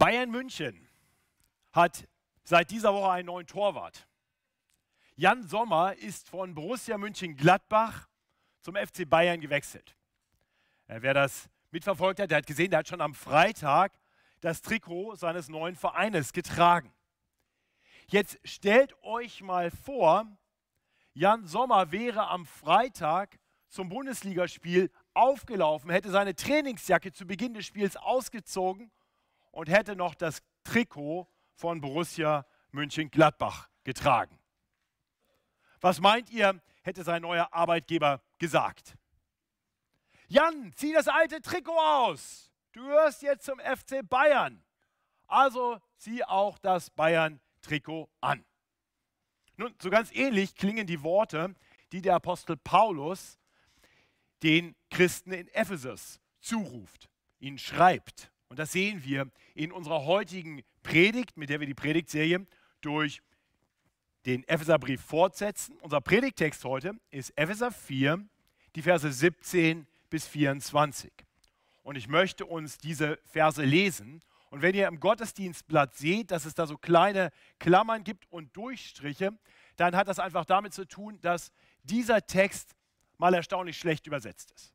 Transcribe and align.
Bayern 0.00 0.30
München 0.30 0.88
hat 1.72 2.08
seit 2.42 2.70
dieser 2.70 2.94
Woche 2.94 3.10
einen 3.10 3.26
neuen 3.26 3.46
Torwart. 3.46 4.08
Jan 5.14 5.46
Sommer 5.46 5.94
ist 5.94 6.30
von 6.30 6.54
Borussia 6.54 6.96
München-Gladbach 6.96 8.08
zum 8.62 8.76
FC 8.76 9.06
Bayern 9.06 9.42
gewechselt. 9.42 9.94
Äh, 10.86 11.02
wer 11.02 11.12
das 11.12 11.50
mitverfolgt 11.70 12.18
hat, 12.18 12.30
der 12.30 12.38
hat 12.38 12.46
gesehen, 12.46 12.70
der 12.70 12.78
hat 12.78 12.88
schon 12.88 13.02
am 13.02 13.12
Freitag 13.12 13.92
das 14.40 14.62
Trikot 14.62 15.16
seines 15.16 15.50
neuen 15.50 15.76
Vereines 15.76 16.32
getragen. 16.32 16.94
Jetzt 18.06 18.40
stellt 18.42 18.94
euch 19.02 19.42
mal 19.42 19.70
vor, 19.70 20.24
Jan 21.12 21.44
Sommer 21.44 21.92
wäre 21.92 22.28
am 22.28 22.46
Freitag 22.46 23.38
zum 23.68 23.90
Bundesligaspiel 23.90 24.90
aufgelaufen, 25.12 25.90
hätte 25.90 26.10
seine 26.10 26.34
Trainingsjacke 26.34 27.12
zu 27.12 27.26
Beginn 27.26 27.52
des 27.52 27.66
Spiels 27.66 27.98
ausgezogen 27.98 28.90
und 29.50 29.68
hätte 29.68 29.96
noch 29.96 30.14
das 30.14 30.42
Trikot 30.64 31.28
von 31.54 31.80
Borussia 31.80 32.46
München-Gladbach 32.72 33.68
getragen. 33.84 34.38
Was 35.80 36.00
meint 36.00 36.30
ihr, 36.30 36.60
hätte 36.82 37.04
sein 37.04 37.22
neuer 37.22 37.52
Arbeitgeber 37.52 38.22
gesagt? 38.38 38.96
Jan, 40.28 40.72
zieh 40.76 40.92
das 40.92 41.08
alte 41.08 41.40
Trikot 41.40 41.78
aus. 41.78 42.52
Du 42.72 42.82
hörst 42.82 43.22
jetzt 43.22 43.44
zum 43.44 43.58
FC 43.58 44.08
Bayern. 44.08 44.62
Also 45.26 45.80
zieh 45.96 46.24
auch 46.24 46.58
das 46.58 46.90
Bayern-Trikot 46.90 48.08
an. 48.20 48.44
Nun, 49.56 49.74
so 49.82 49.90
ganz 49.90 50.12
ähnlich 50.12 50.54
klingen 50.54 50.86
die 50.86 51.02
Worte, 51.02 51.54
die 51.92 52.02
der 52.02 52.14
Apostel 52.14 52.56
Paulus 52.56 53.38
den 54.42 54.74
Christen 54.90 55.32
in 55.32 55.48
Ephesus 55.48 56.20
zuruft, 56.40 57.10
ihnen 57.38 57.58
schreibt. 57.58 58.29
Und 58.50 58.58
das 58.58 58.72
sehen 58.72 59.04
wir 59.04 59.30
in 59.54 59.70
unserer 59.70 60.04
heutigen 60.04 60.62
Predigt, 60.82 61.36
mit 61.36 61.50
der 61.50 61.60
wir 61.60 61.68
die 61.68 61.74
Predigtserie 61.74 62.46
durch 62.80 63.22
den 64.26 64.42
Epheserbrief 64.48 65.00
fortsetzen. 65.00 65.78
Unser 65.80 66.00
Predigtext 66.00 66.64
heute 66.64 66.94
ist 67.12 67.30
Epheser 67.38 67.70
4, 67.70 68.26
die 68.74 68.82
Verse 68.82 69.10
17 69.10 69.86
bis 70.10 70.26
24. 70.26 71.12
Und 71.84 71.94
ich 71.94 72.08
möchte 72.08 72.44
uns 72.44 72.76
diese 72.76 73.20
Verse 73.24 73.62
lesen. 73.62 74.20
Und 74.50 74.62
wenn 74.62 74.74
ihr 74.74 74.88
im 74.88 74.98
Gottesdienstblatt 74.98 75.94
seht, 75.94 76.32
dass 76.32 76.44
es 76.44 76.54
da 76.54 76.66
so 76.66 76.76
kleine 76.76 77.30
Klammern 77.60 78.02
gibt 78.02 78.26
und 78.32 78.56
Durchstriche, 78.56 79.30
dann 79.76 79.94
hat 79.94 80.08
das 80.08 80.18
einfach 80.18 80.44
damit 80.44 80.74
zu 80.74 80.86
tun, 80.86 81.20
dass 81.20 81.52
dieser 81.84 82.26
Text 82.26 82.74
mal 83.16 83.32
erstaunlich 83.32 83.78
schlecht 83.78 84.08
übersetzt 84.08 84.50
ist. 84.50 84.74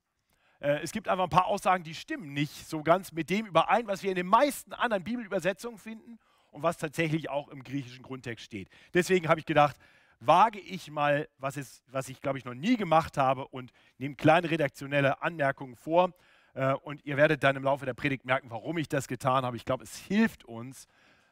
Äh, 0.66 0.80
es 0.82 0.92
gibt 0.92 1.08
einfach 1.08 1.26
ein 1.26 1.30
paar 1.30 1.46
Aussagen, 1.46 1.84
die 1.84 1.94
stimmen 1.94 2.34
nicht 2.34 2.68
so 2.68 2.82
ganz 2.82 3.12
mit 3.12 3.30
dem 3.30 3.46
überein, 3.46 3.86
was 3.86 4.02
wir 4.02 4.10
in 4.10 4.16
den 4.16 4.26
meisten 4.26 4.74
anderen 4.74 5.04
Bibelübersetzungen 5.04 5.78
finden 5.78 6.18
und 6.50 6.64
was 6.64 6.78
tatsächlich 6.78 7.30
auch 7.30 7.50
im 7.50 7.64
griechischen 7.64 8.02
Grundtext 8.02 8.44
steht. 8.44 8.70
Deswegen 8.94 9.28
habe 9.28 9.40
ich 9.40 9.46
gedacht, 9.46 9.76
wage 10.20 10.60
ich 10.60 10.90
mal, 10.90 11.30
was, 11.38 11.56
ist, 11.56 11.84
was 11.92 12.10
ich 12.10 12.20
glaube 12.20 12.40
ich 12.40 12.46
noch 12.46 12.56
nie 12.56 12.78
gemacht 12.78 13.18
habe 13.18 13.48
und 13.48 13.72
nehme 14.00 14.16
kleine 14.16 14.50
redaktionelle 14.50 15.22
Anmerkungen 15.22 15.76
vor. 15.76 16.14
Äh, 16.56 16.74
und 16.74 17.06
ihr 17.06 17.16
werdet 17.16 17.44
dann 17.44 17.56
im 17.56 17.64
Laufe 17.64 17.86
der 17.86 17.94
Predigt 17.94 18.26
merken, 18.26 18.50
warum 18.50 18.80
ich 18.80 18.90
das 18.90 19.08
getan 19.08 19.46
habe. 19.46 19.58
Ich 19.58 19.66
glaube, 19.66 19.84
es 19.84 19.96
hilft 19.98 20.46
uns, 20.46 20.88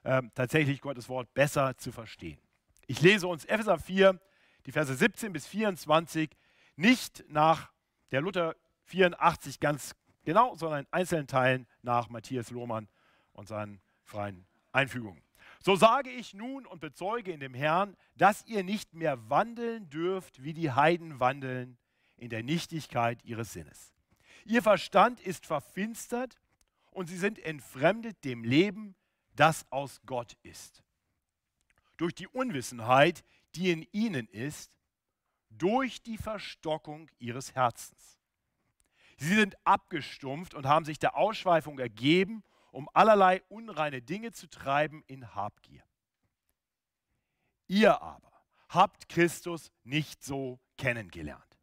ähm, 0.05 0.31
tatsächlich 0.35 0.79
Gottes 0.79 1.09
Wort 1.09 1.33
besser 1.33 1.75
zu 1.77 1.91
verstehen. 1.91 2.37
Ich 2.85 3.01
lese 3.01 3.25
uns 3.27 3.45
Epheser 3.45 3.79
4, 3.79 4.19
die 4.67 4.71
Verse 4.71 4.93
17 4.93 5.33
bis 5.33 5.47
24 5.47 6.29
nicht 6.75 7.23
nach 7.29 7.71
der 8.11 8.21
Luther 8.21 8.55
84 8.93 9.59
ganz 9.59 9.95
genau, 10.23 10.55
sondern 10.55 10.81
in 10.81 10.87
einzelnen 10.91 11.25
Teilen 11.25 11.65
nach 11.81 12.09
Matthias 12.09 12.51
Lohmann 12.51 12.87
und 13.31 13.47
seinen 13.47 13.81
freien 14.03 14.45
Einfügungen. 14.71 15.23
So 15.61 15.75
sage 15.75 16.11
ich 16.11 16.35
nun 16.35 16.67
und 16.67 16.79
bezeuge 16.79 17.31
in 17.31 17.39
dem 17.39 17.55
Herrn, 17.55 17.97
dass 18.15 18.45
ihr 18.45 18.63
nicht 18.63 18.93
mehr 18.93 19.29
wandeln 19.31 19.89
dürft, 19.89 20.43
wie 20.43 20.53
die 20.53 20.71
Heiden 20.71 21.19
wandeln, 21.19 21.77
in 22.17 22.29
der 22.29 22.43
Nichtigkeit 22.43 23.23
ihres 23.25 23.53
Sinnes. 23.53 23.93
Ihr 24.45 24.61
Verstand 24.61 25.19
ist 25.19 25.47
verfinstert 25.47 26.39
und 26.91 27.07
sie 27.09 27.17
sind 27.17 27.39
entfremdet 27.39 28.23
dem 28.23 28.43
Leben, 28.43 28.95
das 29.35 29.65
aus 29.71 30.01
Gott 30.05 30.37
ist. 30.43 30.83
Durch 31.97 32.13
die 32.13 32.27
Unwissenheit, 32.27 33.23
die 33.55 33.71
in 33.71 33.87
ihnen 33.91 34.27
ist, 34.27 34.71
durch 35.49 36.03
die 36.03 36.17
Verstockung 36.17 37.09
ihres 37.17 37.55
Herzens. 37.55 38.19
Sie 39.23 39.35
sind 39.35 39.55
abgestumpft 39.65 40.53
und 40.53 40.65
haben 40.65 40.83
sich 40.83 40.99
der 40.99 41.15
Ausschweifung 41.15 41.79
ergeben, 41.79 42.43
um 42.71 42.89
allerlei 42.93 43.41
unreine 43.47 44.01
Dinge 44.01 44.33
zu 44.33 44.49
treiben 44.49 45.01
in 45.07 45.33
Habgier. 45.33 45.81
Ihr 47.67 48.01
aber 48.01 48.33
habt 48.67 49.07
Christus 49.07 49.71
nicht 49.85 50.25
so 50.25 50.59
kennengelernt. 50.77 51.57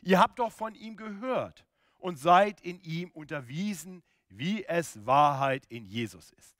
Ihr 0.00 0.20
habt 0.20 0.38
doch 0.38 0.52
von 0.52 0.74
ihm 0.74 0.96
gehört 0.96 1.66
und 1.98 2.18
seid 2.18 2.62
in 2.62 2.80
ihm 2.80 3.10
unterwiesen, 3.10 4.02
wie 4.30 4.64
es 4.64 5.04
Wahrheit 5.04 5.66
in 5.66 5.84
Jesus 5.84 6.30
ist. 6.32 6.56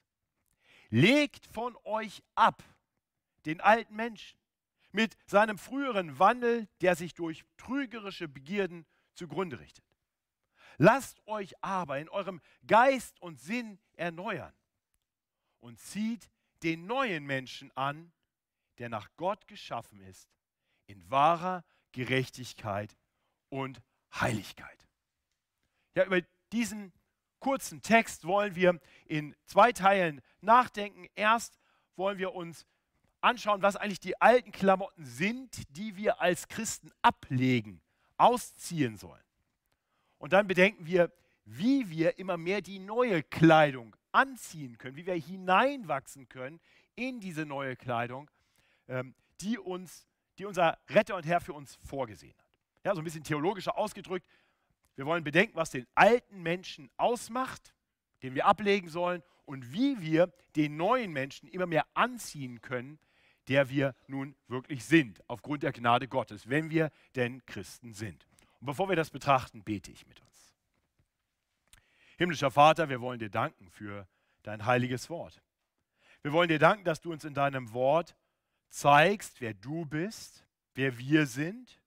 Legt 0.91 1.47
von 1.47 1.75
euch 1.85 2.23
ab 2.35 2.63
den 3.47 3.63
alten 3.63 3.97
Menschen 3.97 4.39
mit 4.91 5.17
seinem 5.25 5.57
früheren 5.57 6.19
Wandel, 6.19 6.69
der 6.83 6.95
sich 6.95 7.15
durch 7.15 7.43
trügerische 7.57 8.29
Begierden 8.29 8.85
zugrunde 9.15 9.59
richtet. 9.59 9.92
Lasst 10.79 11.27
euch 11.27 11.55
aber 11.63 11.99
in 11.99 12.09
eurem 12.09 12.41
Geist 12.67 13.21
und 13.21 13.41
Sinn 13.41 13.79
erneuern 13.95 14.55
und 15.61 15.79
zieht 15.79 16.31
den 16.63 16.87
neuen 16.87 17.25
Menschen 17.25 17.71
an, 17.77 18.13
der 18.79 18.89
nach 18.89 19.09
Gott 19.17 19.47
geschaffen 19.49 20.01
ist, 20.01 20.29
in 20.87 21.11
wahrer 21.11 21.65
Gerechtigkeit 21.93 22.97
und 23.49 23.83
Heiligkeit. 24.15 24.87
Ja, 25.95 26.05
über 26.05 26.21
diesen 26.53 26.93
kurzen 27.39 27.83
Text 27.83 28.25
wollen 28.25 28.55
wir 28.55 28.81
in 29.07 29.35
zwei 29.47 29.73
Teilen 29.73 30.23
nachdenken. 30.41 31.07
Erst 31.15 31.59
wollen 31.97 32.19
wir 32.19 32.35
uns 32.35 32.67
anschauen, 33.21 33.63
was 33.63 33.77
eigentlich 33.77 34.01
die 34.01 34.21
alten 34.21 34.53
Klamotten 34.53 35.05
sind, 35.05 35.77
die 35.77 35.97
wir 35.97 36.21
als 36.21 36.49
Christen 36.49 36.91
ablegen, 37.03 37.81
ausziehen 38.17 38.97
sollen. 38.97 39.23
Und 40.23 40.33
dann 40.33 40.47
bedenken 40.47 40.87
wir, 40.87 41.11
wie 41.45 41.91
wir 41.91 42.17
immer 42.21 42.37
mehr 42.37 42.61
die 42.61 42.79
neue 42.79 43.25
Kleidung 43.25 43.97
anziehen 44.13 44.79
können, 44.79 44.95
wie 44.95 45.05
wir 45.05 45.17
hineinwachsen 45.17 46.29
können 46.29 46.61
in 46.95 47.19
diese 47.19 47.45
neue 47.45 47.75
Kleidung, 47.75 48.31
ähm, 48.87 49.17
die, 49.41 49.59
uns, 49.59 50.07
die 50.39 50.45
unser 50.45 50.79
Retter 50.89 51.17
und 51.17 51.27
Herr 51.27 51.41
für 51.41 51.55
uns 51.55 51.75
vorgesehen 51.85 52.35
hat. 52.39 52.47
Ja, 52.85 52.95
so 52.95 53.01
ein 53.01 53.05
bisschen 53.05 53.25
theologischer 53.25 53.77
ausgedrückt. 53.77 54.25
Wir 54.95 55.07
wollen 55.07 55.25
bedenken, 55.25 55.57
was 55.57 55.71
den 55.71 55.89
alten 55.97 56.41
Menschen 56.41 56.89
ausmacht, 56.99 57.75
den 58.23 58.37
wir 58.37 58.47
ablegen 58.47 58.91
sollen 58.91 59.25
und 59.45 59.73
wie 59.73 60.01
wir 60.01 60.33
den 60.55 60.77
neuen 60.77 61.13
Menschen 61.13 61.49
immer 61.49 61.67
mehr 61.67 61.85
anziehen 61.95 62.61
können, 62.61 63.01
der 63.49 63.71
wir 63.71 63.97
nun 64.07 64.37
wirklich 64.47 64.85
sind, 64.85 65.21
aufgrund 65.29 65.65
der 65.65 65.73
Gnade 65.73 66.07
Gottes, 66.07 66.49
wenn 66.49 66.71
wir 66.71 66.93
denn 67.17 67.45
Christen 67.45 67.93
sind. 67.93 68.25
Und 68.63 68.67
bevor 68.67 68.89
wir 68.89 68.95
das 68.95 69.11
betrachten, 69.11 69.65
bete 69.65 69.91
ich 69.91 70.07
mit 70.07 70.21
uns. 70.21 70.55
Himmlischer 72.17 72.53
Vater, 72.53 72.89
wir 72.89 73.01
wollen 73.01 73.19
dir 73.19 73.29
danken 73.29 73.69
für 73.71 74.07
dein 74.45 74.65
heiliges 74.65 75.11
Wort. 75.11 75.43
Wir 76.23 76.33
wollen 76.33 76.47
dir 76.47 76.61
danken, 76.61 76.85
dass 76.85 77.01
du 77.01 77.11
uns 77.11 77.25
in 77.25 77.35
deinem 77.35 77.73
Wort 77.73 78.15
zeigst, 78.69 79.41
wer 79.41 79.53
du 79.53 79.85
bist, 79.85 80.47
wer 80.75 80.97
wir 80.97 81.27
sind 81.27 81.81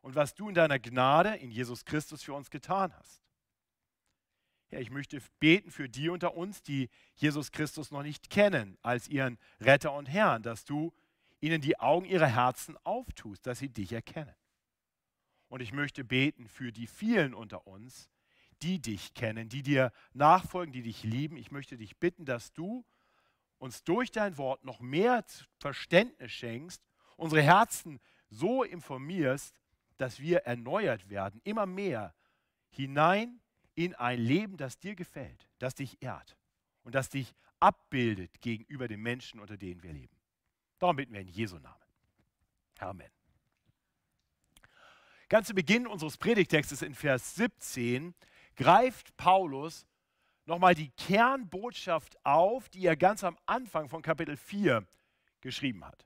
und 0.00 0.16
was 0.16 0.34
du 0.34 0.48
in 0.48 0.56
deiner 0.56 0.80
Gnade 0.80 1.36
in 1.36 1.52
Jesus 1.52 1.84
Christus 1.84 2.24
für 2.24 2.34
uns 2.34 2.50
getan 2.50 2.92
hast. 2.98 3.22
Ja, 4.70 4.80
ich 4.80 4.90
möchte 4.90 5.22
beten 5.38 5.70
für 5.70 5.88
die 5.88 6.08
unter 6.08 6.34
uns, 6.34 6.64
die 6.64 6.90
Jesus 7.14 7.52
Christus 7.52 7.92
noch 7.92 8.02
nicht 8.02 8.28
kennen 8.28 8.76
als 8.82 9.06
ihren 9.06 9.38
Retter 9.60 9.92
und 9.92 10.06
Herrn, 10.06 10.42
dass 10.42 10.64
du 10.64 10.92
ihnen 11.38 11.60
die 11.60 11.78
Augen 11.78 12.06
ihrer 12.06 12.26
Herzen 12.26 12.76
auftust, 12.82 13.46
dass 13.46 13.60
sie 13.60 13.68
dich 13.68 13.92
erkennen. 13.92 14.34
Und 15.52 15.60
ich 15.60 15.74
möchte 15.74 16.02
beten 16.02 16.48
für 16.48 16.72
die 16.72 16.86
vielen 16.86 17.34
unter 17.34 17.66
uns, 17.66 18.08
die 18.62 18.80
dich 18.80 19.12
kennen, 19.12 19.50
die 19.50 19.62
dir 19.62 19.92
nachfolgen, 20.14 20.72
die 20.72 20.80
dich 20.80 21.04
lieben. 21.04 21.36
Ich 21.36 21.50
möchte 21.50 21.76
dich 21.76 21.98
bitten, 21.98 22.24
dass 22.24 22.54
du 22.54 22.86
uns 23.58 23.84
durch 23.84 24.10
dein 24.10 24.38
Wort 24.38 24.64
noch 24.64 24.80
mehr 24.80 25.22
Verständnis 25.58 26.32
schenkst, 26.32 26.82
unsere 27.18 27.42
Herzen 27.42 28.00
so 28.30 28.62
informierst, 28.62 29.60
dass 29.98 30.20
wir 30.20 30.38
erneuert 30.38 31.10
werden, 31.10 31.42
immer 31.44 31.66
mehr 31.66 32.14
hinein 32.70 33.38
in 33.74 33.94
ein 33.94 34.20
Leben, 34.20 34.56
das 34.56 34.78
dir 34.78 34.94
gefällt, 34.94 35.50
das 35.58 35.74
dich 35.74 36.02
ehrt 36.02 36.38
und 36.82 36.94
das 36.94 37.10
dich 37.10 37.34
abbildet 37.60 38.40
gegenüber 38.40 38.88
den 38.88 39.02
Menschen, 39.02 39.38
unter 39.38 39.58
denen 39.58 39.82
wir 39.82 39.92
leben. 39.92 40.16
Darum 40.78 40.96
bitten 40.96 41.12
wir 41.12 41.20
in 41.20 41.28
Jesu 41.28 41.58
Namen. 41.58 41.84
Amen. 42.78 43.21
Ganz 45.32 45.46
zu 45.46 45.54
Beginn 45.54 45.86
unseres 45.86 46.18
Predigtextes 46.18 46.82
in 46.82 46.94
Vers 46.94 47.36
17 47.36 48.14
greift 48.54 49.16
Paulus 49.16 49.86
nochmal 50.44 50.74
die 50.74 50.90
Kernbotschaft 50.90 52.18
auf, 52.22 52.68
die 52.68 52.84
er 52.84 52.96
ganz 52.96 53.24
am 53.24 53.38
Anfang 53.46 53.88
von 53.88 54.02
Kapitel 54.02 54.36
4 54.36 54.86
geschrieben 55.40 55.86
hat. 55.86 56.04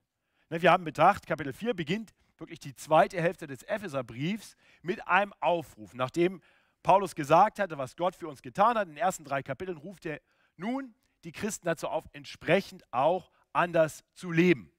Ne, 0.48 0.62
wir 0.62 0.70
haben 0.70 0.84
betrachtet, 0.84 1.26
Kapitel 1.26 1.52
4 1.52 1.74
beginnt 1.74 2.14
wirklich 2.38 2.60
die 2.60 2.76
zweite 2.76 3.20
Hälfte 3.20 3.48
des 3.48 3.64
Epheserbriefs 3.64 4.54
mit 4.82 5.04
einem 5.08 5.34
Aufruf. 5.40 5.92
Nachdem 5.94 6.40
Paulus 6.84 7.16
gesagt 7.16 7.58
hatte, 7.58 7.78
was 7.78 7.96
Gott 7.96 8.14
für 8.14 8.28
uns 8.28 8.42
getan 8.42 8.78
hat, 8.78 8.86
in 8.86 8.94
den 8.94 9.02
ersten 9.02 9.24
drei 9.24 9.42
Kapiteln 9.42 9.78
ruft 9.78 10.06
er 10.06 10.20
nun 10.56 10.94
die 11.24 11.32
Christen 11.32 11.66
dazu 11.66 11.88
auf, 11.88 12.04
entsprechend 12.12 12.84
auch 12.92 13.32
anders 13.52 14.04
zu 14.14 14.30
leben. 14.30 14.70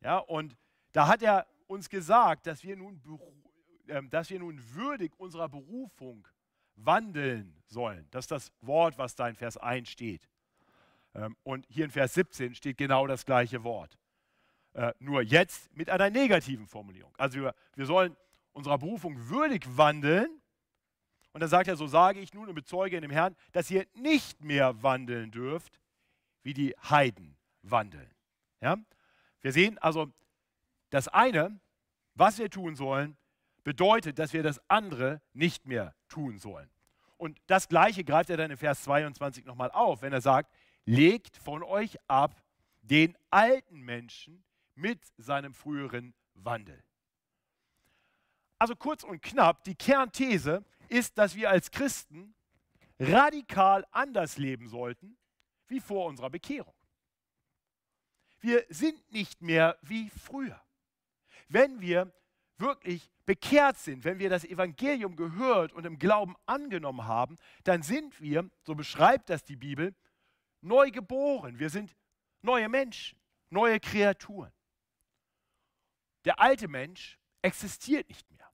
Ja, 0.00 0.18
und 0.18 0.56
da 0.92 1.08
hat 1.08 1.24
er 1.24 1.48
uns 1.66 1.88
gesagt, 1.88 2.46
dass 2.46 2.62
wir 2.62 2.76
nun, 2.76 3.00
dass 4.10 4.30
wir 4.30 4.38
nun 4.38 4.60
würdig 4.74 5.12
unserer 5.18 5.48
Berufung 5.48 6.26
wandeln 6.76 7.54
sollen. 7.66 8.06
Das 8.10 8.24
ist 8.24 8.30
das 8.30 8.52
Wort, 8.60 8.98
was 8.98 9.14
da 9.14 9.28
in 9.28 9.34
Vers 9.34 9.56
1 9.56 9.88
steht. 9.88 10.28
Ähm, 11.14 11.36
und 11.42 11.66
hier 11.68 11.84
in 11.84 11.90
Vers 11.90 12.14
17 12.14 12.54
steht 12.54 12.78
genau 12.78 13.06
das 13.06 13.24
gleiche 13.24 13.64
Wort. 13.64 13.98
Äh, 14.74 14.92
nur 14.98 15.22
jetzt 15.22 15.74
mit 15.74 15.90
einer 15.90 16.10
negativen 16.10 16.66
Formulierung. 16.66 17.12
Also 17.18 17.40
wir, 17.40 17.54
wir 17.74 17.86
sollen 17.86 18.16
unserer 18.52 18.78
Berufung 18.78 19.28
würdig 19.28 19.64
wandeln. 19.76 20.40
Und 21.32 21.40
dann 21.40 21.50
sagt 21.50 21.68
er, 21.68 21.76
so 21.76 21.86
sage 21.86 22.20
ich 22.20 22.34
nun 22.34 22.48
und 22.48 22.54
bezeuge 22.54 22.96
in 22.96 23.02
dem 23.02 23.10
Herrn, 23.10 23.36
dass 23.52 23.70
ihr 23.70 23.86
nicht 23.94 24.42
mehr 24.42 24.82
wandeln 24.82 25.30
dürft, 25.30 25.80
wie 26.42 26.54
die 26.54 26.74
Heiden 26.88 27.36
wandeln. 27.62 28.10
Ja? 28.60 28.76
Wir 29.40 29.52
sehen 29.52 29.78
also, 29.78 30.12
das 30.90 31.08
eine, 31.08 31.60
was 32.14 32.38
wir 32.38 32.50
tun 32.50 32.74
sollen, 32.74 33.16
bedeutet, 33.64 34.18
dass 34.18 34.32
wir 34.32 34.42
das 34.42 34.60
andere 34.68 35.20
nicht 35.32 35.66
mehr 35.66 35.94
tun 36.08 36.38
sollen. 36.38 36.70
Und 37.16 37.40
das 37.46 37.68
Gleiche 37.68 38.04
greift 38.04 38.30
er 38.30 38.36
dann 38.36 38.50
in 38.50 38.56
Vers 38.56 38.82
22 38.84 39.44
nochmal 39.44 39.70
auf, 39.72 40.02
wenn 40.02 40.12
er 40.12 40.20
sagt, 40.20 40.52
legt 40.84 41.36
von 41.36 41.62
euch 41.62 41.98
ab 42.06 42.42
den 42.82 43.16
alten 43.30 43.80
Menschen 43.80 44.44
mit 44.74 45.00
seinem 45.16 45.52
früheren 45.52 46.14
Wandel. 46.34 46.82
Also 48.58 48.74
kurz 48.74 49.04
und 49.04 49.20
knapp, 49.22 49.64
die 49.64 49.74
Kernthese 49.74 50.64
ist, 50.88 51.18
dass 51.18 51.34
wir 51.34 51.50
als 51.50 51.70
Christen 51.70 52.34
radikal 52.98 53.86
anders 53.90 54.38
leben 54.38 54.68
sollten 54.68 55.16
wie 55.68 55.80
vor 55.80 56.06
unserer 56.06 56.30
Bekehrung. 56.30 56.74
Wir 58.40 58.64
sind 58.68 59.12
nicht 59.12 59.42
mehr 59.42 59.76
wie 59.82 60.10
früher. 60.10 60.60
Wenn 61.48 61.80
wir 61.80 62.12
wirklich 62.58 63.10
bekehrt 63.26 63.76
sind, 63.76 64.04
wenn 64.04 64.18
wir 64.18 64.30
das 64.30 64.44
Evangelium 64.44 65.16
gehört 65.16 65.72
und 65.72 65.84
im 65.86 65.98
Glauben 65.98 66.34
angenommen 66.46 67.06
haben, 67.06 67.36
dann 67.64 67.82
sind 67.82 68.20
wir, 68.20 68.48
so 68.62 68.74
beschreibt 68.74 69.30
das 69.30 69.44
die 69.44 69.56
Bibel, 69.56 69.94
neu 70.60 70.90
geboren. 70.90 71.58
Wir 71.58 71.70
sind 71.70 71.94
neue 72.42 72.68
Menschen, 72.68 73.18
neue 73.50 73.80
Kreaturen. 73.80 74.52
Der 76.24 76.40
alte 76.40 76.68
Mensch 76.68 77.18
existiert 77.42 78.08
nicht 78.08 78.28
mehr. 78.30 78.50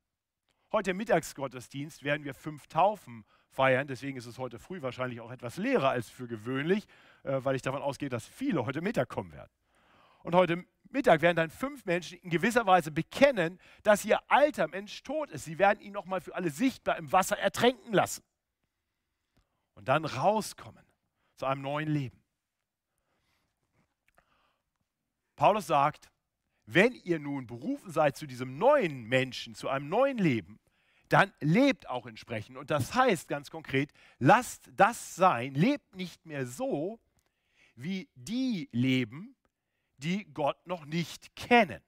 Heute 0.72 0.90
im 0.90 0.96
Mittagsgottesdienst 0.96 2.02
werden 2.02 2.24
wir 2.24 2.34
fünf 2.34 2.66
Taufen 2.66 3.24
feiern, 3.48 3.86
deswegen 3.86 4.16
ist 4.16 4.26
es 4.26 4.38
heute 4.38 4.58
früh 4.58 4.82
wahrscheinlich 4.82 5.20
auch 5.20 5.30
etwas 5.30 5.56
leerer 5.56 5.90
als 5.90 6.10
für 6.10 6.26
gewöhnlich, 6.26 6.86
äh, 7.22 7.38
weil 7.44 7.54
ich 7.54 7.62
davon 7.62 7.80
ausgehe, 7.80 8.08
dass 8.08 8.26
viele 8.26 8.66
heute 8.66 8.80
Mittag 8.80 9.08
kommen 9.08 9.32
werden. 9.32 9.52
Und 10.24 10.34
heute 10.34 10.64
Mittag 10.94 11.22
werden 11.22 11.36
dann 11.36 11.50
fünf 11.50 11.84
Menschen 11.84 12.18
in 12.18 12.30
gewisser 12.30 12.66
Weise 12.66 12.92
bekennen, 12.92 13.58
dass 13.82 14.04
ihr 14.04 14.20
alter 14.30 14.68
Mensch 14.68 15.02
tot 15.02 15.30
ist. 15.32 15.44
Sie 15.44 15.58
werden 15.58 15.80
ihn 15.80 15.92
nochmal 15.92 16.20
für 16.20 16.34
alle 16.34 16.50
sichtbar 16.50 16.96
im 16.96 17.10
Wasser 17.10 17.36
ertränken 17.36 17.92
lassen. 17.92 18.22
Und 19.74 19.88
dann 19.88 20.04
rauskommen 20.04 20.86
zu 21.36 21.46
einem 21.46 21.62
neuen 21.62 21.88
Leben. 21.88 22.22
Paulus 25.34 25.66
sagt, 25.66 26.10
wenn 26.64 26.92
ihr 26.92 27.18
nun 27.18 27.48
berufen 27.48 27.90
seid 27.90 28.16
zu 28.16 28.26
diesem 28.26 28.56
neuen 28.56 29.02
Menschen, 29.02 29.56
zu 29.56 29.68
einem 29.68 29.88
neuen 29.88 30.18
Leben, 30.18 30.60
dann 31.08 31.32
lebt 31.40 31.88
auch 31.88 32.06
entsprechend. 32.06 32.56
Und 32.56 32.70
das 32.70 32.94
heißt 32.94 33.26
ganz 33.26 33.50
konkret, 33.50 33.90
lasst 34.20 34.70
das 34.76 35.16
sein, 35.16 35.54
lebt 35.54 35.96
nicht 35.96 36.24
mehr 36.24 36.46
so, 36.46 37.00
wie 37.74 38.08
die 38.14 38.68
leben, 38.70 39.34
die 39.98 40.24
Gott 40.32 40.66
noch 40.66 40.84
nicht 40.84 41.34
kennen 41.36 41.82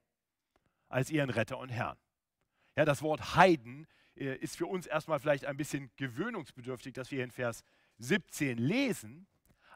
als 0.89 1.11
ihren 1.11 1.31
Retter 1.31 1.59
und 1.59 1.69
Herrn. 1.69 1.99
Ja, 2.77 2.85
das 2.85 3.03
Wort 3.03 3.37
Heiden 3.37 3.87
äh, 4.17 4.37
ist 4.37 4.57
für 4.57 4.67
uns 4.67 4.87
erstmal 4.87 5.19
vielleicht 5.19 5.45
ein 5.47 5.57
bisschen 5.57 5.91
gewöhnungsbedürftig, 5.97 6.93
dass 6.93 7.11
wir 7.11 7.25
in 7.25 7.31
Vers 7.31 7.65
17 7.99 8.59
lesen. 8.59 9.27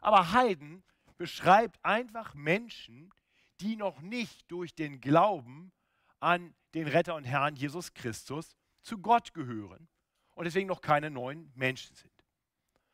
Aber 0.01 0.31
Heiden 0.31 0.83
beschreibt 1.17 1.83
einfach 1.83 2.33
Menschen, 2.33 3.11
die 3.59 3.75
noch 3.75 4.01
nicht 4.01 4.51
durch 4.51 4.73
den 4.73 5.01
Glauben 5.01 5.71
an 6.19 6.55
den 6.73 6.87
Retter 6.87 7.15
und 7.15 7.25
Herrn 7.25 7.55
Jesus 7.55 7.93
Christus 7.93 8.55
zu 8.81 8.97
Gott 8.97 9.33
gehören 9.33 9.87
und 10.33 10.45
deswegen 10.45 10.67
noch 10.67 10.81
keine 10.81 11.11
neuen 11.11 11.51
Menschen 11.55 11.95
sind. 11.95 12.11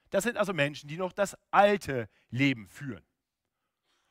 Das 0.10 0.24
sind 0.24 0.38
also 0.38 0.54
Menschen, 0.54 0.88
die 0.88 0.98
noch 0.98 1.14
das 1.14 1.38
alte 1.52 2.10
Leben 2.30 2.68
führen. 2.68 3.07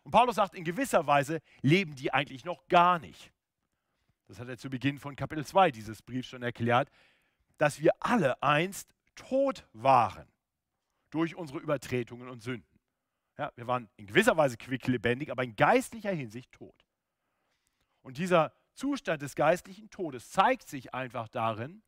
Und 0.06 0.12
Paulus 0.12 0.36
sagt, 0.36 0.54
in 0.54 0.62
gewisser 0.62 1.08
Weise 1.08 1.40
leben 1.62 1.96
die 1.96 2.14
eigentlich 2.14 2.44
noch 2.44 2.68
gar 2.68 3.00
nicht. 3.00 3.32
Das 4.28 4.38
hat 4.38 4.46
er 4.46 4.56
zu 4.56 4.70
Beginn 4.70 5.00
von 5.00 5.16
Kapitel 5.16 5.44
2 5.44 5.72
dieses 5.72 6.00
Briefs 6.00 6.28
schon 6.28 6.44
erklärt, 6.44 6.92
dass 7.58 7.80
wir 7.80 7.90
alle 7.98 8.40
einst 8.40 8.94
tot 9.16 9.66
waren 9.72 10.28
durch 11.10 11.34
unsere 11.34 11.58
Übertretungen 11.58 12.28
und 12.28 12.40
Sünden. 12.40 12.78
Ja, 13.36 13.50
wir 13.56 13.66
waren 13.66 13.88
in 13.96 14.06
gewisser 14.06 14.36
Weise 14.36 14.56
quicklebendig, 14.56 15.32
aber 15.32 15.42
in 15.42 15.56
geistlicher 15.56 16.12
Hinsicht 16.12 16.52
tot. 16.52 16.86
Und 18.02 18.18
dieser 18.18 18.52
Zustand 18.74 19.22
des 19.22 19.34
geistlichen 19.34 19.90
Todes 19.90 20.30
zeigt 20.30 20.68
sich 20.68 20.94
einfach 20.94 21.26
darin, 21.26 21.82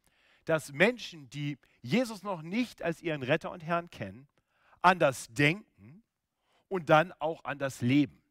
dass 0.44 0.72
Menschen, 0.72 1.30
die 1.30 1.56
Jesus 1.82 2.24
noch 2.24 2.42
nicht 2.42 2.82
als 2.82 3.00
ihren 3.00 3.22
Retter 3.22 3.52
und 3.52 3.62
Herrn 3.62 3.90
kennen, 3.90 4.26
anders 4.82 5.28
denken 5.28 6.02
und 6.68 6.90
dann 6.90 7.12
auch 7.12 7.44
an 7.44 7.58
das 7.58 7.80
Leben. 7.80 8.22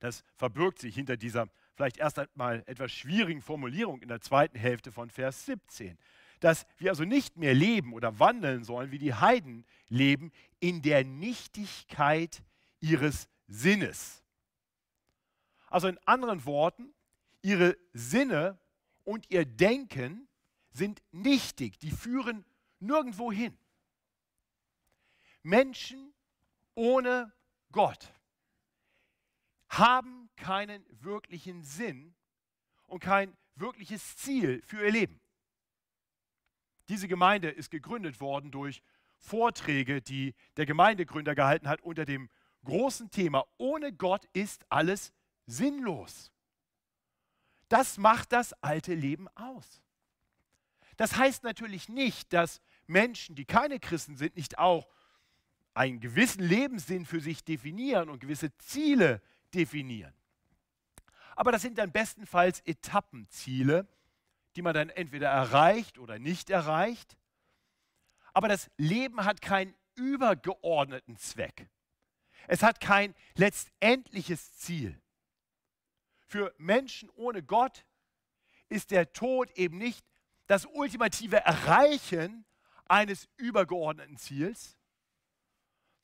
Das 0.00 0.24
verbirgt 0.36 0.78
sich 0.78 0.94
hinter 0.94 1.16
dieser 1.16 1.48
vielleicht 1.74 1.98
erst 1.98 2.18
einmal 2.18 2.64
etwas 2.66 2.90
schwierigen 2.90 3.40
Formulierung 3.40 4.00
in 4.02 4.08
der 4.08 4.20
zweiten 4.20 4.58
Hälfte 4.58 4.90
von 4.90 5.10
Vers 5.10 5.46
17. 5.46 5.96
Dass 6.40 6.66
wir 6.76 6.90
also 6.90 7.04
nicht 7.04 7.36
mehr 7.36 7.54
leben 7.54 7.92
oder 7.92 8.18
wandeln 8.18 8.64
sollen, 8.64 8.90
wie 8.90 8.98
die 8.98 9.14
Heiden 9.14 9.64
leben, 9.88 10.32
in 10.58 10.82
der 10.82 11.04
Nichtigkeit 11.04 12.42
ihres 12.80 13.28
Sinnes. 13.46 14.24
Also 15.68 15.86
in 15.88 15.98
anderen 16.04 16.44
Worten, 16.46 16.92
ihre 17.42 17.76
Sinne 17.92 18.58
und 19.04 19.30
ihr 19.30 19.44
Denken 19.44 20.28
sind 20.72 21.02
nichtig, 21.12 21.78
die 21.78 21.90
führen 21.90 22.44
nirgendwo 22.80 23.32
hin. 23.32 23.56
Menschen 25.42 26.12
ohne 26.78 27.32
Gott 27.72 28.14
haben 29.68 30.30
keinen 30.36 30.86
wirklichen 31.02 31.64
Sinn 31.64 32.14
und 32.86 33.00
kein 33.00 33.36
wirkliches 33.56 34.16
Ziel 34.16 34.62
für 34.62 34.84
ihr 34.84 34.92
Leben. 34.92 35.20
Diese 36.88 37.08
Gemeinde 37.08 37.50
ist 37.50 37.70
gegründet 37.70 38.20
worden 38.20 38.52
durch 38.52 38.80
Vorträge, 39.16 40.00
die 40.00 40.34
der 40.56 40.66
Gemeindegründer 40.66 41.34
gehalten 41.34 41.68
hat 41.68 41.82
unter 41.82 42.04
dem 42.04 42.30
großen 42.64 43.10
Thema, 43.10 43.44
ohne 43.56 43.92
Gott 43.92 44.24
ist 44.32 44.64
alles 44.70 45.12
sinnlos. 45.46 46.30
Das 47.68 47.98
macht 47.98 48.32
das 48.32 48.52
alte 48.62 48.94
Leben 48.94 49.26
aus. 49.34 49.82
Das 50.96 51.16
heißt 51.16 51.42
natürlich 51.42 51.88
nicht, 51.88 52.32
dass 52.32 52.60
Menschen, 52.86 53.34
die 53.34 53.44
keine 53.44 53.80
Christen 53.80 54.16
sind, 54.16 54.36
nicht 54.36 54.58
auch 54.58 54.88
einen 55.78 56.00
gewissen 56.00 56.42
Lebenssinn 56.42 57.06
für 57.06 57.20
sich 57.20 57.44
definieren 57.44 58.08
und 58.10 58.18
gewisse 58.18 58.56
Ziele 58.58 59.22
definieren. 59.54 60.12
Aber 61.36 61.52
das 61.52 61.62
sind 61.62 61.78
dann 61.78 61.92
bestenfalls 61.92 62.60
Etappenziele, 62.66 63.86
die 64.56 64.62
man 64.62 64.74
dann 64.74 64.90
entweder 64.90 65.28
erreicht 65.28 65.98
oder 65.98 66.18
nicht 66.18 66.50
erreicht. 66.50 67.16
Aber 68.34 68.48
das 68.48 68.68
Leben 68.76 69.24
hat 69.24 69.40
keinen 69.40 69.72
übergeordneten 69.94 71.16
Zweck. 71.16 71.68
Es 72.48 72.64
hat 72.64 72.80
kein 72.80 73.14
letztendliches 73.36 74.54
Ziel. 74.54 75.00
Für 76.26 76.52
Menschen 76.58 77.08
ohne 77.10 77.44
Gott 77.44 77.84
ist 78.68 78.90
der 78.90 79.12
Tod 79.12 79.50
eben 79.52 79.78
nicht 79.78 80.04
das 80.48 80.66
ultimative 80.66 81.36
Erreichen 81.36 82.44
eines 82.86 83.28
übergeordneten 83.36 84.16
Ziels, 84.16 84.77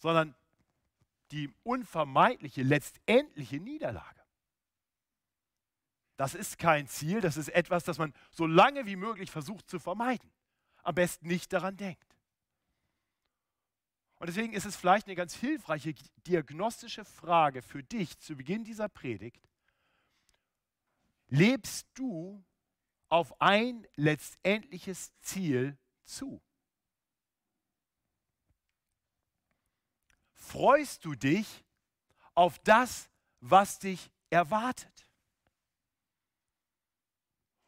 sondern 0.05 0.35
die 1.31 1.51
unvermeidliche, 1.63 2.63
letztendliche 2.63 3.57
Niederlage. 3.57 4.21
Das 6.19 6.35
ist 6.35 6.59
kein 6.59 6.87
Ziel, 6.89 7.23
das 7.23 7.39
ist 7.39 7.49
etwas, 7.49 7.85
das 7.85 7.97
man 7.97 8.13
so 8.31 8.47
lange 8.47 8.85
wie 8.85 8.97
möglich 8.97 9.31
versucht 9.31 9.67
zu 9.67 9.79
vermeiden. 9.79 10.31
Am 10.83 10.95
besten 10.95 11.27
nicht 11.27 11.55
daran 11.55 11.79
denkt. 11.79 12.19
Und 14.17 14.27
deswegen 14.27 14.53
ist 14.53 14.67
es 14.67 14.77
vielleicht 14.77 15.07
eine 15.07 15.17
ganz 15.17 15.35
hilfreiche 15.35 15.95
diagnostische 16.27 17.07
Frage 17.07 17.63
für 17.63 17.83
dich 17.83 18.19
zu 18.19 18.37
Beginn 18.37 18.63
dieser 18.63 18.91
Predigt. 18.91 19.49
Lebst 21.29 21.89
du 21.95 22.45
auf 23.09 23.41
ein 23.41 23.87
letztendliches 23.97 25.15
Ziel 25.23 25.79
zu? 26.05 26.43
Freust 30.47 31.05
du 31.05 31.15
dich 31.15 31.65
auf 32.35 32.59
das, 32.61 33.11
was 33.41 33.79
dich 33.79 34.11
erwartet? 34.31 35.09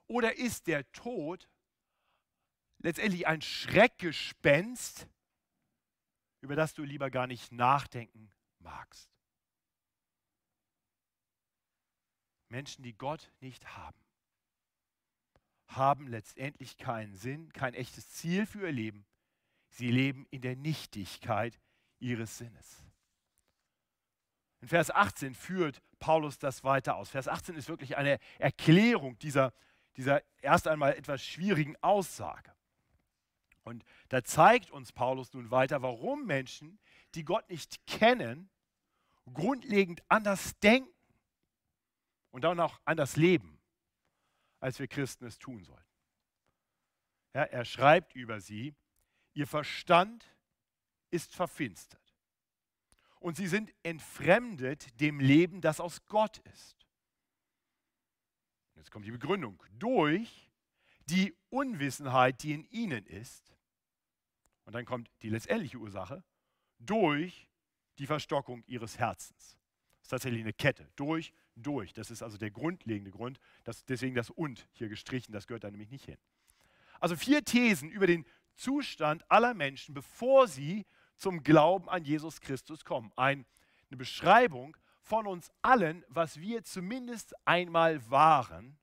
Oder 0.07 0.37
ist 0.37 0.67
der 0.67 0.91
Tod 0.93 1.49
letztendlich 2.79 3.27
ein 3.27 3.43
Schreckgespenst, 3.43 5.09
über 6.41 6.55
das 6.55 6.75
du 6.75 6.85
lieber 6.85 7.11
gar 7.11 7.27
nicht 7.27 7.51
nachdenken 7.51 8.31
magst? 8.61 9.11
Menschen, 12.49 12.85
die 12.85 12.97
Gott 12.97 13.33
nicht 13.41 13.77
haben, 13.77 13.99
haben 15.67 16.07
letztendlich 16.07 16.77
keinen 16.77 17.17
Sinn, 17.17 17.53
kein 17.53 17.75
echtes 17.75 18.11
Ziel 18.11 18.47
für 18.47 18.67
ihr 18.67 18.73
Leben. 18.73 19.07
Sie 19.71 19.91
leben 19.91 20.27
in 20.31 20.43
der 20.43 20.55
Nichtigkeit 20.55 21.59
ihres 21.99 22.39
Sinnes. 22.39 22.85
In 24.61 24.69
Vers 24.69 24.91
18 24.91 25.35
führt 25.35 25.83
Paulus 25.99 26.39
das 26.39 26.65
weiter 26.65 26.97
aus. 26.97 27.11
Vers 27.11 27.29
18 27.29 27.57
ist 27.57 27.69
wirklich 27.69 27.97
eine 27.97 28.19
Erklärung 28.39 29.19
dieser, 29.19 29.53
dieser 29.97 30.23
erst 30.43 30.67
einmal 30.67 30.95
etwas 30.95 31.25
schwierigen 31.25 31.77
Aussage. 31.83 32.53
Und 33.63 33.85
da 34.09 34.23
zeigt 34.23 34.71
uns 34.71 34.93
Paulus 34.93 35.33
nun 35.33 35.51
weiter, 35.51 35.83
warum 35.83 36.27
Menschen, 36.27 36.79
die 37.15 37.25
Gott 37.25 37.49
nicht 37.51 37.85
kennen, 37.87 38.49
grundlegend 39.33 40.03
anders 40.09 40.59
denken 40.61 40.95
und 42.31 42.45
dann 42.45 42.61
auch 42.61 42.81
anders 42.85 43.17
leben, 43.17 43.61
als 44.61 44.79
wir 44.79 44.87
Christen 44.87 45.27
es 45.27 45.39
tun 45.39 45.65
sollten. 45.65 45.83
Ja, 47.35 47.43
er 47.43 47.65
schreibt 47.65 48.15
über 48.15 48.41
sie, 48.41 48.75
ihr 49.35 49.47
Verstand 49.47 50.36
ist 51.17 51.35
verfinstert 51.35 52.07
und 53.27 53.37
sie 53.37 53.49
sind 53.49 53.75
entfremdet 53.83 55.01
dem 55.01 55.19
Leben, 55.19 55.61
das 55.61 55.81
aus 55.81 56.07
Gott 56.07 56.39
ist. 56.39 56.77
Jetzt 58.77 58.91
kommt 58.91 59.05
die 59.05 59.11
Begründung. 59.11 59.61
Durch 59.73 60.49
die 61.07 61.35
Unwissenheit, 61.49 62.43
die 62.43 62.53
in 62.53 62.65
ihnen 62.67 63.05
ist. 63.07 63.53
Und 64.65 64.75
dann 64.75 64.85
kommt 64.85 65.11
die 65.23 65.31
letztendliche 65.31 65.79
Ursache. 65.79 66.23
Durch 66.79 67.49
die 67.99 68.07
Verstockung 68.07 68.63
ihres 68.67 68.99
Herzens. 68.99 69.59
Das 69.97 70.03
ist 70.03 70.11
tatsächlich 70.11 70.43
eine 70.43 70.53
Kette. 70.53 70.89
Durch, 70.95 71.33
durch. 71.57 71.93
Das 71.95 72.13
ist 72.13 72.23
also 72.23 72.37
der 72.37 72.51
grundlegende 72.51 73.11
Grund. 73.11 73.41
Das, 73.65 73.85
deswegen 73.87 74.15
das 74.15 74.31
und 74.31 74.69
hier 74.73 74.89
gestrichen. 74.89 75.33
Das 75.33 75.47
gehört 75.47 75.65
da 75.65 75.71
nämlich 75.71 75.91
nicht 75.91 76.05
hin. 76.05 76.19
Also 77.01 77.17
vier 77.17 77.45
Thesen 77.45 77.91
über 77.91 78.07
den 78.07 78.25
Zustand 78.55 79.29
aller 79.31 79.55
Menschen, 79.55 79.95
bevor 79.95 80.47
sie 80.49 80.87
zum 81.17 81.43
Glauben 81.43 81.89
an 81.89 82.05
Jesus 82.05 82.41
Christus 82.41 82.85
kommen. 82.85 83.13
Ein, 83.17 83.47
eine 83.91 83.97
Beschreibung 83.97 84.77
von 85.01 85.27
uns 85.27 85.51
allen, 85.63 86.05
was 86.09 86.41
wir 86.41 86.65
zumindest 86.65 87.35
einmal 87.47 88.11
waren, 88.11 88.79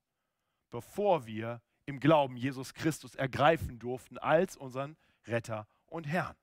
bevor 0.70 1.26
wir 1.26 1.62
im 1.86 2.00
Glauben 2.00 2.38
Jesus 2.38 2.74
Christus 2.74 3.16
ergreifen 3.16 3.78
durften 3.80 4.18
als 4.18 4.56
unseren 4.56 4.98
Retter 5.28 5.68
und 5.88 6.06
Herrn. 6.06 6.36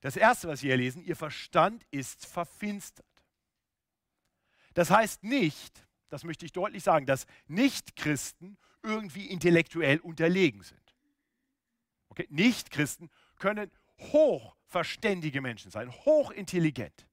Das 0.00 0.16
Erste, 0.16 0.48
was 0.48 0.62
wir 0.62 0.70
hier 0.70 0.78
lesen, 0.78 1.02
ihr 1.02 1.14
Verstand 1.14 1.84
ist 1.90 2.26
verfinstert. 2.26 3.06
Das 4.74 4.90
heißt 4.90 5.22
nicht, 5.22 5.86
das 6.08 6.24
möchte 6.24 6.44
ich 6.44 6.52
deutlich 6.52 6.82
sagen, 6.82 7.06
dass 7.06 7.26
Nichtchristen 7.46 8.58
irgendwie 8.82 9.26
intellektuell 9.26 10.00
unterlegen 10.00 10.62
sind. 10.62 10.81
Okay? 12.12 12.26
Nichtchristen 12.28 13.10
können 13.36 13.70
hochverständige 13.98 15.40
Menschen 15.40 15.70
sein, 15.70 15.90
hochintelligent. 15.90 17.06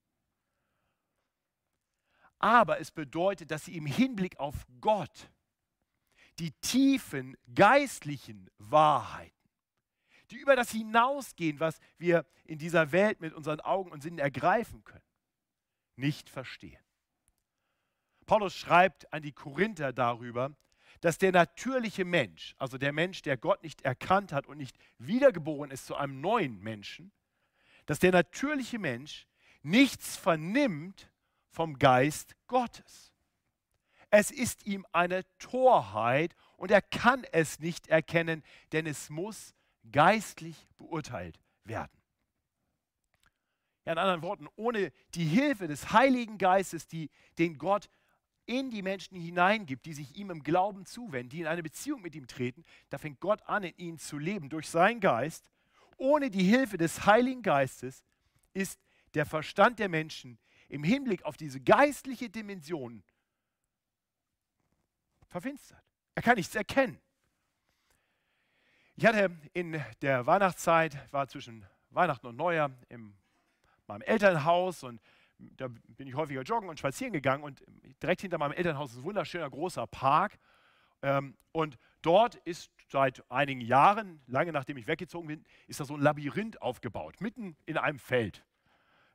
Aber 2.38 2.82
es 2.82 2.92
bedeutet, 2.92 3.50
dass 3.50 3.64
sie 3.64 3.78
im 3.78 3.86
Hinblick 3.86 4.38
auf 4.42 4.68
Gott 4.82 5.32
die 6.40 6.52
tiefen 6.60 7.38
geistlichen 7.56 8.50
Wahrheiten, 8.58 9.50
die 10.32 10.38
über 10.38 10.58
das 10.58 10.70
hinausgehen, 10.72 11.62
was 11.62 11.80
wir 11.98 12.26
in 12.44 12.60
dieser 12.60 12.92
Welt 12.92 13.22
mit 13.22 13.34
unseren 13.34 13.62
Augen 13.62 13.92
und 13.92 14.04
Sinnen 14.04 14.20
ergreifen 14.20 14.84
können, 14.84 15.04
nicht 15.96 16.30
verstehen. 16.30 16.84
Paulus 18.26 18.54
schreibt 18.54 19.14
an 19.14 19.22
die 19.22 19.32
Korinther 19.32 19.94
darüber, 19.94 20.54
dass 21.02 21.18
der 21.18 21.32
natürliche 21.32 22.06
Mensch, 22.06 22.56
also 22.58 22.78
der 22.78 22.92
Mensch, 22.92 23.22
der 23.22 23.38
Gott 23.38 23.64
nicht 23.64 23.82
erkannt 23.82 24.34
hat 24.34 24.48
und 24.48 24.58
nicht 24.58 24.78
wiedergeboren 24.98 25.72
ist 25.72 25.86
zu 25.86 25.96
einem 25.96 26.20
neuen 26.22 26.60
Menschen, 26.60 27.12
dass 27.86 28.00
der 28.00 28.12
natürliche 28.12 28.80
Mensch 28.80 29.28
nichts 29.64 30.18
vernimmt 30.18 31.10
vom 31.50 31.80
Geist 31.80 32.36
Gottes. 32.48 33.14
Es 34.12 34.32
ist 34.32 34.66
ihm 34.66 34.86
eine 34.92 35.24
Torheit 35.38 36.36
und 36.58 36.72
er 36.72 36.82
kann 36.82 37.24
es 37.32 37.60
nicht 37.60 37.88
erkennen, 37.88 38.44
denn 38.72 38.86
es 38.86 39.10
muss 39.10 39.54
geistlich 39.92 40.68
beurteilt 40.78 41.40
werden. 41.64 41.92
Ja, 43.86 43.94
in 43.94 43.98
anderen 43.98 44.22
Worten, 44.22 44.48
ohne 44.56 44.92
die 45.16 45.26
Hilfe 45.26 45.68
des 45.68 45.92
Heiligen 45.92 46.38
Geistes, 46.38 46.88
die, 46.88 47.10
den 47.38 47.58
Gott 47.58 47.90
in 48.50 48.72
die 48.72 48.82
Menschen 48.82 49.16
hineingibt, 49.16 49.86
die 49.86 49.94
sich 49.94 50.18
ihm 50.18 50.32
im 50.32 50.42
Glauben 50.42 50.84
zuwenden, 50.84 51.30
die 51.30 51.42
in 51.42 51.46
eine 51.46 51.62
Beziehung 51.62 52.02
mit 52.02 52.16
ihm 52.16 52.26
treten, 52.26 52.66
da 52.90 52.98
fängt 52.98 53.20
Gott 53.20 53.44
an, 53.44 53.64
in 53.64 53.78
ihnen 53.78 53.98
zu 54.00 54.18
leben 54.18 54.50
durch 54.50 54.68
seinen 54.68 55.00
Geist. 55.00 55.46
Ohne 55.98 56.32
die 56.32 56.44
Hilfe 56.44 56.78
des 56.78 57.06
Heiligen 57.06 57.44
Geistes 57.44 58.04
ist 58.54 58.80
der 59.14 59.28
Verstand 59.28 59.78
der 59.78 59.88
Menschen 59.88 60.40
im 60.68 60.84
Hinblick 60.84 61.24
auf 61.26 61.38
diese 61.38 61.62
geistliche 61.62 62.28
Dimension 62.28 63.04
verfinstert. 65.28 65.84
Er 66.16 66.24
kann 66.24 66.36
nichts 66.36 66.56
erkennen. 66.56 67.00
Ich 68.96 69.06
hatte 69.06 69.30
in 69.54 69.80
der 70.02 70.26
Weihnachtszeit, 70.26 70.98
war 71.14 71.28
zwischen 71.28 71.68
Weihnachten 71.92 72.26
und 72.26 72.36
Neujahr 72.36 72.72
in 72.90 73.16
meinem 73.86 74.02
Elternhaus 74.02 74.82
und 74.82 75.00
da 75.40 75.68
bin 75.88 76.08
ich 76.08 76.16
häufiger 76.16 76.42
joggen 76.42 76.70
und 76.70 76.80
spazieren 76.80 77.14
gegangen 77.14 77.44
und 77.44 77.64
direkt 78.02 78.22
hinter 78.22 78.38
meinem 78.38 78.52
Elternhaus 78.52 78.92
ist 78.92 78.98
ein 78.98 79.04
wunderschöner 79.04 79.50
großer 79.50 79.88
Park. 79.88 80.38
Ähm, 81.02 81.36
und 81.52 81.78
dort 82.02 82.36
ist 82.36 82.70
seit 82.90 83.24
einigen 83.32 83.62
Jahren, 83.62 84.22
lange 84.28 84.52
nachdem 84.52 84.78
ich 84.78 84.88
weggezogen 84.88 85.28
bin, 85.28 85.46
ist 85.68 85.80
da 85.80 85.86
so 85.86 85.96
ein 85.96 86.02
Labyrinth 86.02 86.62
aufgebaut, 86.62 87.22
mitten 87.22 87.56
in 87.66 87.78
einem 87.78 88.00
Feld. 88.00 88.44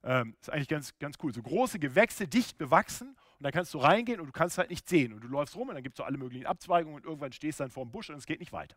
Ähm, 0.03 0.37
ist 0.41 0.51
eigentlich 0.51 0.69
ganz, 0.69 0.99
ganz 0.99 1.17
cool. 1.23 1.33
So 1.33 1.43
große 1.43 1.79
Gewächse, 1.79 2.29
dicht 2.29 2.59
bewachsen 2.59 3.17
und 3.39 3.45
da 3.45 3.51
kannst 3.51 3.73
du 3.75 3.79
reingehen 3.79 4.21
und 4.21 4.27
du 4.27 4.33
kannst 4.33 4.59
halt 4.59 4.71
nicht 4.71 4.89
sehen. 4.89 5.13
Und 5.13 5.23
du 5.23 5.29
läufst 5.29 5.57
rum 5.57 5.69
und 5.69 5.75
dann 5.75 5.83
gibt 5.83 5.95
es 5.95 5.99
so 5.99 6.05
alle 6.05 6.19
möglichen 6.19 6.47
Abzweigungen 6.47 6.97
und 6.97 7.05
irgendwann 7.05 7.33
stehst 7.33 7.61
du 7.61 7.65
dann 7.65 7.71
vor 7.71 7.85
dem 7.85 7.91
Busch 7.91 8.11
und 8.11 8.17
es 8.17 8.27
geht 8.27 8.41
nicht 8.41 8.53
weiter. 8.53 8.77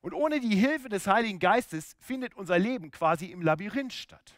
Und 0.00 0.14
ohne 0.14 0.40
die 0.40 0.54
Hilfe 0.54 0.88
des 0.88 1.06
Heiligen 1.06 1.38
Geistes 1.38 1.96
findet 1.98 2.34
unser 2.34 2.58
Leben 2.58 2.90
quasi 2.90 3.26
im 3.26 3.42
Labyrinth 3.42 3.92
statt. 3.92 4.34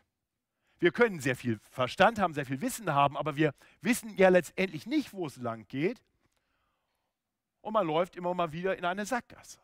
Wir 0.80 0.92
können 0.92 1.20
sehr 1.20 1.36
viel 1.36 1.60
Verstand 1.70 2.18
haben, 2.18 2.32
sehr 2.32 2.46
viel 2.46 2.62
Wissen 2.62 2.92
haben, 2.92 3.16
aber 3.16 3.36
wir 3.36 3.54
wissen 3.82 4.16
ja 4.16 4.30
letztendlich 4.30 4.86
nicht, 4.86 5.12
wo 5.12 5.26
es 5.26 5.36
lang 5.36 5.68
geht. 5.68 6.02
Und 7.60 7.74
man 7.74 7.86
läuft 7.86 8.16
immer 8.16 8.32
mal 8.32 8.52
wieder 8.52 8.76
in 8.76 8.86
eine 8.86 9.04
Sackgasse. 9.04 9.60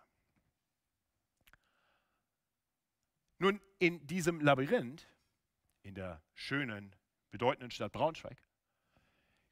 Nun, 3.38 3.60
in 3.78 4.06
diesem 4.06 4.40
Labyrinth, 4.40 5.06
in 5.82 5.94
der 5.94 6.22
schönen, 6.34 6.94
bedeutenden 7.30 7.70
Stadt 7.70 7.92
Braunschweig, 7.92 8.36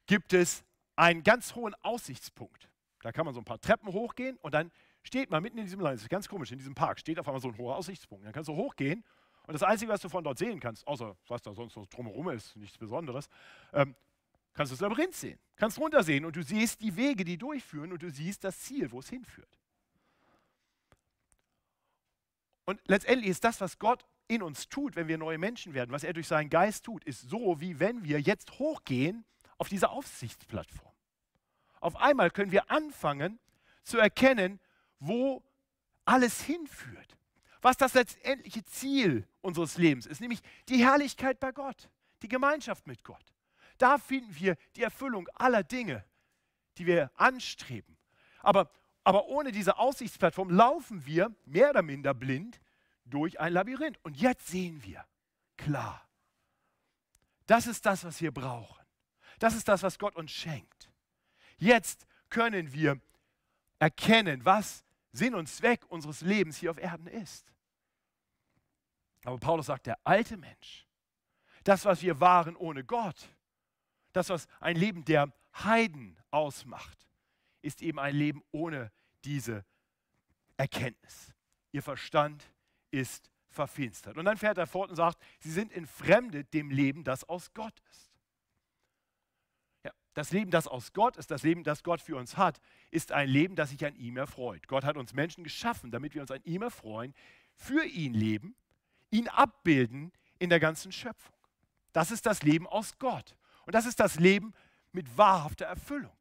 gibt 0.06 0.34
es 0.34 0.64
einen 0.96 1.22
ganz 1.22 1.54
hohen 1.54 1.74
Aussichtspunkt. 1.82 2.68
Da 3.00 3.10
kann 3.12 3.24
man 3.24 3.34
so 3.34 3.40
ein 3.40 3.44
paar 3.44 3.60
Treppen 3.60 3.92
hochgehen 3.92 4.36
und 4.42 4.52
dann 4.52 4.70
steht 5.02 5.30
man 5.30 5.42
mitten 5.42 5.58
in 5.58 5.64
diesem 5.64 5.80
Land, 5.80 5.96
das 5.96 6.02
ist 6.02 6.08
ganz 6.10 6.28
komisch, 6.28 6.52
in 6.52 6.58
diesem 6.58 6.74
Park 6.74 6.98
steht 7.00 7.18
auf 7.18 7.26
einmal 7.26 7.40
so 7.40 7.48
ein 7.48 7.56
hoher 7.56 7.76
Aussichtspunkt. 7.76 8.24
Dann 8.26 8.32
kannst 8.32 8.48
du 8.48 8.54
hochgehen 8.54 9.02
und 9.46 9.52
das 9.52 9.62
Einzige, 9.62 9.92
was 9.92 10.00
du 10.00 10.08
von 10.08 10.24
dort 10.24 10.38
sehen 10.38 10.58
kannst, 10.58 10.86
außer 10.86 11.16
was 11.28 11.42
da 11.42 11.54
sonst 11.54 11.76
noch 11.76 11.86
drumherum 11.86 12.30
ist, 12.30 12.56
nichts 12.56 12.78
Besonderes, 12.78 13.28
ähm, 13.72 13.94
kannst 14.54 14.72
du 14.72 14.74
das 14.74 14.80
Labyrinth 14.80 15.14
sehen. 15.14 15.38
Kannst 15.56 15.78
runtersehen 15.78 16.24
und 16.24 16.34
du 16.34 16.42
siehst 16.42 16.80
die 16.80 16.96
Wege, 16.96 17.24
die 17.24 17.36
durchführen 17.36 17.92
und 17.92 18.02
du 18.02 18.10
siehst 18.10 18.44
das 18.44 18.58
Ziel, 18.60 18.90
wo 18.90 19.00
es 19.00 19.08
hinführt. 19.08 19.58
Und 22.64 22.80
letztendlich 22.86 23.30
ist 23.30 23.44
das, 23.44 23.60
was 23.60 23.78
Gott 23.78 24.06
in 24.26 24.42
uns 24.42 24.68
tut, 24.68 24.96
wenn 24.96 25.08
wir 25.08 25.18
neue 25.18 25.36
Menschen 25.36 25.74
werden, 25.74 25.90
was 25.92 26.04
er 26.04 26.14
durch 26.14 26.26
seinen 26.26 26.48
Geist 26.48 26.84
tut, 26.84 27.04
ist 27.04 27.28
so, 27.28 27.60
wie 27.60 27.78
wenn 27.78 28.04
wir 28.04 28.20
jetzt 28.20 28.58
hochgehen 28.58 29.26
auf 29.58 29.68
diese 29.68 29.90
Aufsichtsplattform. 29.90 30.92
Auf 31.80 31.96
einmal 31.96 32.30
können 32.30 32.50
wir 32.50 32.70
anfangen 32.70 33.38
zu 33.82 33.98
erkennen, 33.98 34.58
wo 34.98 35.42
alles 36.06 36.40
hinführt. 36.40 37.18
Was 37.64 37.78
das 37.78 37.94
letztendliche 37.94 38.62
Ziel 38.66 39.26
unseres 39.40 39.78
Lebens 39.78 40.04
ist, 40.04 40.20
nämlich 40.20 40.42
die 40.68 40.84
Herrlichkeit 40.84 41.40
bei 41.40 41.50
Gott, 41.50 41.88
die 42.20 42.28
Gemeinschaft 42.28 42.86
mit 42.86 43.02
Gott. 43.02 43.24
Da 43.78 43.96
finden 43.96 44.36
wir 44.38 44.56
die 44.76 44.82
Erfüllung 44.82 45.26
aller 45.34 45.62
Dinge, 45.62 46.04
die 46.76 46.84
wir 46.84 47.10
anstreben. 47.14 47.96
Aber, 48.40 48.70
aber 49.02 49.28
ohne 49.28 49.50
diese 49.50 49.78
Aussichtsplattform 49.78 50.50
laufen 50.50 51.06
wir 51.06 51.34
mehr 51.46 51.70
oder 51.70 51.80
minder 51.80 52.12
blind 52.12 52.60
durch 53.06 53.40
ein 53.40 53.54
Labyrinth. 53.54 53.98
Und 54.02 54.18
jetzt 54.18 54.46
sehen 54.48 54.84
wir 54.84 55.02
klar, 55.56 56.06
das 57.46 57.66
ist 57.66 57.86
das, 57.86 58.04
was 58.04 58.20
wir 58.20 58.30
brauchen. 58.30 58.84
Das 59.38 59.54
ist 59.54 59.68
das, 59.68 59.82
was 59.82 59.98
Gott 59.98 60.16
uns 60.16 60.32
schenkt. 60.32 60.90
Jetzt 61.56 62.06
können 62.28 62.74
wir 62.74 63.00
erkennen, 63.78 64.44
was 64.44 64.84
Sinn 65.12 65.34
und 65.34 65.48
Zweck 65.48 65.86
unseres 65.88 66.20
Lebens 66.20 66.58
hier 66.58 66.70
auf 66.70 66.78
Erden 66.78 67.06
ist. 67.06 67.53
Aber 69.24 69.38
Paulus 69.38 69.66
sagt, 69.66 69.86
der 69.86 69.98
alte 70.04 70.36
Mensch, 70.36 70.86
das, 71.64 71.84
was 71.84 72.02
wir 72.02 72.20
waren 72.20 72.56
ohne 72.56 72.84
Gott, 72.84 73.28
das, 74.12 74.28
was 74.28 74.46
ein 74.60 74.76
Leben 74.76 75.04
der 75.04 75.32
Heiden 75.54 76.18
ausmacht, 76.30 77.08
ist 77.62 77.82
eben 77.82 77.98
ein 77.98 78.14
Leben 78.14 78.42
ohne 78.52 78.92
diese 79.24 79.64
Erkenntnis. 80.56 81.32
Ihr 81.72 81.82
Verstand 81.82 82.44
ist 82.90 83.30
verfinstert. 83.48 84.18
Und 84.18 84.26
dann 84.26 84.36
fährt 84.36 84.58
er 84.58 84.66
fort 84.66 84.90
und 84.90 84.96
sagt, 84.96 85.18
sie 85.40 85.50
sind 85.50 85.72
entfremdet 85.72 86.52
dem 86.52 86.70
Leben, 86.70 87.02
das 87.02 87.24
aus 87.24 87.52
Gott 87.54 87.80
ist. 87.90 88.12
Ja, 89.84 89.92
das 90.12 90.32
Leben, 90.32 90.50
das 90.50 90.68
aus 90.68 90.92
Gott 90.92 91.16
ist, 91.16 91.30
das 91.30 91.42
Leben, 91.42 91.64
das 91.64 91.82
Gott 91.82 92.02
für 92.02 92.16
uns 92.16 92.36
hat, 92.36 92.60
ist 92.90 93.12
ein 93.12 93.28
Leben, 93.28 93.56
das 93.56 93.70
sich 93.70 93.84
an 93.86 93.96
ihm 93.96 94.16
erfreut. 94.16 94.68
Gott 94.68 94.84
hat 94.84 94.96
uns 94.96 95.14
Menschen 95.14 95.44
geschaffen, 95.44 95.90
damit 95.90 96.14
wir 96.14 96.20
uns 96.20 96.30
an 96.30 96.42
ihm 96.44 96.62
erfreuen, 96.62 97.14
für 97.54 97.84
ihn 97.84 98.12
leben 98.12 98.56
ihn 99.14 99.28
abbilden 99.28 100.12
in 100.38 100.50
der 100.50 100.60
ganzen 100.60 100.90
Schöpfung. 100.92 101.34
Das 101.92 102.10
ist 102.10 102.26
das 102.26 102.42
Leben 102.42 102.66
aus 102.66 102.98
Gott. 102.98 103.36
Und 103.64 103.74
das 103.74 103.86
ist 103.86 104.00
das 104.00 104.16
Leben 104.16 104.52
mit 104.92 105.16
wahrhafter 105.16 105.66
Erfüllung. 105.66 106.16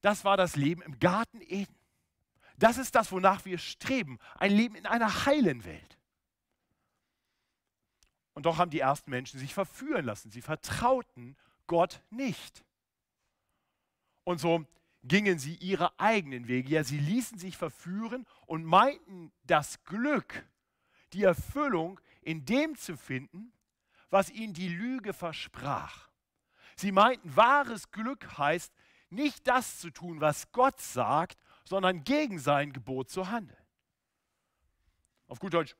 Das 0.00 0.24
war 0.24 0.36
das 0.36 0.56
Leben 0.56 0.82
im 0.82 0.98
Garten 0.98 1.40
Eden. 1.42 1.76
Das 2.56 2.78
ist 2.78 2.94
das, 2.94 3.12
wonach 3.12 3.44
wir 3.44 3.58
streben. 3.58 4.18
Ein 4.36 4.52
Leben 4.52 4.74
in 4.74 4.86
einer 4.86 5.26
heilen 5.26 5.64
Welt. 5.64 5.98
Und 8.34 8.46
doch 8.46 8.56
haben 8.56 8.70
die 8.70 8.80
ersten 8.80 9.10
Menschen 9.10 9.38
sich 9.38 9.52
verführen 9.52 10.06
lassen. 10.06 10.30
Sie 10.30 10.40
vertrauten 10.40 11.36
Gott 11.66 12.00
nicht. 12.10 12.64
Und 14.24 14.40
so 14.40 14.64
gingen 15.04 15.38
sie 15.38 15.56
ihre 15.56 15.98
eigenen 16.00 16.48
Wege. 16.48 16.70
Ja, 16.70 16.84
sie 16.84 16.98
ließen 16.98 17.38
sich 17.38 17.58
verführen 17.58 18.26
und 18.46 18.64
meinten 18.64 19.30
das 19.44 19.84
Glück 19.84 20.44
die 21.12 21.24
Erfüllung 21.24 22.00
in 22.20 22.44
dem 22.44 22.76
zu 22.76 22.96
finden, 22.96 23.52
was 24.10 24.30
ihnen 24.30 24.54
die 24.54 24.68
Lüge 24.68 25.12
versprach. 25.12 26.10
Sie 26.76 26.92
meinten, 26.92 27.34
wahres 27.36 27.90
Glück 27.90 28.38
heißt, 28.38 28.72
nicht 29.10 29.46
das 29.46 29.78
zu 29.78 29.90
tun, 29.90 30.20
was 30.20 30.50
Gott 30.52 30.80
sagt, 30.80 31.38
sondern 31.64 32.04
gegen 32.04 32.38
sein 32.38 32.72
Gebot 32.72 33.10
zu 33.10 33.30
handeln. 33.30 33.62
Auf 35.26 35.38
gut 35.38 35.54
Deutsch, 35.54 35.76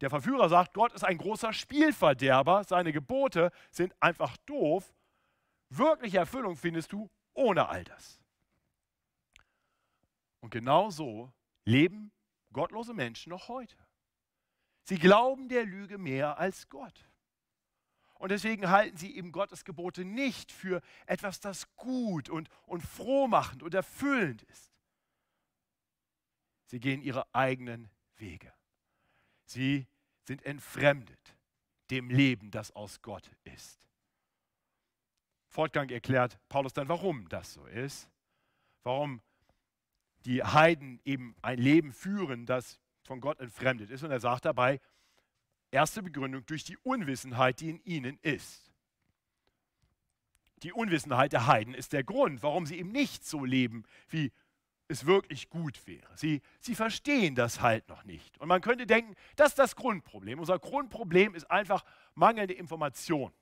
der 0.00 0.10
Verführer 0.10 0.48
sagt, 0.48 0.74
Gott 0.74 0.92
ist 0.92 1.04
ein 1.04 1.18
großer 1.18 1.52
Spielverderber, 1.52 2.64
seine 2.64 2.92
Gebote 2.92 3.50
sind 3.70 3.94
einfach 4.00 4.36
doof. 4.38 4.94
Wirkliche 5.68 6.18
Erfüllung 6.18 6.56
findest 6.56 6.92
du 6.92 7.10
ohne 7.34 7.68
all 7.68 7.84
das. 7.84 8.20
Und 10.40 10.50
genau 10.50 10.90
so 10.90 11.32
leben 11.64 12.12
gottlose 12.52 12.94
Menschen 12.94 13.30
noch 13.30 13.48
heute. 13.48 13.76
Sie 14.90 14.98
glauben 14.98 15.48
der 15.48 15.66
Lüge 15.66 15.98
mehr 15.98 16.38
als 16.38 16.68
Gott. 16.68 17.08
Und 18.14 18.30
deswegen 18.30 18.70
halten 18.70 18.96
sie 18.96 19.14
eben 19.14 19.30
Gottes 19.30 19.64
Gebote 19.64 20.04
nicht 20.04 20.50
für 20.50 20.82
etwas, 21.06 21.38
das 21.38 21.72
gut 21.76 22.28
und, 22.28 22.48
und 22.66 22.80
frohmachend 22.80 23.62
und 23.62 23.72
erfüllend 23.72 24.42
ist. 24.42 24.72
Sie 26.66 26.80
gehen 26.80 27.02
ihre 27.02 27.32
eigenen 27.32 27.88
Wege. 28.16 28.52
Sie 29.44 29.86
sind 30.24 30.44
entfremdet 30.44 31.36
dem 31.92 32.10
Leben, 32.10 32.50
das 32.50 32.72
aus 32.72 33.00
Gott 33.00 33.30
ist. 33.44 33.86
Fortgang 35.46 35.88
erklärt 35.90 36.40
Paulus 36.48 36.72
dann, 36.72 36.88
warum 36.88 37.28
das 37.28 37.52
so 37.52 37.64
ist. 37.66 38.10
Warum 38.82 39.22
die 40.24 40.42
Heiden 40.42 41.00
eben 41.04 41.36
ein 41.42 41.58
Leben 41.58 41.92
führen, 41.92 42.44
das 42.44 42.80
von 43.10 43.20
Gott 43.20 43.40
entfremdet 43.40 43.90
ist. 43.90 44.04
Und 44.04 44.12
er 44.12 44.20
sagt 44.20 44.44
dabei, 44.44 44.80
erste 45.72 46.00
Begründung 46.00 46.46
durch 46.46 46.62
die 46.62 46.76
Unwissenheit, 46.76 47.58
die 47.58 47.70
in 47.70 47.84
ihnen 47.84 48.20
ist. 48.22 48.70
Die 50.62 50.72
Unwissenheit 50.72 51.32
der 51.32 51.48
Heiden 51.48 51.74
ist 51.74 51.92
der 51.92 52.04
Grund, 52.04 52.44
warum 52.44 52.66
sie 52.66 52.78
eben 52.78 52.92
nicht 52.92 53.24
so 53.24 53.44
leben, 53.44 53.82
wie 54.10 54.30
es 54.86 55.06
wirklich 55.06 55.50
gut 55.50 55.88
wäre. 55.88 56.06
Sie, 56.16 56.40
sie 56.60 56.76
verstehen 56.76 57.34
das 57.34 57.60
halt 57.60 57.88
noch 57.88 58.04
nicht. 58.04 58.38
Und 58.38 58.46
man 58.46 58.60
könnte 58.60 58.86
denken, 58.86 59.16
das 59.34 59.48
ist 59.48 59.58
das 59.58 59.74
Grundproblem. 59.74 60.38
Unser 60.38 60.60
Grundproblem 60.60 61.34
ist 61.34 61.50
einfach 61.50 61.84
mangelnde 62.14 62.54
Information. 62.54 63.32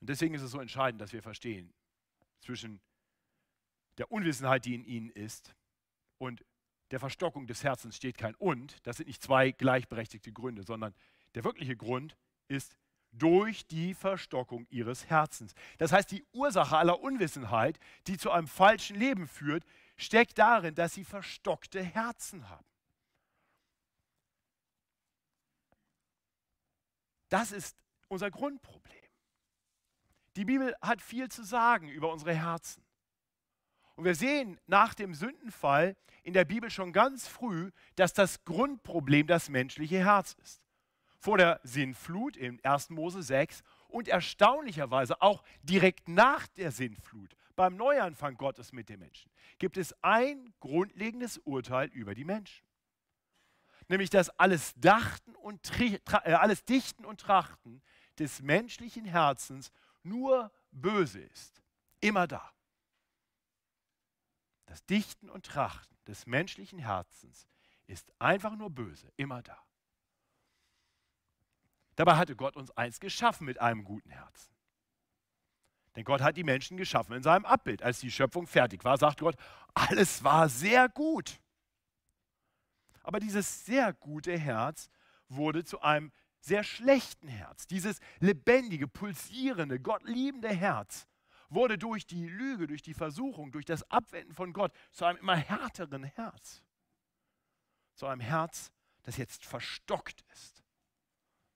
Und 0.00 0.10
deswegen 0.10 0.34
ist 0.34 0.42
es 0.42 0.50
so 0.50 0.60
entscheidend, 0.60 1.00
dass 1.00 1.14
wir 1.14 1.22
verstehen 1.22 1.72
zwischen 2.40 2.82
der 3.96 4.12
Unwissenheit, 4.12 4.66
die 4.66 4.74
in 4.74 4.84
ihnen 4.84 5.08
ist, 5.08 5.54
und 6.18 6.44
der 6.90 7.00
Verstockung 7.00 7.46
des 7.46 7.64
Herzens 7.64 7.96
steht 7.96 8.18
kein 8.18 8.34
und. 8.36 8.76
Das 8.86 8.98
sind 8.98 9.06
nicht 9.06 9.22
zwei 9.22 9.50
gleichberechtigte 9.50 10.32
Gründe, 10.32 10.62
sondern 10.62 10.94
der 11.34 11.44
wirkliche 11.44 11.76
Grund 11.76 12.16
ist 12.48 12.76
durch 13.12 13.66
die 13.66 13.94
Verstockung 13.94 14.66
ihres 14.70 15.06
Herzens. 15.06 15.54
Das 15.78 15.92
heißt, 15.92 16.10
die 16.10 16.24
Ursache 16.32 16.76
aller 16.76 17.00
Unwissenheit, 17.00 17.78
die 18.06 18.16
zu 18.16 18.30
einem 18.30 18.48
falschen 18.48 18.96
Leben 18.96 19.26
führt, 19.26 19.64
steckt 19.96 20.38
darin, 20.38 20.74
dass 20.74 20.94
sie 20.94 21.04
verstockte 21.04 21.82
Herzen 21.82 22.48
haben. 22.48 22.66
Das 27.28 27.52
ist 27.52 27.76
unser 28.08 28.30
Grundproblem. 28.30 28.94
Die 30.36 30.44
Bibel 30.44 30.74
hat 30.80 31.00
viel 31.00 31.28
zu 31.28 31.44
sagen 31.44 31.88
über 31.88 32.12
unsere 32.12 32.34
Herzen. 32.34 32.83
Und 33.96 34.04
wir 34.04 34.14
sehen 34.14 34.58
nach 34.66 34.94
dem 34.94 35.14
Sündenfall 35.14 35.96
in 36.22 36.32
der 36.32 36.44
Bibel 36.44 36.70
schon 36.70 36.92
ganz 36.92 37.28
früh, 37.28 37.70
dass 37.96 38.12
das 38.12 38.44
Grundproblem 38.44 39.26
das 39.26 39.48
menschliche 39.48 39.98
Herz 39.98 40.36
ist. 40.42 40.62
Vor 41.18 41.38
der 41.38 41.60
Sinnflut 41.62 42.36
im 42.36 42.58
1. 42.62 42.90
Mose 42.90 43.22
6 43.22 43.62
und 43.88 44.08
erstaunlicherweise 44.08 45.22
auch 45.22 45.42
direkt 45.62 46.08
nach 46.08 46.46
der 46.48 46.70
Sinnflut, 46.72 47.36
beim 47.56 47.76
Neuanfang 47.76 48.36
Gottes 48.36 48.72
mit 48.72 48.88
den 48.88 48.98
Menschen, 48.98 49.30
gibt 49.58 49.76
es 49.76 49.94
ein 50.02 50.52
grundlegendes 50.60 51.38
Urteil 51.38 51.88
über 51.88 52.14
die 52.14 52.24
Menschen. 52.24 52.66
Nämlich, 53.88 54.10
dass 54.10 54.30
alles, 54.30 54.74
Dachten 54.76 55.36
und 55.36 55.70
äh, 55.80 56.00
alles 56.32 56.64
Dichten 56.64 57.04
und 57.04 57.20
Trachten 57.20 57.82
des 58.18 58.42
menschlichen 58.42 59.04
Herzens 59.04 59.70
nur 60.02 60.50
böse 60.72 61.20
ist. 61.20 61.62
Immer 62.00 62.26
da. 62.26 62.50
Das 64.66 64.84
Dichten 64.86 65.28
und 65.28 65.46
Trachten 65.46 65.96
des 66.06 66.26
menschlichen 66.26 66.78
Herzens 66.78 67.46
ist 67.86 68.12
einfach 68.18 68.56
nur 68.56 68.70
böse, 68.70 69.12
immer 69.16 69.42
da. 69.42 69.58
Dabei 71.96 72.16
hatte 72.16 72.34
Gott 72.34 72.56
uns 72.56 72.70
eins 72.72 72.98
geschaffen 72.98 73.44
mit 73.44 73.60
einem 73.60 73.84
guten 73.84 74.10
Herzen. 74.10 74.54
Denn 75.94 76.04
Gott 76.04 76.22
hat 76.22 76.36
die 76.36 76.44
Menschen 76.44 76.76
geschaffen 76.76 77.14
in 77.14 77.22
seinem 77.22 77.44
Abbild. 77.44 77.82
Als 77.82 78.00
die 78.00 78.10
Schöpfung 78.10 78.46
fertig 78.46 78.84
war, 78.84 78.98
sagt 78.98 79.20
Gott, 79.20 79.36
alles 79.74 80.24
war 80.24 80.48
sehr 80.48 80.88
gut. 80.88 81.38
Aber 83.02 83.20
dieses 83.20 83.64
sehr 83.64 83.92
gute 83.92 84.36
Herz 84.36 84.90
wurde 85.28 85.62
zu 85.62 85.80
einem 85.82 86.10
sehr 86.40 86.64
schlechten 86.64 87.28
Herz. 87.28 87.66
Dieses 87.66 88.00
lebendige, 88.18 88.88
pulsierende, 88.88 89.78
gottliebende 89.78 90.48
Herz 90.48 91.06
wurde 91.54 91.78
durch 91.78 92.06
die 92.06 92.26
Lüge, 92.26 92.66
durch 92.66 92.82
die 92.82 92.94
Versuchung, 92.94 93.52
durch 93.52 93.64
das 93.64 93.88
Abwenden 93.90 94.34
von 94.34 94.52
Gott 94.52 94.72
zu 94.92 95.04
einem 95.04 95.18
immer 95.18 95.36
härteren 95.36 96.04
Herz. 96.04 96.62
Zu 97.94 98.06
einem 98.06 98.20
Herz, 98.20 98.72
das 99.02 99.16
jetzt 99.16 99.44
verstockt 99.44 100.24
ist, 100.32 100.62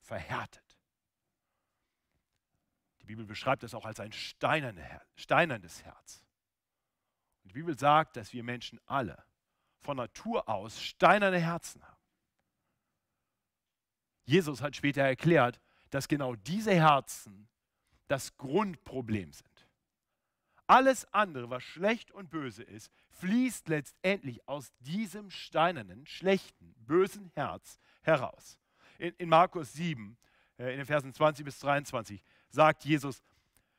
verhärtet. 0.00 0.64
Die 3.00 3.06
Bibel 3.06 3.26
beschreibt 3.26 3.62
es 3.64 3.74
auch 3.74 3.87
als 3.87 4.00
ein 4.00 4.12
steinernes 4.12 5.84
Herz. 5.84 6.24
Und 7.42 7.50
die 7.50 7.54
Bibel 7.54 7.78
sagt, 7.78 8.16
dass 8.16 8.32
wir 8.32 8.44
Menschen 8.44 8.80
alle 8.87 9.24
von 9.80 9.96
Natur 9.96 10.48
aus 10.48 10.82
steinerne 10.82 11.40
Herzen 11.40 11.82
haben. 11.82 11.96
Jesus 14.24 14.61
hat 14.61 14.76
später 14.76 15.02
erklärt, 15.02 15.58
dass 15.90 16.06
genau 16.06 16.34
diese 16.34 16.74
Herzen 16.74 17.48
das 18.08 18.37
Grundproblem 18.37 19.32
sind. 19.32 19.58
Alles 20.68 21.07
andere, 21.14 21.48
was 21.48 21.64
schlecht 21.64 22.12
und 22.12 22.28
böse 22.28 22.62
ist, 22.62 22.92
fließt 23.12 23.68
letztendlich 23.68 24.46
aus 24.46 24.70
diesem 24.81 25.31
steinernen, 25.31 26.07
schlechten, 26.07 26.74
bösen 26.87 27.31
Herz 27.35 27.78
heraus. 28.02 28.59
In, 28.98 29.14
in 29.16 29.31
Markus 29.31 29.72
7, 29.72 30.18
äh, 30.59 30.72
in 30.72 30.76
den 30.76 30.85
Versen 30.85 31.11
20 31.14 31.42
bis 31.46 31.59
23, 31.61 32.22
sagt 32.50 32.85
Jesus, 32.85 33.22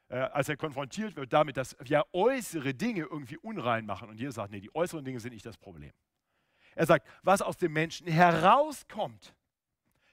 äh, 0.08 0.18
als 0.18 0.50
er 0.50 0.58
konfrontiert 0.58 1.16
wird 1.16 1.32
damit, 1.32 1.58
dass 1.58 1.78
ja 1.86 2.04
äußere 2.12 2.74
Dinge 2.74 3.04
irgendwie 3.04 3.38
unrein 3.38 3.86
machen. 3.86 4.10
Und 4.10 4.20
Jesus 4.20 4.36
sagt, 4.36 4.52
nee, 4.52 4.60
die 4.60 4.74
äußeren 4.74 5.06
Dinge 5.06 5.20
sind 5.20 5.34
nicht 5.34 5.46
das 5.46 5.58
Problem. 5.58 5.94
Er 6.74 6.88
sagt, 6.88 7.08
was 7.22 7.44
aus 7.44 7.58
dem 7.58 7.74
Menschen 7.74 8.08
herauskommt, 8.08 9.36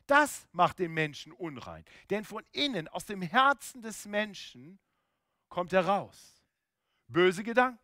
das 0.07 0.47
macht 0.53 0.79
den 0.79 0.93
Menschen 0.93 1.33
unrein. 1.33 1.87
Denn 2.11 2.25
von 2.25 2.45
innen, 2.53 2.87
aus 2.89 3.07
dem 3.07 3.23
Herzen 3.23 3.81
des 3.81 4.05
Menschen, 4.05 4.79
kommt 5.49 5.73
heraus 5.73 6.36
böse 7.09 7.43
Gedanken, 7.43 7.81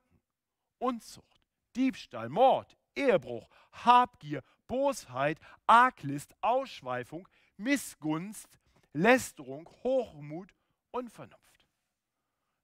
Unzucht, 0.79 1.41
Diebstahl, 1.77 2.29
Mord, 2.29 2.77
Ehebruch, 2.95 3.49
Habgier, 3.73 4.43
Bosheit, 4.67 5.39
Arglist, 5.67 6.35
Ausschweifung, 6.41 7.29
Missgunst, 7.57 8.59
Lästerung, 8.93 9.69
Hochmut, 9.83 10.55
Unvernunft. 10.91 11.43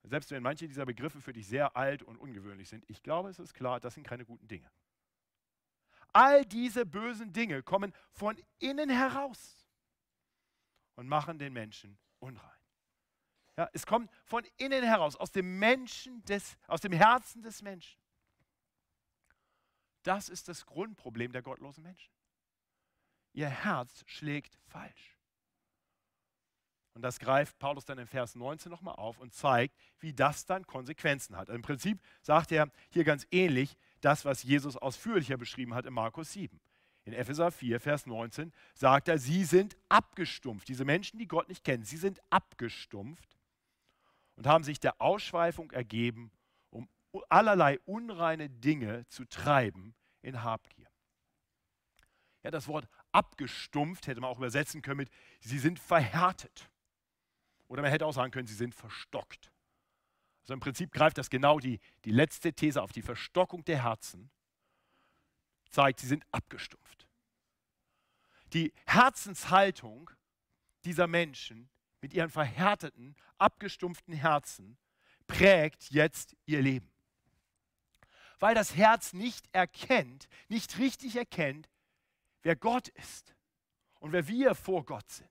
Selbst 0.03 0.31
wenn 0.31 0.43
manche 0.43 0.67
dieser 0.67 0.87
Begriffe 0.87 1.21
für 1.21 1.33
dich 1.33 1.47
sehr 1.47 1.77
alt 1.77 2.03
und 2.03 2.17
ungewöhnlich 2.17 2.69
sind, 2.69 2.85
ich 2.89 3.03
glaube, 3.03 3.29
es 3.29 3.39
ist 3.39 3.55
klar, 3.55 3.79
das 3.81 3.95
sind 3.95 4.07
keine 4.07 4.25
guten 4.25 4.49
Dinge. 4.49 4.71
All 6.13 6.45
diese 6.45 6.87
bösen 6.87 7.33
Dinge 7.33 7.63
kommen 7.63 7.93
von 8.13 8.37
innen 8.59 8.89
heraus 8.89 9.67
und 10.95 11.07
machen 11.07 11.39
den 11.39 11.53
Menschen 11.53 11.99
unrein. 12.19 12.58
Ja, 13.59 13.69
es 13.73 13.87
kommt 13.87 14.09
von 14.23 14.45
innen 14.57 14.85
heraus, 14.85 15.17
aus 15.17 15.33
dem 15.33 15.59
Menschen 15.59 16.25
des, 16.27 16.57
aus 16.69 16.81
dem 16.81 16.93
Herzen 16.93 17.43
des 17.43 17.61
Menschen. 17.61 18.01
Das 20.05 20.29
ist 20.29 20.47
das 20.47 20.65
Grundproblem 20.65 21.33
der 21.33 21.43
gottlosen 21.43 21.83
Menschen. 21.83 22.13
Ihr 23.33 23.49
Herz 23.49 24.05
schlägt 24.07 24.57
falsch. 24.69 25.17
Und 26.95 27.03
das 27.03 27.19
greift 27.19 27.59
Paulus 27.59 27.85
dann 27.85 27.99
in 27.99 28.07
Vers 28.07 28.37
19 28.37 28.71
nochmal 28.71 28.95
auf 28.95 29.19
und 29.19 29.35
zeigt, 29.35 29.77
wie 29.99 30.13
das 30.13 30.47
dann 30.47 30.65
Konsequenzen 30.65 31.35
hat. 31.35 31.49
Also 31.49 31.55
Im 31.55 31.63
Prinzip 31.63 32.01
sagt 32.23 32.53
er 32.53 32.71
hier 32.91 33.03
ganz 33.03 33.27
ähnlich 33.33 33.77
das, 34.03 34.25
was 34.25 34.45
Jesus 34.45 34.77
ausführlicher 34.77 35.37
beschrieben 35.37 35.75
hat 35.75 35.85
in 35.85 35.95
Markus 35.95 36.33
7. 36.33 36.61
In 37.03 37.13
Epheser 37.13 37.51
4, 37.51 37.81
Vers 37.81 38.07
19 38.07 38.53
sagt 38.75 39.09
er, 39.09 39.19
sie 39.19 39.45
sind 39.45 39.77
abgestumpft. 39.89 40.69
Diese 40.69 40.85
Menschen, 40.85 41.19
die 41.19 41.27
Gott 41.27 41.49
nicht 41.49 41.65
kennen, 41.65 41.83
sie 41.83 41.97
sind 41.97 42.21
abgestumpft 42.31 43.38
und 44.39 44.47
haben 44.47 44.63
sich 44.63 44.79
der 44.79 45.03
Ausschweifung 45.03 45.73
ergeben, 45.73 46.31
um 46.71 46.89
allerlei 47.29 47.81
unreine 47.87 48.49
Dinge 48.49 49.05
zu 49.09 49.25
treiben 49.25 49.97
in 50.23 50.45
Habgier. 50.45 50.89
Ja, 52.45 52.53
das 52.53 52.69
Wort 52.69 52.89
abgestumpft 53.11 54.07
hätte 54.07 54.21
man 54.21 54.31
auch 54.31 54.39
übersetzen 54.39 54.81
können 54.81 54.99
mit, 54.99 55.11
sie 55.41 55.59
sind 55.59 55.81
verhärtet. 55.81 56.71
Oder 57.67 57.83
man 57.83 57.91
hätte 57.91 58.07
auch 58.07 58.13
sagen 58.13 58.31
können, 58.31 58.47
sie 58.47 58.55
sind 58.55 58.77
verstockt. 58.77 59.51
Also 60.43 60.55
im 60.55 60.61
Prinzip 60.61 60.93
greift 60.93 61.19
das 61.19 61.31
genau 61.31 61.59
die, 61.59 61.81
die 62.05 62.13
letzte 62.13 62.53
These 62.53 62.81
auf, 62.81 62.93
die 62.93 63.03
Verstockung 63.03 63.65
der 63.65 63.83
Herzen, 63.83 64.31
zeigt, 65.69 65.99
sie 65.99 66.07
sind 66.07 66.25
abgestumpft. 66.31 67.09
Die 68.53 68.73
Herzenshaltung 68.87 70.13
dieser 70.85 71.09
Menschen 71.09 71.69
mit 72.01 72.15
ihren 72.15 72.31
verhärteten, 72.31 73.17
abgestumpften 73.39 74.15
Herzen 74.15 74.79
prägt 75.27 75.91
jetzt 75.91 76.37
ihr 76.47 76.63
Leben. 76.63 76.91
Weil 78.39 78.55
das 78.55 78.77
Herz 78.77 79.13
nicht 79.13 79.49
erkennt, 79.53 80.29
nicht 80.49 80.79
richtig 80.79 81.17
erkennt, 81.17 81.69
wer 82.43 82.57
Gott 82.57 82.89
ist 82.89 83.35
und 84.01 84.13
wer 84.13 84.29
wir 84.29 84.55
vor 84.55 84.85
Gott 84.85 85.09
sind. 85.11 85.29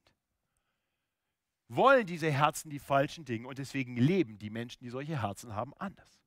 Wollen 1.69 2.05
diese 2.05 2.31
Herzen 2.31 2.69
die 2.69 2.79
falschen 2.79 3.25
Dinge 3.25 3.47
und 3.47 3.57
deswegen 3.57 3.97
leben 3.97 4.39
die 4.39 4.49
Menschen, 4.49 4.83
die 4.83 4.89
solche 4.89 5.21
Herzen 5.21 5.53
haben, 5.53 5.73
anders. 5.75 6.21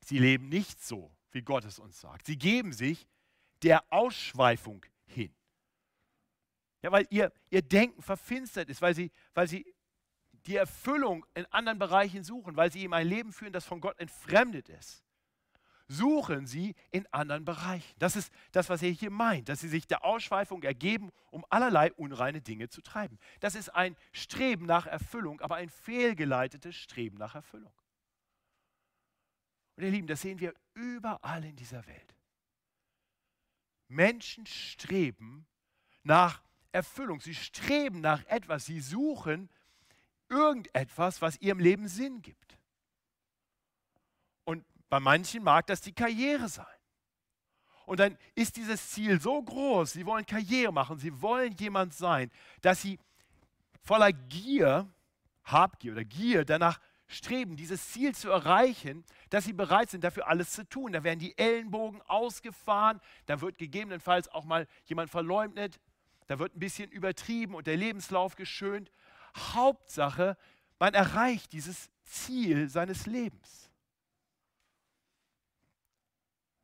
Sie 0.00 0.18
leben 0.18 0.48
nicht 0.48 0.82
so, 0.82 1.12
wie 1.30 1.42
Gott 1.42 1.64
es 1.64 1.78
uns 1.78 2.00
sagt. 2.00 2.26
Sie 2.26 2.36
geben 2.36 2.72
sich 2.72 3.06
der 3.62 3.92
Ausschweifung. 3.92 4.84
Ja, 6.82 6.90
weil 6.92 7.06
ihr, 7.10 7.32
ihr 7.50 7.62
Denken 7.62 8.02
verfinstert 8.02 8.68
ist, 8.70 8.80
weil 8.80 8.94
sie, 8.94 9.10
weil 9.34 9.48
sie 9.48 9.66
die 10.46 10.56
Erfüllung 10.56 11.26
in 11.34 11.46
anderen 11.46 11.78
Bereichen 11.78 12.24
suchen, 12.24 12.56
weil 12.56 12.72
sie 12.72 12.82
ihm 12.82 12.92
ein 12.92 13.06
Leben 13.06 13.32
führen, 13.32 13.52
das 13.52 13.66
von 13.66 13.80
Gott 13.80 13.98
entfremdet 13.98 14.68
ist. 14.68 15.04
Suchen 15.88 16.46
sie 16.46 16.76
in 16.92 17.06
anderen 17.12 17.44
Bereichen. 17.44 17.94
Das 17.98 18.14
ist 18.14 18.32
das, 18.52 18.70
was 18.70 18.80
er 18.80 18.90
hier 18.90 19.10
meint, 19.10 19.48
dass 19.48 19.60
sie 19.60 19.68
sich 19.68 19.88
der 19.88 20.04
Ausschweifung 20.04 20.62
ergeben, 20.62 21.10
um 21.30 21.44
allerlei 21.50 21.92
unreine 21.92 22.40
Dinge 22.40 22.68
zu 22.68 22.80
treiben. 22.80 23.18
Das 23.40 23.56
ist 23.56 23.70
ein 23.70 23.96
Streben 24.12 24.66
nach 24.66 24.86
Erfüllung, 24.86 25.40
aber 25.40 25.56
ein 25.56 25.68
fehlgeleitetes 25.68 26.76
Streben 26.76 27.18
nach 27.18 27.34
Erfüllung. 27.34 27.72
Und 29.76 29.82
ihr 29.82 29.90
Lieben, 29.90 30.06
das 30.06 30.20
sehen 30.20 30.38
wir 30.38 30.54
überall 30.74 31.44
in 31.44 31.56
dieser 31.56 31.84
Welt. 31.86 32.14
Menschen 33.88 34.46
streben 34.46 35.46
nach 36.04 36.40
Erfüllung. 36.72 37.20
Sie 37.20 37.34
streben 37.34 38.00
nach 38.00 38.24
etwas. 38.26 38.66
Sie 38.66 38.80
suchen 38.80 39.48
irgendetwas, 40.28 41.20
was 41.20 41.40
ihrem 41.40 41.58
Leben 41.58 41.88
Sinn 41.88 42.22
gibt. 42.22 42.58
Und 44.44 44.64
bei 44.88 45.00
manchen 45.00 45.42
mag 45.42 45.66
das 45.66 45.80
die 45.80 45.92
Karriere 45.92 46.48
sein. 46.48 46.66
Und 47.86 47.98
dann 47.98 48.16
ist 48.36 48.56
dieses 48.56 48.90
Ziel 48.90 49.20
so 49.20 49.42
groß, 49.42 49.92
sie 49.92 50.06
wollen 50.06 50.24
Karriere 50.24 50.72
machen, 50.72 51.00
sie 51.00 51.20
wollen 51.20 51.56
jemand 51.56 51.92
sein, 51.92 52.30
dass 52.60 52.82
sie 52.82 53.00
voller 53.82 54.12
Gier, 54.12 54.88
Habgier 55.42 55.92
oder 55.92 56.04
Gier 56.04 56.44
danach 56.44 56.78
streben, 57.08 57.56
dieses 57.56 57.90
Ziel 57.90 58.14
zu 58.14 58.30
erreichen, 58.30 59.04
dass 59.30 59.44
sie 59.44 59.52
bereit 59.52 59.90
sind, 59.90 60.04
dafür 60.04 60.28
alles 60.28 60.52
zu 60.52 60.68
tun. 60.68 60.92
Da 60.92 61.02
werden 61.02 61.18
die 61.18 61.36
Ellenbogen 61.36 62.00
ausgefahren, 62.02 63.00
da 63.26 63.40
wird 63.40 63.58
gegebenenfalls 63.58 64.28
auch 64.28 64.44
mal 64.44 64.68
jemand 64.84 65.10
verleumdet, 65.10 65.80
da 66.30 66.38
wird 66.38 66.54
ein 66.54 66.60
bisschen 66.60 66.92
übertrieben 66.92 67.56
und 67.56 67.66
der 67.66 67.76
Lebenslauf 67.76 68.36
geschönt. 68.36 68.92
Hauptsache, 69.36 70.36
man 70.78 70.94
erreicht 70.94 71.52
dieses 71.52 71.90
Ziel 72.04 72.68
seines 72.68 73.06
Lebens. 73.06 73.68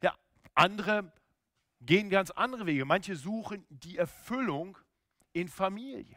Ja, 0.05 0.15
andere 0.55 1.13
gehen 1.81 2.11
ganz 2.11 2.31
andere 2.31 2.67
Wege. 2.67 2.85
Manche 2.85 3.17
suchen 3.17 3.67
die 3.69 3.97
Erfüllung 3.99 4.79
in 5.33 5.49
Familie 5.49 6.17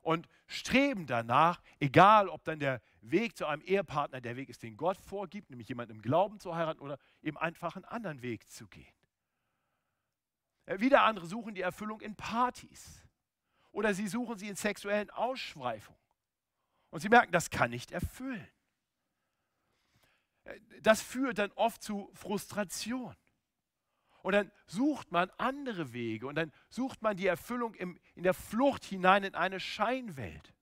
und 0.00 0.26
streben 0.46 1.06
danach, 1.06 1.60
egal 1.78 2.30
ob 2.30 2.42
dann 2.44 2.58
der 2.58 2.80
Weg 3.02 3.36
zu 3.36 3.44
einem 3.44 3.60
Ehepartner 3.60 4.22
der 4.22 4.36
Weg 4.36 4.48
ist, 4.48 4.62
den 4.62 4.78
Gott 4.78 4.96
vorgibt, 4.96 5.50
nämlich 5.50 5.68
jemanden 5.68 5.96
im 5.96 6.00
Glauben 6.00 6.40
zu 6.40 6.56
heiraten 6.56 6.80
oder 6.80 6.96
eben 7.20 7.36
einfach 7.36 7.76
einen 7.76 7.84
anderen 7.84 8.22
Weg 8.22 8.48
zu 8.48 8.66
gehen. 8.66 8.95
Äh, 10.66 10.80
wieder 10.80 11.02
andere 11.02 11.26
suchen 11.26 11.54
die 11.54 11.62
Erfüllung 11.62 12.00
in 12.00 12.14
Partys. 12.14 13.02
Oder 13.70 13.94
sie 13.94 14.08
suchen 14.08 14.38
sie 14.38 14.48
in 14.48 14.56
sexuellen 14.56 15.10
Ausschweifungen. 15.10 16.00
Und 16.90 17.00
sie 17.00 17.08
merken, 17.08 17.32
das 17.32 17.50
kann 17.50 17.70
nicht 17.70 17.92
erfüllen. 17.92 18.48
Äh, 20.44 20.60
das 20.82 21.00
führt 21.00 21.38
dann 21.38 21.52
oft 21.52 21.82
zu 21.82 22.10
Frustration. 22.14 23.14
Und 24.22 24.32
dann 24.32 24.50
sucht 24.66 25.12
man 25.12 25.30
andere 25.36 25.92
Wege 25.92 26.26
und 26.26 26.34
dann 26.34 26.52
sucht 26.68 27.00
man 27.00 27.16
die 27.16 27.28
Erfüllung 27.28 27.74
im, 27.74 27.96
in 28.16 28.24
der 28.24 28.34
Flucht 28.34 28.84
hinein 28.84 29.22
in 29.22 29.36
eine 29.36 29.60
Scheinwelt. 29.60 30.52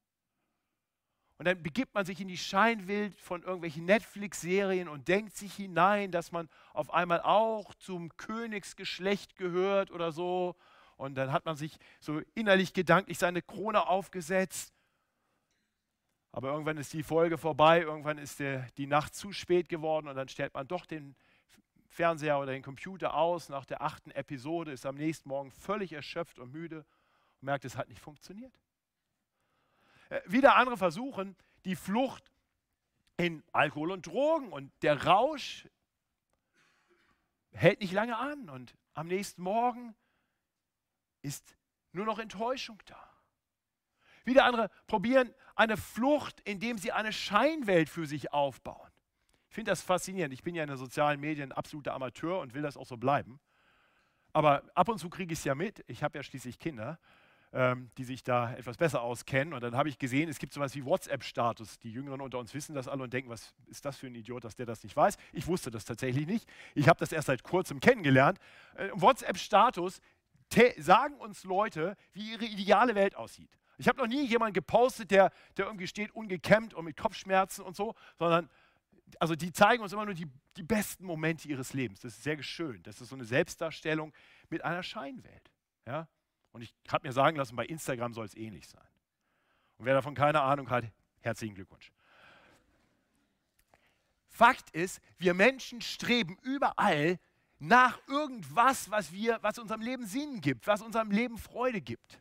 Und 1.36 1.46
dann 1.46 1.62
begibt 1.62 1.94
man 1.94 2.04
sich 2.04 2.20
in 2.20 2.28
die 2.28 2.38
Scheinwelt 2.38 3.18
von 3.20 3.42
irgendwelchen 3.42 3.84
Netflix-Serien 3.86 4.88
und 4.88 5.08
denkt 5.08 5.36
sich 5.36 5.54
hinein, 5.54 6.12
dass 6.12 6.30
man 6.30 6.48
auf 6.72 6.94
einmal 6.94 7.20
auch 7.22 7.74
zum 7.74 8.16
Königsgeschlecht 8.16 9.36
gehört 9.36 9.90
oder 9.90 10.12
so. 10.12 10.54
Und 10.96 11.16
dann 11.16 11.32
hat 11.32 11.44
man 11.44 11.56
sich 11.56 11.76
so 11.98 12.20
innerlich 12.34 12.72
gedanklich 12.72 13.18
seine 13.18 13.42
Krone 13.42 13.88
aufgesetzt. 13.88 14.72
Aber 16.30 16.50
irgendwann 16.50 16.78
ist 16.78 16.92
die 16.92 17.02
Folge 17.02 17.36
vorbei, 17.36 17.82
irgendwann 17.82 18.18
ist 18.18 18.38
der, 18.40 18.68
die 18.76 18.86
Nacht 18.86 19.14
zu 19.14 19.32
spät 19.32 19.68
geworden 19.68 20.08
und 20.08 20.16
dann 20.16 20.28
stellt 20.28 20.54
man 20.54 20.66
doch 20.66 20.86
den 20.86 21.16
Fernseher 21.88 22.38
oder 22.38 22.52
den 22.52 22.62
Computer 22.62 23.14
aus. 23.14 23.48
Nach 23.48 23.64
der 23.64 23.82
achten 23.82 24.10
Episode 24.12 24.72
ist 24.72 24.86
am 24.86 24.96
nächsten 24.96 25.28
Morgen 25.28 25.50
völlig 25.50 25.92
erschöpft 25.92 26.38
und 26.38 26.52
müde 26.52 26.78
und 27.40 27.46
merkt, 27.46 27.64
es 27.64 27.76
hat 27.76 27.88
nicht 27.88 28.00
funktioniert. 28.00 28.52
Äh, 30.08 30.20
wieder 30.26 30.56
andere 30.56 30.76
versuchen 30.76 31.36
die 31.64 31.76
Flucht 31.76 32.30
in 33.16 33.42
Alkohol 33.52 33.92
und 33.92 34.06
Drogen 34.06 34.52
und 34.52 34.70
der 34.82 35.04
Rausch 35.04 35.68
hält 37.52 37.80
nicht 37.80 37.92
lange 37.92 38.16
an 38.16 38.48
und 38.48 38.76
am 38.94 39.06
nächsten 39.06 39.42
Morgen 39.42 39.94
ist 41.22 41.56
nur 41.92 42.04
noch 42.04 42.18
Enttäuschung 42.18 42.78
da. 42.86 43.10
Wieder 44.24 44.44
andere 44.44 44.70
probieren 44.86 45.32
eine 45.54 45.76
Flucht, 45.76 46.40
indem 46.40 46.78
sie 46.78 46.92
eine 46.92 47.12
Scheinwelt 47.12 47.88
für 47.88 48.06
sich 48.06 48.32
aufbauen. 48.32 48.90
Ich 49.48 49.54
finde 49.54 49.70
das 49.70 49.82
faszinierend. 49.82 50.34
Ich 50.34 50.42
bin 50.42 50.54
ja 50.54 50.64
in 50.64 50.68
den 50.68 50.78
sozialen 50.78 51.20
Medien 51.20 51.52
absoluter 51.52 51.94
Amateur 51.94 52.40
und 52.40 52.54
will 52.54 52.62
das 52.62 52.76
auch 52.76 52.86
so 52.86 52.96
bleiben. 52.96 53.38
Aber 54.32 54.64
ab 54.74 54.88
und 54.88 54.98
zu 54.98 55.08
kriege 55.08 55.32
ich 55.32 55.38
es 55.38 55.44
ja 55.44 55.54
mit. 55.54 55.84
Ich 55.86 56.02
habe 56.02 56.18
ja 56.18 56.24
schließlich 56.24 56.58
Kinder, 56.58 56.98
ähm, 57.54 57.88
die 57.96 58.04
sich 58.04 58.24
da 58.24 58.52
etwas 58.52 58.76
besser 58.76 59.00
auskennen. 59.00 59.54
Und 59.54 59.62
dann 59.62 59.76
habe 59.76 59.88
ich 59.88 59.98
gesehen, 59.98 60.28
es 60.28 60.38
gibt 60.40 60.52
sowas 60.52 60.74
wie 60.74 60.84
WhatsApp-Status. 60.84 61.78
Die 61.78 61.92
Jüngeren 61.92 62.20
unter 62.20 62.38
uns 62.38 62.52
wissen 62.52 62.74
das 62.74 62.88
alle 62.88 63.04
und 63.04 63.12
denken, 63.12 63.30
was 63.30 63.54
ist 63.66 63.84
das 63.84 63.96
für 63.96 64.08
ein 64.08 64.14
Idiot, 64.16 64.42
dass 64.42 64.56
der 64.56 64.66
das 64.66 64.82
nicht 64.82 64.96
weiß. 64.96 65.16
Ich 65.32 65.46
wusste 65.46 65.70
das 65.70 65.84
tatsächlich 65.84 66.26
nicht. 66.26 66.48
Ich 66.74 66.88
habe 66.88 66.98
das 66.98 67.12
erst 67.12 67.28
seit 67.28 67.44
kurzem 67.44 67.78
kennengelernt. 67.78 68.40
Äh, 68.74 68.88
WhatsApp-Status 68.92 70.00
sagen 70.78 71.14
uns 71.16 71.44
Leute, 71.44 71.96
wie 72.12 72.32
ihre 72.32 72.44
ideale 72.44 72.94
Welt 72.94 73.16
aussieht. 73.16 73.50
Ich 73.78 73.88
habe 73.88 73.98
noch 73.98 74.06
nie 74.06 74.26
jemanden 74.26 74.54
gepostet, 74.54 75.10
der, 75.10 75.32
der 75.56 75.66
irgendwie 75.66 75.86
steht 75.86 76.12
ungekämmt 76.12 76.74
und 76.74 76.84
mit 76.84 76.96
Kopfschmerzen 76.96 77.62
und 77.62 77.74
so, 77.76 77.94
sondern 78.18 78.48
also 79.18 79.34
die 79.34 79.52
zeigen 79.52 79.82
uns 79.82 79.92
immer 79.92 80.04
nur 80.04 80.14
die, 80.14 80.28
die 80.56 80.62
besten 80.62 81.04
Momente 81.04 81.48
ihres 81.48 81.72
Lebens. 81.72 82.00
Das 82.00 82.14
ist 82.14 82.22
sehr 82.22 82.42
schön. 82.42 82.82
Das 82.82 83.00
ist 83.00 83.08
so 83.08 83.14
eine 83.14 83.24
Selbstdarstellung 83.24 84.12
mit 84.48 84.64
einer 84.64 84.82
Scheinwelt. 84.82 85.50
Ja? 85.86 86.08
Und 86.54 86.62
ich 86.62 86.72
habe 86.88 87.08
mir 87.08 87.12
sagen 87.12 87.36
lassen, 87.36 87.56
bei 87.56 87.66
Instagram 87.66 88.14
soll 88.14 88.26
es 88.26 88.36
ähnlich 88.36 88.68
sein. 88.68 88.86
Und 89.76 89.86
wer 89.86 89.94
davon 89.94 90.14
keine 90.14 90.40
Ahnung 90.40 90.70
hat, 90.70 90.84
herzlichen 91.20 91.56
Glückwunsch. 91.56 91.90
Fakt 94.28 94.70
ist, 94.70 95.00
wir 95.18 95.34
Menschen 95.34 95.80
streben 95.80 96.38
überall 96.42 97.18
nach 97.58 97.98
irgendwas, 98.06 98.88
was, 98.88 99.12
wir, 99.12 99.40
was 99.42 99.58
unserem 99.58 99.80
Leben 99.80 100.06
Sinn 100.06 100.40
gibt, 100.40 100.68
was 100.68 100.80
unserem 100.80 101.10
Leben 101.10 101.38
Freude 101.38 101.80
gibt. 101.80 102.20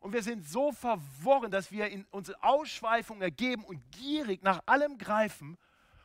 Und 0.00 0.14
wir 0.14 0.22
sind 0.22 0.48
so 0.48 0.72
verworren, 0.72 1.50
dass 1.50 1.70
wir 1.70 1.88
in 1.88 2.06
unsere 2.10 2.42
Ausschweifung 2.42 3.20
ergeben 3.20 3.64
und 3.64 3.82
gierig 3.92 4.42
nach 4.42 4.62
allem 4.64 4.96
greifen. 4.96 5.58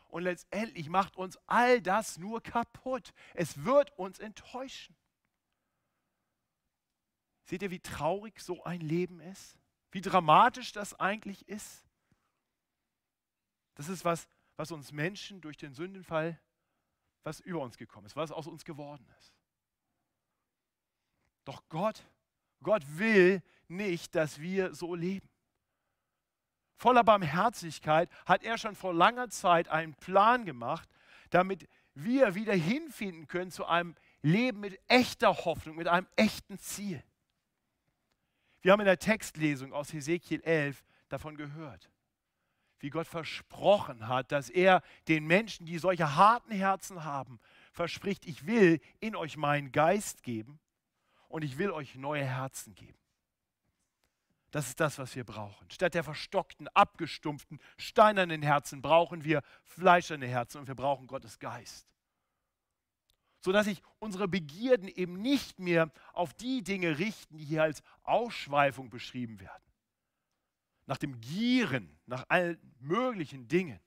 Und 0.09 0.23
letztendlich 0.23 0.89
macht 0.89 1.15
uns 1.15 1.39
all 1.47 1.81
das 1.81 2.17
nur 2.17 2.43
kaputt. 2.43 3.13
Es 3.35 3.63
wird 3.63 3.97
uns 3.97 4.19
enttäuschen. 4.19 4.97
Seht 7.49 7.63
ihr, 7.63 7.71
wie 7.71 7.79
traurig 7.79 8.39
so 8.41 8.63
ein 8.63 8.79
Leben 8.79 9.19
ist? 9.21 9.57
Wie 9.89 10.01
dramatisch 10.01 10.71
das 10.71 10.93
eigentlich 10.99 11.49
ist? 11.49 11.83
Das 13.73 13.89
ist 13.89 14.05
was, 14.05 14.29
was 14.55 14.71
uns 14.71 14.91
Menschen 14.91 15.41
durch 15.41 15.57
den 15.57 15.73
Sündenfall, 15.73 16.39
was 17.23 17.39
über 17.39 17.61
uns 17.61 17.75
gekommen 17.77 18.05
ist, 18.05 18.15
was 18.15 18.31
aus 18.31 18.45
uns 18.45 18.65
geworden 18.65 19.03
ist. 19.17 19.33
Doch 21.43 21.63
Gott, 21.69 22.05
Gott 22.61 22.83
will, 22.99 23.41
nicht, 23.67 24.13
dass 24.13 24.39
wir 24.39 24.75
so 24.75 24.93
leben. 24.93 25.27
Voller 26.75 27.03
Barmherzigkeit 27.03 28.11
hat 28.27 28.43
er 28.43 28.59
schon 28.59 28.75
vor 28.75 28.93
langer 28.93 29.31
Zeit 29.31 29.69
einen 29.69 29.95
Plan 29.95 30.45
gemacht, 30.45 30.87
damit 31.31 31.67
wir 31.95 32.35
wieder 32.35 32.53
hinfinden 32.53 33.25
können 33.25 33.49
zu 33.49 33.65
einem 33.65 33.95
Leben 34.21 34.59
mit 34.59 34.79
echter 34.87 35.35
Hoffnung, 35.35 35.77
mit 35.77 35.87
einem 35.87 36.07
echten 36.15 36.59
Ziel. 36.59 37.03
Wir 38.61 38.71
haben 38.71 38.81
in 38.81 38.85
der 38.85 38.99
Textlesung 38.99 39.73
aus 39.73 39.93
Hesekiel 39.93 40.41
11 40.41 40.83
davon 41.07 41.37
gehört, 41.37 41.89
wie 42.79 42.89
Gott 42.89 43.07
versprochen 43.07 44.07
hat, 44.07 44.31
dass 44.31 44.49
er 44.49 44.81
den 45.07 45.25
Menschen, 45.25 45.65
die 45.65 45.77
solche 45.77 46.15
harten 46.15 46.51
Herzen 46.51 47.03
haben, 47.03 47.39
verspricht, 47.71 48.25
ich 48.25 48.45
will 48.45 48.79
in 48.99 49.15
euch 49.15 49.37
meinen 49.37 49.71
Geist 49.71 50.23
geben 50.23 50.59
und 51.27 51.43
ich 51.43 51.57
will 51.57 51.71
euch 51.71 51.95
neue 51.95 52.25
Herzen 52.25 52.75
geben. 52.75 52.97
Das 54.51 54.67
ist 54.67 54.79
das, 54.79 54.97
was 54.97 55.15
wir 55.15 55.23
brauchen. 55.23 55.69
Statt 55.69 55.93
der 55.93 56.03
verstockten, 56.03 56.67
abgestumpften, 56.69 57.59
steinernen 57.77 58.41
Herzen 58.41 58.81
brauchen 58.81 59.23
wir 59.23 59.43
fleischerne 59.63 60.25
Herzen 60.25 60.59
und 60.59 60.67
wir 60.67 60.75
brauchen 60.75 61.05
Gottes 61.05 61.37
Geist. 61.37 61.87
Sodass 63.41 63.65
sich 63.65 63.81
unsere 63.99 64.27
Begierden 64.27 64.87
eben 64.87 65.21
nicht 65.21 65.59
mehr 65.59 65.91
auf 66.13 66.33
die 66.33 66.63
Dinge 66.63 66.99
richten, 66.99 67.37
die 67.37 67.45
hier 67.45 67.63
als 67.63 67.81
Ausschweifung 68.03 68.89
beschrieben 68.89 69.39
werden. 69.39 69.63
Nach 70.85 70.97
dem 70.97 71.19
Gieren, 71.21 71.97
nach 72.05 72.25
allen 72.27 72.59
möglichen 72.79 73.47
Dingen. 73.47 73.79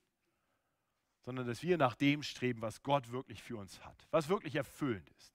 Sondern 1.23 1.47
dass 1.47 1.63
wir 1.63 1.77
nach 1.77 1.95
dem 1.95 2.23
streben, 2.23 2.63
was 2.63 2.83
Gott 2.83 3.11
wirklich 3.13 3.43
für 3.43 3.57
uns 3.57 3.85
hat, 3.85 4.07
was 4.11 4.29
wirklich 4.29 4.55
erfüllend 4.57 5.09
ist. 5.11 5.33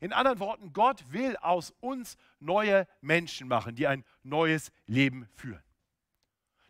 In 0.00 0.14
anderen 0.14 0.38
Worten, 0.38 0.72
Gott 0.72 1.04
will 1.12 1.36
aus 1.38 1.74
uns 1.80 2.16
neue 2.38 2.86
Menschen 3.02 3.48
machen, 3.48 3.74
die 3.74 3.86
ein 3.86 4.04
neues 4.22 4.72
Leben 4.86 5.28
führen. 5.34 5.62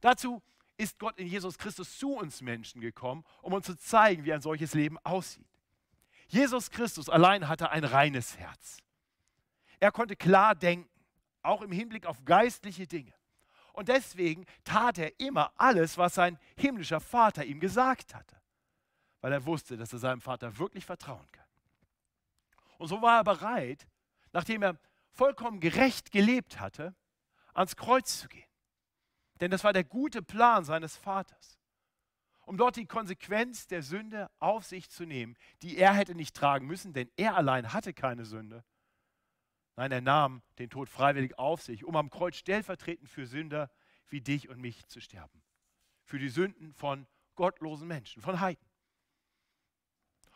Dazu 0.01 0.43
ist 0.77 0.99
Gott 0.99 1.19
in 1.19 1.27
Jesus 1.27 1.59
Christus 1.59 1.99
zu 1.99 2.15
uns 2.15 2.41
Menschen 2.41 2.81
gekommen, 2.81 3.25
um 3.43 3.53
uns 3.53 3.67
zu 3.67 3.77
zeigen, 3.77 4.25
wie 4.25 4.33
ein 4.33 4.41
solches 4.41 4.75
Leben 4.75 4.99
aussieht. 5.05 5.50
Jesus 6.31 6.71
Christus 6.71 7.09
allein 7.09 7.49
hatte 7.49 7.71
ein 7.71 7.83
reines 7.83 8.39
Herz. 8.39 8.79
Er 9.81 9.91
konnte 9.91 10.15
klar 10.15 10.55
denken, 10.55 10.89
auch 11.43 11.61
im 11.63 11.73
Hinblick 11.73 12.07
auf 12.07 12.25
geistliche 12.25 12.87
Dinge. 12.87 13.13
Und 13.73 13.89
deswegen 13.89 14.47
tat 14.63 14.99
er 14.99 15.19
immer 15.19 15.53
alles, 15.57 15.99
was 15.99 16.15
sein 16.15 16.39
himmlischer 16.57 17.01
Vater 17.01 17.45
ihm 17.45 17.59
gesagt 17.59 18.15
hatte, 18.15 18.41
weil 19.21 19.33
er 19.33 19.45
wusste, 19.45 19.77
dass 19.77 19.93
er 19.93 19.99
seinem 19.99 20.21
Vater 20.21 20.59
wirklich 20.59 20.85
vertrauen 20.85 21.27
kann. 21.33 21.47
Und 22.79 22.89
so 22.89 23.03
war 23.03 23.19
er 23.19 23.25
bereit, 23.25 23.89
nachdem 24.33 24.63
er 24.63 24.79
vollkommen 25.13 25.59
gerecht 25.59 26.13
gelebt 26.13 26.61
hatte, 26.61 26.95
ans 27.55 27.75
Kreuz 27.75 28.21
zu 28.21 28.29
gehen. 28.29 28.49
Denn 29.41 29.51
das 29.51 29.65
war 29.65 29.73
der 29.73 29.85
gute 29.85 30.23
Plan 30.23 30.65
seines 30.65 30.97
Vaters, 30.97 31.60
um 32.51 32.57
dort 32.57 32.75
die 32.75 32.87
Konsequenz 32.87 33.69
der 33.69 33.81
Sünde 33.81 34.29
auf 34.41 34.65
sich 34.65 34.91
zu 34.91 35.05
nehmen, 35.05 35.37
die 35.63 35.79
er 35.79 35.95
hätte 35.95 36.17
nicht 36.17 36.35
tragen 36.35 36.67
müssen, 36.67 36.93
denn 36.93 37.09
er 37.15 37.37
allein 37.37 37.73
hatte 37.73 37.95
keine 37.95 38.25
Sünde. 38.25 38.65
Nein, 39.77 39.93
er 39.93 40.01
nahm 40.01 40.43
den 40.59 40.69
Tod 40.69 40.89
freiwillig 40.89 41.39
auf 41.39 41.63
sich, 41.63 41.85
um 41.85 41.95
am 41.95 42.11
Kreuz 42.11 42.35
stellvertretend 42.35 43.09
für 43.09 43.25
Sünder 43.25 43.71
wie 44.09 44.21
dich 44.21 44.49
und 44.49 44.59
mich 44.59 44.85
zu 44.89 45.01
sterben. 45.01 45.45
Für 46.03 46.19
die 46.19 46.29
Sünden 46.29 46.75
von 46.75 47.07
gottlosen 47.37 47.87
Menschen, 47.87 48.21
von 48.21 48.41
Heiden. 48.41 48.69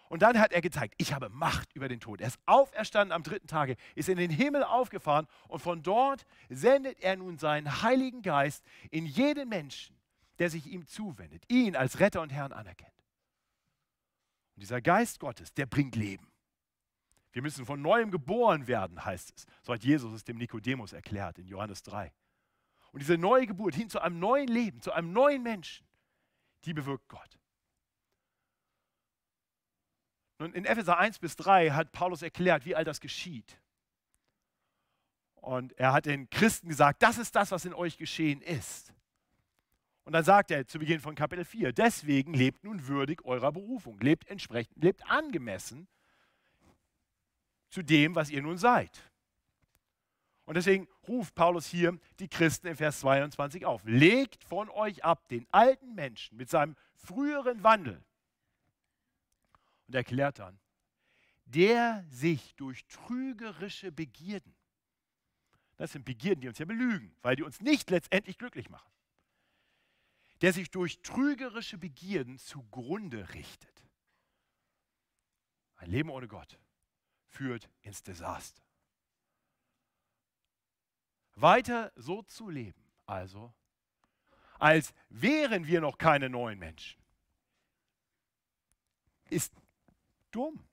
Und 0.08 0.22
dann 0.22 0.38
hat 0.38 0.52
er 0.52 0.60
gezeigt, 0.60 0.94
ich 0.98 1.12
habe 1.12 1.30
Macht 1.30 1.74
über 1.74 1.88
den 1.88 1.98
Tod. 1.98 2.20
Er 2.20 2.28
ist 2.28 2.38
auferstanden 2.46 3.10
am 3.10 3.24
dritten 3.24 3.48
Tage, 3.48 3.74
ist 3.96 4.08
in 4.08 4.18
den 4.18 4.30
Himmel 4.30 4.62
aufgefahren 4.62 5.26
und 5.48 5.58
von 5.58 5.82
dort 5.82 6.26
sendet 6.48 7.00
er 7.00 7.16
nun 7.16 7.38
seinen 7.38 7.82
Heiligen 7.82 8.22
Geist 8.22 8.64
in 8.92 9.04
jeden 9.04 9.48
Menschen, 9.48 9.98
der 10.38 10.50
sich 10.50 10.66
ihm 10.66 10.86
zuwendet, 10.86 11.44
ihn 11.48 11.76
als 11.76 12.00
Retter 12.00 12.20
und 12.20 12.30
Herrn 12.30 12.52
anerkennt. 12.52 12.92
Und 14.54 14.62
dieser 14.62 14.80
Geist 14.80 15.20
Gottes, 15.20 15.52
der 15.54 15.66
bringt 15.66 15.96
Leben. 15.96 16.30
Wir 17.32 17.42
müssen 17.42 17.66
von 17.66 17.82
neuem 17.82 18.10
geboren 18.10 18.68
werden, 18.68 19.04
heißt 19.04 19.32
es. 19.36 19.46
So 19.62 19.72
hat 19.72 19.82
Jesus 19.82 20.12
es 20.12 20.24
dem 20.24 20.38
Nikodemus 20.38 20.92
erklärt 20.92 21.38
in 21.38 21.48
Johannes 21.48 21.82
3. 21.82 22.12
Und 22.92 23.00
diese 23.00 23.18
neue 23.18 23.46
Geburt 23.46 23.74
hin 23.74 23.88
zu 23.88 24.00
einem 24.00 24.20
neuen 24.20 24.46
Leben, 24.46 24.80
zu 24.80 24.92
einem 24.92 25.12
neuen 25.12 25.42
Menschen, 25.42 25.84
die 26.64 26.72
bewirkt 26.72 27.08
Gott. 27.08 27.38
Nun, 30.38 30.52
in 30.52 30.64
Epheser 30.64 30.98
1 30.98 31.18
bis 31.18 31.34
3 31.36 31.70
hat 31.70 31.90
Paulus 31.90 32.22
erklärt, 32.22 32.64
wie 32.64 32.76
all 32.76 32.84
das 32.84 33.00
geschieht. 33.00 33.60
Und 35.34 35.72
er 35.72 35.92
hat 35.92 36.06
den 36.06 36.30
Christen 36.30 36.68
gesagt, 36.68 37.02
das 37.02 37.18
ist 37.18 37.34
das, 37.34 37.50
was 37.50 37.64
in 37.64 37.74
euch 37.74 37.98
geschehen 37.98 38.40
ist. 38.40 38.94
Und 40.04 40.12
dann 40.12 40.24
sagt 40.24 40.50
er 40.50 40.66
zu 40.66 40.78
Beginn 40.78 41.00
von 41.00 41.14
Kapitel 41.14 41.44
4, 41.44 41.72
deswegen 41.72 42.34
lebt 42.34 42.62
nun 42.62 42.86
würdig 42.86 43.24
eurer 43.24 43.52
Berufung, 43.52 43.98
lebt 44.00 44.28
entsprechend, 44.28 44.82
lebt 44.82 45.08
angemessen 45.10 45.88
zu 47.70 47.82
dem, 47.82 48.14
was 48.14 48.30
ihr 48.30 48.42
nun 48.42 48.58
seid. 48.58 49.10
Und 50.44 50.56
deswegen 50.56 50.88
ruft 51.08 51.34
Paulus 51.34 51.66
hier 51.66 51.98
die 52.18 52.28
Christen 52.28 52.66
in 52.66 52.76
Vers 52.76 53.00
22 53.00 53.64
auf. 53.64 53.82
Legt 53.84 54.44
von 54.44 54.68
euch 54.68 55.02
ab 55.02 55.26
den 55.28 55.46
alten 55.50 55.94
Menschen 55.94 56.36
mit 56.36 56.50
seinem 56.50 56.76
früheren 56.96 57.62
Wandel 57.62 58.04
und 59.88 59.94
erklärt 59.94 60.38
dann, 60.38 60.58
der 61.46 62.04
sich 62.08 62.54
durch 62.56 62.84
trügerische 62.86 63.90
Begierden, 63.90 64.54
das 65.76 65.92
sind 65.92 66.04
Begierden, 66.04 66.42
die 66.42 66.48
uns 66.48 66.58
ja 66.58 66.66
belügen, 66.66 67.16
weil 67.22 67.36
die 67.36 67.42
uns 67.42 67.60
nicht 67.60 67.90
letztendlich 67.90 68.38
glücklich 68.38 68.68
machen, 68.68 68.90
der 70.40 70.52
sich 70.52 70.70
durch 70.70 71.00
trügerische 71.02 71.78
Begierden 71.78 72.38
zugrunde 72.38 73.32
richtet. 73.34 73.84
Ein 75.76 75.90
Leben 75.90 76.10
ohne 76.10 76.28
Gott 76.28 76.58
führt 77.26 77.68
ins 77.82 78.02
Desaster. 78.02 78.62
Weiter 81.34 81.92
so 81.96 82.22
zu 82.22 82.48
leben, 82.48 82.82
also, 83.06 83.52
als 84.58 84.94
wären 85.08 85.66
wir 85.66 85.80
noch 85.80 85.98
keine 85.98 86.30
neuen 86.30 86.58
Menschen, 86.58 87.02
ist 89.30 89.52
dumm. 90.30 90.64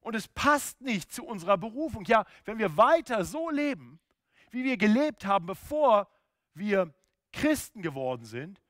Und 0.00 0.14
es 0.14 0.28
passt 0.28 0.80
nicht 0.80 1.12
zu 1.12 1.24
unserer 1.24 1.58
Berufung. 1.58 2.04
Ja, 2.04 2.24
wenn 2.44 2.58
wir 2.58 2.76
weiter 2.76 3.24
so 3.24 3.50
leben, 3.50 4.00
wie 4.50 4.64
wir 4.64 4.76
gelebt 4.76 5.26
haben, 5.26 5.46
bevor 5.46 6.08
wir 6.54 6.94
Christen 7.32 7.82
geworden 7.82 8.24
sind, 8.24 8.62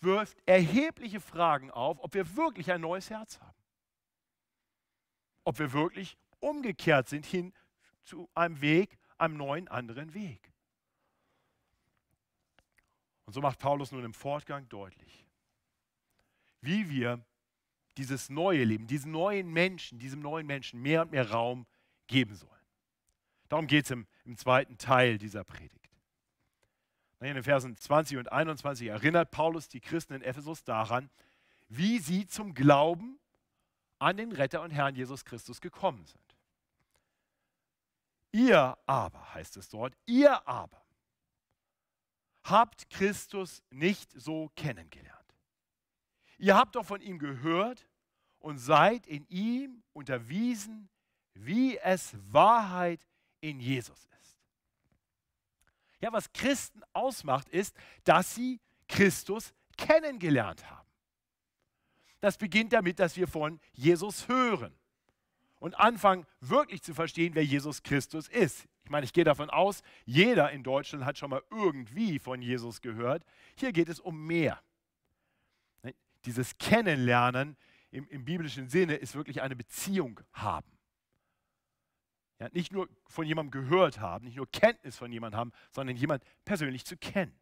wirft 0.00 0.38
erhebliche 0.46 1.20
Fragen 1.20 1.70
auf, 1.70 1.98
ob 2.00 2.14
wir 2.14 2.36
wirklich 2.36 2.70
ein 2.72 2.80
neues 2.80 3.10
Herz 3.10 3.40
haben. 3.40 3.58
Ob 5.44 5.58
wir 5.58 5.72
wirklich 5.72 6.16
umgekehrt 6.38 7.08
sind 7.08 7.26
hin 7.26 7.52
zu 8.02 8.28
einem 8.34 8.60
Weg, 8.60 8.98
einem 9.18 9.36
neuen, 9.36 9.68
anderen 9.68 10.14
Weg. 10.14 10.52
Und 13.26 13.34
so 13.34 13.40
macht 13.40 13.58
Paulus 13.58 13.92
nun 13.92 14.04
im 14.04 14.14
Fortgang 14.14 14.68
deutlich, 14.68 15.26
wie 16.62 16.88
wir 16.90 17.24
dieses 17.96 18.30
neue 18.30 18.64
Leben, 18.64 18.86
diesen 18.86 19.12
neuen 19.12 19.52
Menschen, 19.52 19.98
diesem 19.98 20.20
neuen 20.20 20.46
Menschen 20.46 20.80
mehr 20.80 21.02
und 21.02 21.10
mehr 21.10 21.30
Raum 21.30 21.66
geben 22.06 22.34
sollen. 22.34 22.50
Darum 23.48 23.66
geht 23.66 23.84
es 23.84 23.90
im, 23.90 24.06
im 24.24 24.36
zweiten 24.36 24.78
Teil 24.78 25.18
dieser 25.18 25.44
Predigt. 25.44 25.79
In 27.20 27.34
den 27.34 27.42
Versen 27.42 27.76
20 27.76 28.16
und 28.16 28.32
21 28.32 28.88
erinnert 28.88 29.30
Paulus 29.30 29.68
die 29.68 29.80
Christen 29.80 30.14
in 30.14 30.22
Ephesus 30.22 30.64
daran, 30.64 31.10
wie 31.68 31.98
sie 31.98 32.26
zum 32.26 32.54
Glauben 32.54 33.18
an 33.98 34.16
den 34.16 34.32
Retter 34.32 34.62
und 34.62 34.70
Herrn 34.70 34.94
Jesus 34.94 35.24
Christus 35.26 35.60
gekommen 35.60 36.04
sind. 36.06 36.36
Ihr 38.32 38.78
aber, 38.86 39.34
heißt 39.34 39.56
es 39.58 39.68
dort, 39.68 39.94
ihr 40.06 40.46
aber 40.48 40.82
habt 42.44 42.88
Christus 42.88 43.62
nicht 43.70 44.10
so 44.18 44.50
kennengelernt. 44.56 45.20
Ihr 46.38 46.56
habt 46.56 46.74
doch 46.74 46.86
von 46.86 47.02
ihm 47.02 47.18
gehört 47.18 47.86
und 48.38 48.58
seid 48.58 49.06
in 49.06 49.26
ihm 49.28 49.82
unterwiesen, 49.92 50.88
wie 51.34 51.76
es 51.76 52.16
Wahrheit 52.32 53.06
in 53.40 53.60
Jesus 53.60 54.06
ist. 54.06 54.19
Ja, 56.00 56.12
was 56.12 56.32
Christen 56.32 56.82
ausmacht, 56.92 57.48
ist, 57.48 57.74
dass 58.04 58.34
sie 58.34 58.60
Christus 58.88 59.52
kennengelernt 59.76 60.68
haben. 60.70 60.88
Das 62.20 62.36
beginnt 62.36 62.72
damit, 62.72 62.98
dass 62.98 63.16
wir 63.16 63.26
von 63.26 63.60
Jesus 63.72 64.28
hören 64.28 64.74
und 65.58 65.78
anfangen 65.78 66.26
wirklich 66.40 66.82
zu 66.82 66.94
verstehen, 66.94 67.34
wer 67.34 67.44
Jesus 67.44 67.82
Christus 67.82 68.28
ist. 68.28 68.66
Ich 68.84 68.90
meine, 68.90 69.04
ich 69.04 69.12
gehe 69.12 69.24
davon 69.24 69.50
aus, 69.50 69.82
jeder 70.04 70.50
in 70.50 70.62
Deutschland 70.62 71.04
hat 71.04 71.16
schon 71.16 71.30
mal 71.30 71.42
irgendwie 71.50 72.18
von 72.18 72.42
Jesus 72.42 72.80
gehört. 72.80 73.24
Hier 73.56 73.72
geht 73.72 73.88
es 73.88 74.00
um 74.00 74.26
mehr. 74.26 74.60
Dieses 76.24 76.58
Kennenlernen 76.58 77.56
im, 77.90 78.06
im 78.08 78.24
biblischen 78.24 78.68
Sinne 78.68 78.96
ist 78.96 79.14
wirklich 79.14 79.40
eine 79.40 79.56
Beziehung 79.56 80.20
haben. 80.32 80.70
Ja, 82.40 82.48
nicht 82.52 82.72
nur 82.72 82.88
von 83.06 83.26
jemandem 83.26 83.50
gehört 83.50 84.00
haben, 84.00 84.24
nicht 84.24 84.36
nur 84.36 84.50
Kenntnis 84.50 84.96
von 84.96 85.12
jemandem 85.12 85.38
haben, 85.38 85.52
sondern 85.70 85.94
jemand 85.96 86.24
persönlich 86.46 86.86
zu 86.86 86.96
kennen. 86.96 87.38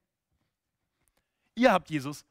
Ihr 1.55 1.73
habt 1.73 1.89
Jesus 1.89 2.27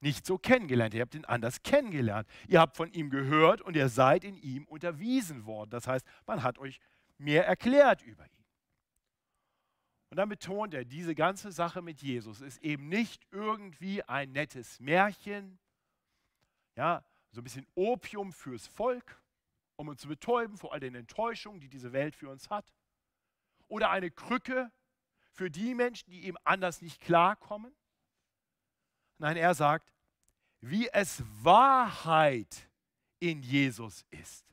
nicht 0.00 0.26
so 0.26 0.36
kennengelernt, 0.36 0.92
ihr 0.92 1.00
habt 1.00 1.14
ihn 1.14 1.24
anders 1.24 1.62
kennengelernt. 1.62 2.28
Ihr 2.46 2.60
habt 2.60 2.76
von 2.76 2.92
ihm 2.92 3.08
gehört 3.08 3.62
und 3.62 3.74
ihr 3.74 3.88
seid 3.88 4.22
in 4.22 4.36
ihm 4.36 4.64
unterwiesen 4.66 5.46
worden. 5.46 5.70
Das 5.70 5.86
heißt, 5.86 6.06
man 6.26 6.42
hat 6.42 6.58
euch 6.58 6.78
mehr 7.16 7.46
erklärt 7.46 8.02
über 8.02 8.24
ihn. 8.26 8.44
Und 10.10 10.18
dann 10.18 10.28
betont 10.28 10.74
er, 10.74 10.84
diese 10.84 11.14
ganze 11.14 11.52
Sache 11.52 11.80
mit 11.80 12.02
Jesus 12.02 12.42
ist 12.42 12.62
eben 12.62 12.88
nicht 12.88 13.26
irgendwie 13.30 14.02
ein 14.02 14.30
nettes 14.30 14.78
Märchen, 14.78 15.58
ja, 16.76 17.02
so 17.30 17.40
ein 17.40 17.44
bisschen 17.44 17.66
Opium 17.74 18.32
fürs 18.32 18.66
Volk, 18.66 19.20
um 19.76 19.88
uns 19.88 20.00
zu 20.00 20.08
betäuben 20.08 20.56
vor 20.56 20.72
all 20.72 20.80
den 20.80 20.94
Enttäuschungen, 20.94 21.60
die 21.60 21.68
diese 21.68 21.92
Welt 21.92 22.14
für 22.16 22.30
uns 22.30 22.50
hat. 22.50 22.72
Oder 23.68 23.90
eine 23.90 24.10
Krücke 24.10 24.70
für 25.32 25.50
die 25.50 25.74
Menschen, 25.74 26.10
die 26.10 26.24
eben 26.24 26.36
anders 26.44 26.82
nicht 26.82 27.00
klarkommen. 27.00 27.74
Nein, 29.18 29.36
er 29.36 29.54
sagt, 29.54 29.92
wie 30.60 30.88
es 30.88 31.22
Wahrheit 31.42 32.68
in 33.18 33.42
Jesus 33.42 34.04
ist. 34.10 34.44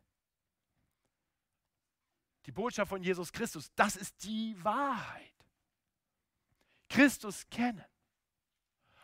Die 2.45 2.51
Botschaft 2.51 2.89
von 2.89 3.03
Jesus 3.03 3.31
Christus, 3.31 3.71
das 3.75 3.95
ist 3.95 4.23
die 4.23 4.55
Wahrheit. 4.63 5.31
Christus 6.89 7.47
kennen 7.49 7.85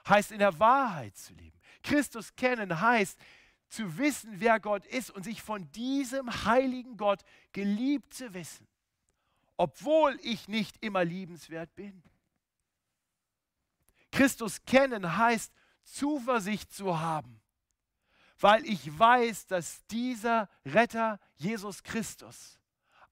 heißt 0.07 0.31
in 0.31 0.39
der 0.39 0.57
Wahrheit 0.59 1.15
zu 1.15 1.33
leben. 1.33 1.59
Christus 1.83 2.35
kennen 2.35 2.79
heißt 2.79 3.19
zu 3.67 3.97
wissen, 3.97 4.39
wer 4.39 4.59
Gott 4.59 4.85
ist 4.85 5.09
und 5.09 5.23
sich 5.23 5.41
von 5.41 5.69
diesem 5.71 6.45
heiligen 6.45 6.97
Gott 6.97 7.21
geliebt 7.51 8.13
zu 8.13 8.33
wissen, 8.33 8.67
obwohl 9.57 10.17
ich 10.21 10.47
nicht 10.47 10.83
immer 10.83 11.03
liebenswert 11.03 11.73
bin. 11.75 12.01
Christus 14.11 14.63
kennen 14.65 15.17
heißt 15.17 15.53
Zuversicht 15.83 16.71
zu 16.71 16.99
haben, 16.99 17.41
weil 18.39 18.65
ich 18.65 18.97
weiß, 18.97 19.47
dass 19.47 19.85
dieser 19.87 20.49
Retter 20.65 21.19
Jesus 21.35 21.83
Christus 21.83 22.57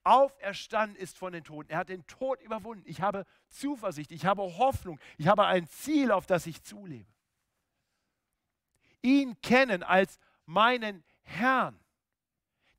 auferstanden 0.05 0.95
ist 0.97 1.17
von 1.17 1.33
den 1.33 1.43
Toten. 1.43 1.71
Er 1.71 1.79
hat 1.79 1.89
den 1.89 2.05
Tod 2.05 2.39
überwunden. 2.41 2.83
Ich 2.87 3.01
habe 3.01 3.25
Zuversicht, 3.49 4.11
ich 4.11 4.25
habe 4.25 4.43
Hoffnung, 4.43 4.99
ich 5.17 5.27
habe 5.27 5.45
ein 5.45 5.67
Ziel, 5.67 6.11
auf 6.11 6.27
das 6.27 6.45
ich 6.45 6.61
zulebe. 6.63 7.11
Ihn 9.01 9.39
kennen 9.41 9.83
als 9.83 10.19
meinen 10.45 11.03
Herrn, 11.23 11.79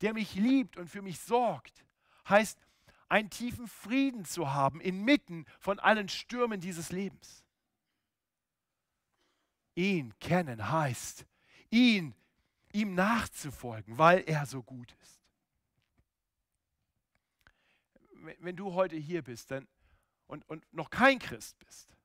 der 0.01 0.13
mich 0.13 0.35
liebt 0.35 0.77
und 0.77 0.87
für 0.87 1.01
mich 1.01 1.19
sorgt, 1.19 1.85
heißt 2.27 2.59
einen 3.09 3.29
tiefen 3.29 3.67
Frieden 3.67 4.25
zu 4.25 4.53
haben 4.53 4.81
inmitten 4.81 5.45
von 5.59 5.79
allen 5.79 6.09
Stürmen 6.09 6.59
dieses 6.59 6.91
Lebens. 6.91 7.43
Ihn 9.75 10.17
kennen 10.19 10.71
heißt, 10.71 11.25
ihn, 11.69 12.15
ihm 12.73 12.95
nachzufolgen, 12.95 13.97
weil 13.97 14.23
er 14.27 14.45
so 14.45 14.63
gut 14.63 14.95
ist. 15.01 15.21
Wenn 18.39 18.55
du 18.55 18.73
heute 18.73 18.95
hier 18.95 19.21
bist 19.21 19.51
dann, 19.51 19.67
und, 20.25 20.47
und 20.49 20.65
noch 20.73 20.89
kein 20.89 21.19
Christ 21.19 21.57
bist, 21.59 21.96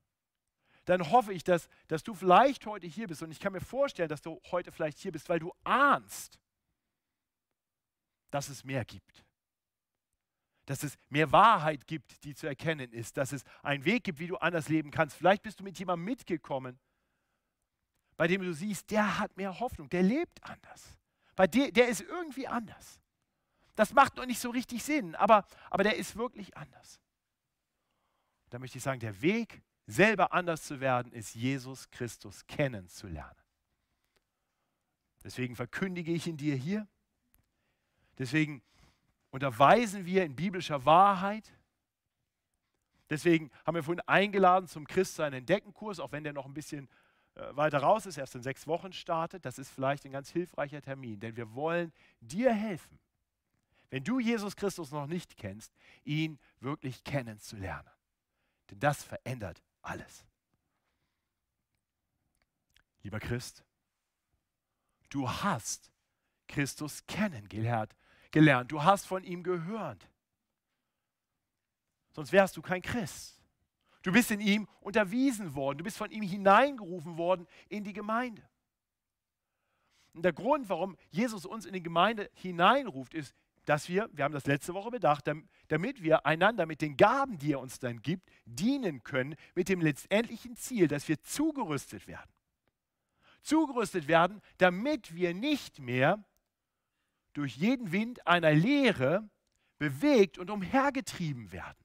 dann 0.85 1.11
hoffe 1.11 1.33
ich, 1.33 1.45
dass, 1.45 1.69
dass 1.87 2.03
du 2.03 2.15
vielleicht 2.15 2.67
heute 2.67 2.87
hier 2.87 3.07
bist. 3.07 3.23
Und 3.23 3.31
ich 3.31 3.39
kann 3.39 3.53
mir 3.53 3.61
vorstellen, 3.61 4.09
dass 4.09 4.23
du 4.23 4.41
heute 4.51 4.73
vielleicht 4.73 4.99
hier 4.99 5.13
bist, 5.13 5.29
weil 5.29 5.39
du 5.39 5.53
ahnst, 5.63 6.39
dass 8.31 8.49
es 8.49 8.65
mehr 8.65 8.85
gibt. 8.85 9.25
Dass 10.67 10.83
es 10.83 10.97
mehr 11.09 11.31
Wahrheit 11.31 11.87
gibt, 11.87 12.25
die 12.25 12.35
zu 12.35 12.47
erkennen 12.47 12.93
ist. 12.93 13.17
Dass 13.17 13.33
es 13.33 13.45
einen 13.63 13.85
Weg 13.85 14.05
gibt, 14.05 14.19
wie 14.19 14.27
du 14.27 14.37
anders 14.37 14.69
leben 14.69 14.91
kannst. 14.91 15.17
Vielleicht 15.17 15.43
bist 15.43 15.61
du 15.61 15.65
mit 15.65 15.79
jemandem 15.79 16.05
mitgekommen, 16.05 16.79
bei 18.17 18.27
dem 18.27 18.43
du 18.43 18.53
siehst, 18.53 18.91
der 18.91 19.19
hat 19.19 19.37
mehr 19.37 19.61
Hoffnung, 19.61 19.89
der 19.89 20.03
lebt 20.03 20.43
anders. 20.45 20.99
Bei 21.35 21.47
der, 21.47 21.71
der 21.71 21.89
ist 21.89 22.01
irgendwie 22.03 22.47
anders. 22.47 23.01
Das 23.75 23.95
macht 23.95 24.17
noch 24.17 24.27
nicht 24.27 24.39
so 24.39 24.51
richtig 24.51 24.85
Sinn, 24.85 25.15
aber, 25.15 25.47
aber 25.71 25.83
der 25.83 25.97
ist 25.97 26.17
wirklich 26.17 26.57
anders. 26.57 27.01
Da 28.51 28.59
möchte 28.59 28.79
ich 28.79 28.85
sagen, 28.85 29.01
der 29.01 29.23
Weg 29.23 29.63
selber 29.93 30.33
anders 30.33 30.65
zu 30.65 30.81
werden, 30.81 31.13
ist 31.13 31.35
Jesus 31.35 31.91
Christus 31.91 32.47
kennenzulernen. 32.47 33.37
Deswegen 35.25 35.55
verkündige 35.55 36.13
ich 36.13 36.27
ihn 36.27 36.37
dir 36.37 36.57
hier. 36.57 36.89
Deswegen 38.19 38.63
unterweisen 39.31 40.05
wir 40.05 40.25
in 40.25 40.35
biblischer 40.35 40.85
Wahrheit. 40.85 41.53
Deswegen 43.09 43.51
haben 43.65 43.75
wir 43.75 43.83
vorhin 43.83 44.03
eingeladen 44.07 44.67
zum 44.69 44.87
Christsein 44.87 45.33
Entdeckenkurs, 45.33 46.01
auch 46.01 46.13
wenn 46.13 46.25
der 46.25 46.33
noch 46.33 46.47
ein 46.47 46.55
bisschen 46.55 46.89
äh, 47.35 47.55
weiter 47.57 47.79
raus 47.79 48.07
ist, 48.07 48.17
erst 48.17 48.35
in 48.35 48.43
sechs 48.43 48.67
Wochen 48.67 48.93
startet. 48.93 49.45
Das 49.45 49.59
ist 49.59 49.71
vielleicht 49.71 50.05
ein 50.05 50.13
ganz 50.13 50.31
hilfreicher 50.31 50.83
Termin, 50.83 51.21
denn 51.21 51.37
wir 51.37 51.55
wollen 51.55 51.93
dir 52.21 52.53
helfen, 52.53 52.99
wenn 53.91 54.05
du 54.05 54.19
Jesus 54.19 54.57
Christus 54.57 54.91
noch 54.91 55.07
nicht 55.07 55.37
kennst, 55.37 55.75
ihn 56.05 56.39
wirklich 56.61 57.05
kennenzulernen. 57.05 57.91
Denn 58.71 58.81
das 58.81 59.05
verändert 59.05 59.63
alles. 59.83 60.25
Lieber 63.03 63.21
Christ, 63.21 63.65
du 65.11 65.29
hast 65.29 65.93
Christus 66.49 67.05
kennengelernt. 67.07 67.95
Gelernt. 68.31 68.73
Du 68.73 68.83
hast 68.83 69.07
von 69.07 69.25
ihm 69.25 69.43
gehört. 69.43 70.09
Sonst 72.13 72.33
wärst 72.33 72.57
du 72.57 72.63
kein 72.63 72.83
Christ. 72.83 73.41
Du 74.03 74.13
bist 74.13 74.31
in 74.31 74.41
ihm 74.41 74.69
unterwiesen 74.81 75.55
worden. 75.55 75.79
Du 75.79 75.85
bist 75.85 75.97
von 75.97 76.11
ihm 76.11 76.23
hineingerufen 76.23 77.17
worden 77.17 77.47
in 77.69 77.85
die 77.85 77.93
Gemeinde. 77.93 78.43
Und 80.13 80.23
der 80.23 80.33
Grund, 80.33 80.69
warum 80.69 80.97
Jesus 81.11 81.47
uns 81.47 81.65
in 81.65 81.73
die 81.73 81.83
Gemeinde 81.83 82.31
hineinruft, 82.35 83.15
ist, 83.15 83.35
dass 83.65 83.89
wir, 83.89 84.09
wir 84.13 84.25
haben 84.25 84.33
das 84.35 84.47
letzte 84.47 84.75
Woche 84.75 84.91
bedacht, 84.91 85.31
damit 85.69 86.03
wir 86.03 86.27
einander 86.27 86.67
mit 86.67 86.81
den 86.81 86.97
Gaben, 86.97 87.39
die 87.39 87.53
er 87.53 87.61
uns 87.61 87.79
dann 87.79 88.03
gibt, 88.03 88.29
dienen 88.45 89.03
können, 89.03 89.37
mit 89.55 89.69
dem 89.69 89.81
letztendlichen 89.81 90.57
Ziel, 90.57 90.89
dass 90.89 91.09
wir 91.09 91.21
zugerüstet 91.23 92.07
werden. 92.07 92.31
Zugerüstet 93.43 94.09
werden, 94.09 94.41
damit 94.59 95.15
wir 95.15 95.35
nicht 95.35 95.81
mehr 95.81 96.25
durch 97.33 97.57
jeden 97.57 97.93
Wind 97.93 98.27
einer 98.27 98.53
Lehre 98.53 99.29
bewegt 99.79 100.39
und 100.39 100.51
umhergetrieben 100.51 101.51
werden. 101.51 101.79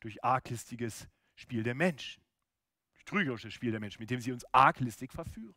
Durch 0.00 0.22
arglistiges 0.24 1.08
Spiel 1.34 1.62
der 1.62 1.74
Menschen. 1.74 2.22
Das 2.94 3.04
trügerische 3.04 3.50
Spiel 3.50 3.70
der 3.70 3.80
Menschen, 3.80 4.00
mit 4.00 4.10
dem 4.10 4.20
sie 4.20 4.32
uns 4.32 4.44
arglistig 4.54 5.12
verführen. 5.12 5.54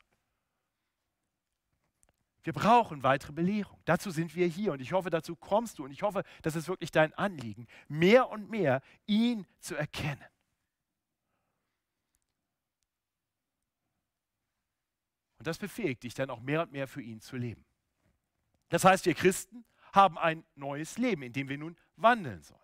Wir 2.43 2.53
brauchen 2.53 3.03
weitere 3.03 3.33
Belehrung. 3.33 3.79
Dazu 3.85 4.09
sind 4.09 4.35
wir 4.35 4.47
hier 4.47 4.71
und 4.71 4.81
ich 4.81 4.93
hoffe, 4.93 5.09
dazu 5.09 5.35
kommst 5.35 5.77
du 5.77 5.85
und 5.85 5.91
ich 5.91 6.01
hoffe, 6.01 6.23
das 6.41 6.55
ist 6.55 6.67
wirklich 6.67 6.91
dein 6.91 7.13
Anliegen, 7.13 7.67
mehr 7.87 8.29
und 8.29 8.49
mehr 8.49 8.81
ihn 9.05 9.45
zu 9.59 9.75
erkennen. 9.75 10.25
Und 15.37 15.47
das 15.47 15.57
befähigt 15.57 16.03
dich 16.03 16.13
dann 16.13 16.29
auch 16.29 16.39
mehr 16.39 16.61
und 16.61 16.71
mehr 16.71 16.87
für 16.87 17.01
ihn 17.01 17.19
zu 17.19 17.35
leben. 17.35 17.65
Das 18.69 18.85
heißt, 18.85 19.05
wir 19.05 19.13
Christen 19.13 19.65
haben 19.91 20.17
ein 20.17 20.45
neues 20.55 20.97
Leben, 20.97 21.23
in 21.23 21.33
dem 21.33 21.49
wir 21.49 21.57
nun 21.57 21.77
wandeln 21.95 22.41
sollen. 22.43 22.59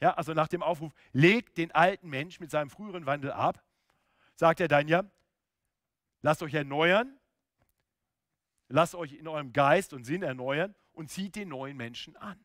Ja, 0.00 0.14
also 0.14 0.32
nach 0.32 0.48
dem 0.48 0.62
Aufruf, 0.62 0.92
legt 1.12 1.58
den 1.58 1.70
alten 1.72 2.08
Mensch 2.08 2.40
mit 2.40 2.50
seinem 2.50 2.70
früheren 2.70 3.06
Wandel 3.06 3.32
ab, 3.32 3.62
sagt 4.34 4.60
er 4.60 4.68
dann 4.68 4.88
ja, 4.88 5.04
lasst 6.22 6.42
euch 6.42 6.54
erneuern 6.54 7.19
Lasst 8.72 8.94
euch 8.94 9.14
in 9.14 9.26
eurem 9.26 9.52
Geist 9.52 9.92
und 9.92 10.04
Sinn 10.04 10.22
erneuern 10.22 10.76
und 10.92 11.10
zieht 11.10 11.34
den 11.34 11.48
neuen 11.48 11.76
Menschen 11.76 12.16
an. 12.16 12.38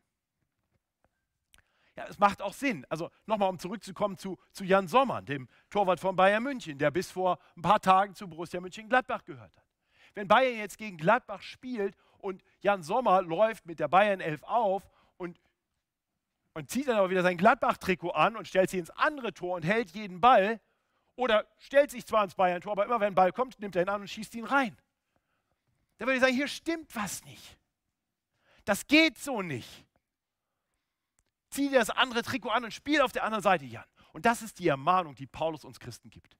Ja, 1.94 2.04
es 2.08 2.18
macht 2.18 2.42
auch 2.42 2.52
Sinn. 2.52 2.84
Also 2.88 3.10
nochmal, 3.26 3.48
um 3.48 3.60
zurückzukommen 3.60 4.18
zu, 4.18 4.36
zu 4.50 4.64
Jan 4.64 4.88
Sommer, 4.88 5.22
dem 5.22 5.48
Torwart 5.70 6.00
von 6.00 6.16
Bayern 6.16 6.42
München, 6.42 6.78
der 6.78 6.90
bis 6.90 7.12
vor 7.12 7.38
ein 7.56 7.62
paar 7.62 7.80
Tagen 7.80 8.14
zu 8.14 8.28
Borussia 8.28 8.60
München-Gladbach 8.60 9.24
gehört 9.24 9.56
hat. 9.56 9.64
Wenn 10.14 10.26
Bayern 10.26 10.58
jetzt 10.58 10.78
gegen 10.78 10.96
Gladbach 10.96 11.42
spielt 11.42 11.96
und 12.18 12.42
Jan 12.60 12.82
Sommer 12.82 13.22
läuft 13.22 13.64
mit 13.64 13.78
der 13.78 13.88
Bayern 13.88 14.20
11 14.20 14.42
auf 14.42 14.82
und, 15.16 15.40
und 16.54 16.68
zieht 16.68 16.88
dann 16.88 16.96
aber 16.96 17.10
wieder 17.10 17.22
sein 17.22 17.36
Gladbach-Trikot 17.36 18.10
an 18.10 18.36
und 18.36 18.48
stellt 18.48 18.68
sich 18.70 18.80
ins 18.80 18.90
andere 18.90 19.32
Tor 19.32 19.54
und 19.54 19.62
hält 19.62 19.90
jeden 19.92 20.20
Ball 20.20 20.60
oder 21.14 21.46
stellt 21.58 21.92
sich 21.92 22.04
zwar 22.04 22.24
ins 22.24 22.34
Bayern-Tor, 22.34 22.72
aber 22.72 22.84
immer 22.84 22.98
wenn 22.98 23.12
ein 23.12 23.14
Ball 23.14 23.32
kommt, 23.32 23.60
nimmt 23.60 23.76
er 23.76 23.82
ihn 23.82 23.88
an 23.88 24.00
und 24.00 24.08
schießt 24.08 24.34
ihn 24.34 24.44
rein. 24.44 24.76
Da 25.98 26.06
würde 26.06 26.16
ich 26.16 26.20
sagen, 26.20 26.34
hier 26.34 26.48
stimmt 26.48 26.94
was 26.94 27.24
nicht. 27.24 27.58
Das 28.64 28.86
geht 28.86 29.18
so 29.18 29.42
nicht. 29.42 29.86
Zieh 31.50 31.68
dir 31.68 31.78
das 31.78 31.90
andere 31.90 32.22
Trikot 32.22 32.50
an 32.50 32.64
und 32.64 32.72
spiel 32.72 33.00
auf 33.00 33.12
der 33.12 33.24
anderen 33.24 33.42
Seite, 33.42 33.64
Jan. 33.64 33.84
Und 34.12 34.26
das 34.26 34.42
ist 34.42 34.58
die 34.58 34.68
Ermahnung, 34.68 35.14
die 35.14 35.26
Paulus 35.26 35.64
uns 35.64 35.78
Christen 35.78 36.10
gibt. 36.10 36.36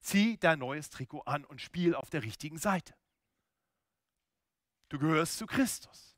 Zieh 0.00 0.38
dein 0.38 0.58
neues 0.58 0.88
Trikot 0.90 1.22
an 1.22 1.44
und 1.44 1.60
spiel 1.60 1.94
auf 1.94 2.08
der 2.10 2.22
richtigen 2.22 2.58
Seite. 2.58 2.94
Du 4.88 4.98
gehörst 4.98 5.36
zu 5.38 5.46
Christus. 5.46 6.16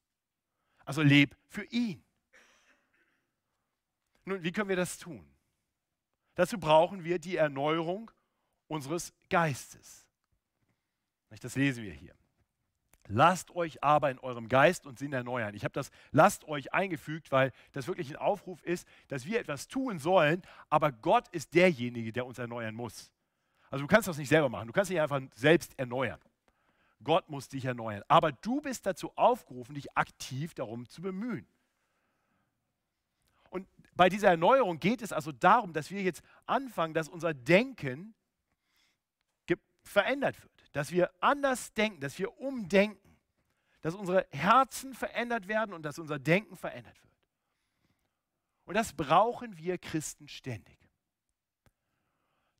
Also 0.85 1.03
leb 1.03 1.37
für 1.49 1.64
ihn. 1.64 2.05
Nun, 4.25 4.43
wie 4.43 4.53
können 4.53 4.68
wir 4.68 4.77
das 4.77 4.99
tun? 4.99 5.29
Dazu 6.35 6.59
brauchen 6.59 7.05
wir 7.05 7.18
die 7.18 7.37
Erneuerung 7.37 8.11
unseres 8.68 9.12
Geistes. 9.29 10.02
Das 11.41 11.57
lesen 11.57 11.85
wir 11.85 11.93
hier. 11.93 12.14
Lasst 13.09 13.55
euch 13.57 13.83
aber 13.83 14.11
in 14.11 14.18
eurem 14.20 14.49
Geist 14.49 14.87
und 14.87 14.99
Sinn 14.99 15.12
erneuern. 15.12 15.55
Ich 15.55 15.64
habe 15.64 15.72
das 15.72 15.91
lasst 16.12 16.45
euch 16.45 16.72
eingefügt, 16.72 17.33
weil 17.33 17.53
das 17.72 17.89
wirklich 17.89 18.11
ein 18.11 18.16
Aufruf 18.16 18.62
ist, 18.62 18.87
dass 19.09 19.26
wir 19.26 19.41
etwas 19.41 19.66
tun 19.66 19.99
sollen, 19.99 20.43
aber 20.70 20.93
Gott 20.93 21.28
ist 21.28 21.55
derjenige, 21.55 22.12
der 22.12 22.26
uns 22.26 22.39
erneuern 22.39 22.74
muss. 22.74 23.11
Also 23.70 23.85
du 23.85 23.89
kannst 23.89 24.07
das 24.07 24.18
nicht 24.18 24.28
selber 24.28 24.49
machen, 24.49 24.68
du 24.68 24.72
kannst 24.72 24.91
dich 24.91 25.01
einfach 25.01 25.20
selbst 25.35 25.76
erneuern. 25.78 26.20
Gott 27.03 27.28
muss 27.28 27.49
dich 27.49 27.64
erneuern. 27.64 28.05
Aber 28.07 28.30
du 28.30 28.61
bist 28.61 28.87
dazu 28.87 29.11
aufgerufen, 29.16 29.74
dich 29.74 29.97
aktiv 29.97 30.55
darum 30.55 30.89
zu 30.89 31.03
bemühen. 31.03 31.47
Und 33.51 33.66
bei 33.97 34.09
dieser 34.09 34.28
Erneuerung 34.28 34.78
geht 34.78 35.03
es 35.03 35.12
also 35.12 35.33
darum, 35.33 35.72
dass 35.72 35.91
wir 35.91 36.03
jetzt 36.03 36.22
anfangen, 36.47 36.95
dass 36.95 37.09
unser 37.09 37.35
Denken 37.35 38.14
verändert 39.85 40.41
wird 40.41 40.52
dass 40.73 40.91
wir 40.91 41.11
anders 41.23 41.73
denken, 41.75 42.01
dass 42.01 42.18
wir 42.18 42.39
umdenken, 42.39 43.18
dass 43.83 43.95
unsere 43.95 44.27
Herzen 44.31 44.95
verändert 44.95 45.49
werden 45.49 45.75
und 45.75 45.83
dass 45.83 45.99
unser 45.99 46.18
Denken 46.18 46.57
verändert 46.57 47.01
wird. 47.03 47.12
Und 48.64 48.75
das 48.75 48.93
brauchen 48.93 49.57
wir 49.59 49.77
Christen 49.79 50.29
ständig. 50.29 50.79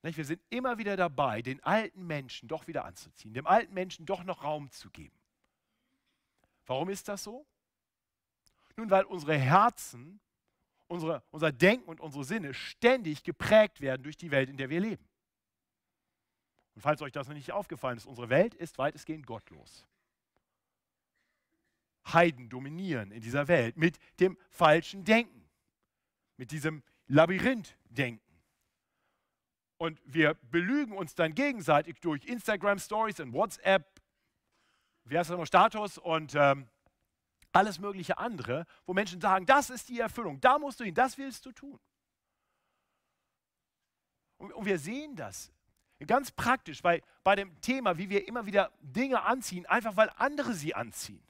Wir 0.03 0.25
sind 0.25 0.43
immer 0.51 0.79
wieder 0.79 0.97
dabei, 0.97 1.43
den 1.43 1.63
alten 1.63 2.05
Menschen 2.07 2.49
doch 2.49 2.67
wieder 2.67 2.85
anzuziehen, 2.85 3.35
dem 3.35 3.47
alten 3.47 3.73
Menschen 3.73 4.05
doch 4.05 4.25
noch 4.25 4.43
Raum 4.43 4.69
zu 4.73 4.91
geben. 4.91 5.17
Warum 6.67 6.91
ist 6.91 7.07
das 7.07 7.23
so? 7.23 7.47
Nun, 8.77 8.91
weil 8.91 9.05
unsere 9.05 9.39
Herzen, 9.39 10.21
unsere, 10.89 11.23
unser 11.31 11.53
Denken 11.53 11.89
und 11.89 12.01
unsere 12.01 12.25
Sinne 12.25 12.53
ständig 12.53 13.23
geprägt 13.23 13.81
werden 13.81 14.03
durch 14.03 14.17
die 14.17 14.33
Welt, 14.33 14.51
in 14.51 14.57
der 14.57 14.71
wir 14.71 14.81
leben. 14.81 15.09
Und 16.75 16.83
falls 16.83 17.03
euch 17.03 17.13
das 17.13 17.29
noch 17.29 17.35
nicht 17.35 17.53
aufgefallen 17.53 17.97
ist, 17.97 18.07
unsere 18.07 18.29
Welt 18.29 18.55
ist 18.55 18.79
weitestgehend 18.79 19.27
gottlos. 19.27 19.87
Heiden 22.07 22.49
dominieren 22.49 23.13
in 23.13 23.21
dieser 23.21 23.47
Welt 23.49 23.77
mit 23.77 23.99
dem 24.21 24.37
falschen 24.51 25.05
Denken, 25.05 25.49
mit 26.37 26.51
diesem 26.51 26.83
Labyrinth-Denken. 27.07 28.21
Und 29.77 30.01
wir 30.05 30.35
belügen 30.35 30.97
uns 30.97 31.15
dann 31.15 31.35
gegenseitig 31.35 32.01
durch 32.01 32.25
Instagram 32.25 32.79
Stories 32.79 33.21
und 33.21 33.33
WhatsApp, 33.33 34.01
wie 35.05 35.19
heißt 35.19 35.31
das 35.31 35.37
noch, 35.37 35.47
Status 35.47 35.99
und 35.99 36.35
ähm, 36.35 36.69
alles 37.53 37.79
mögliche 37.79 38.19
andere, 38.19 38.67
wo 38.87 38.95
Menschen 38.95 39.21
sagen, 39.21 39.45
das 39.45 39.71
ist 39.71 39.89
die 39.89 40.01
Erfüllung, 40.01 40.41
da 40.41 40.59
musst 40.59 40.81
du 40.81 40.85
hin, 40.85 40.95
das 40.95 41.19
willst 41.19 41.45
du 41.47 41.53
tun. 41.53 41.79
Und, 44.39 44.53
und 44.53 44.65
wir 44.65 44.79
sehen 44.79 45.15
das 45.17 45.53
Ganz 46.07 46.31
praktisch, 46.31 46.83
weil 46.83 47.03
bei 47.23 47.37
dem 47.37 47.61
Thema, 47.61 47.99
wie 47.99 48.11
wir 48.11 48.27
immer 48.27 48.47
wieder 48.47 48.71
Dinge 48.81 49.23
anziehen, 49.23 49.67
einfach 49.67 49.97
weil 49.97 50.11
andere 50.17 50.55
sie 50.55 50.75
anziehen. 50.75 51.23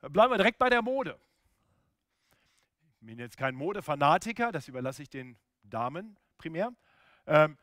Bleiben 0.00 0.32
wir 0.32 0.36
direkt 0.36 0.58
bei 0.58 0.68
der 0.68 0.82
Mode. 0.82 1.18
Ich 3.00 3.06
bin 3.06 3.18
jetzt 3.18 3.36
kein 3.36 3.54
Modefanatiker, 3.54 4.52
das 4.52 4.68
überlasse 4.68 5.02
ich 5.02 5.10
den 5.10 5.36
Damen 5.62 6.16
primär. 6.38 6.72
Ähm, 7.26 7.56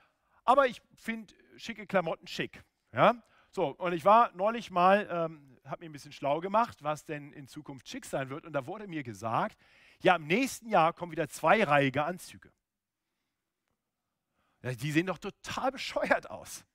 aber 0.46 0.68
ich 0.68 0.82
finde 0.96 1.34
schicke 1.58 1.86
Klamotten 1.86 2.28
schick. 2.28 2.64
Ja? 2.94 3.16
So, 3.52 3.68
und 3.68 3.94
ich 3.94 4.06
war 4.06 4.32
neulich 4.36 4.72
mal, 4.72 5.08
ähm, 5.12 5.58
habe 5.66 5.82
mir 5.82 5.90
ein 5.90 5.92
bisschen 5.92 6.12
schlau 6.12 6.40
gemacht, 6.40 6.84
was 6.84 7.04
denn 7.04 7.34
in 7.34 7.48
Zukunft 7.48 7.88
schick 7.88 8.06
sein 8.06 8.30
wird. 8.30 8.46
Und 8.46 8.54
da 8.54 8.66
wurde 8.68 8.88
mir 8.88 9.04
gesagt, 9.04 9.58
ja, 10.02 10.16
im 10.16 10.28
nächsten 10.28 10.70
Jahr 10.70 10.94
kommen 10.94 11.12
wieder 11.12 11.28
zweireihige 11.28 12.04
Anzüge. 12.04 12.52
Die 14.62 14.92
sehen 14.92 15.08
doch 15.08 15.18
total 15.18 15.72
bescheuert 15.72 16.30
aus. 16.30 16.66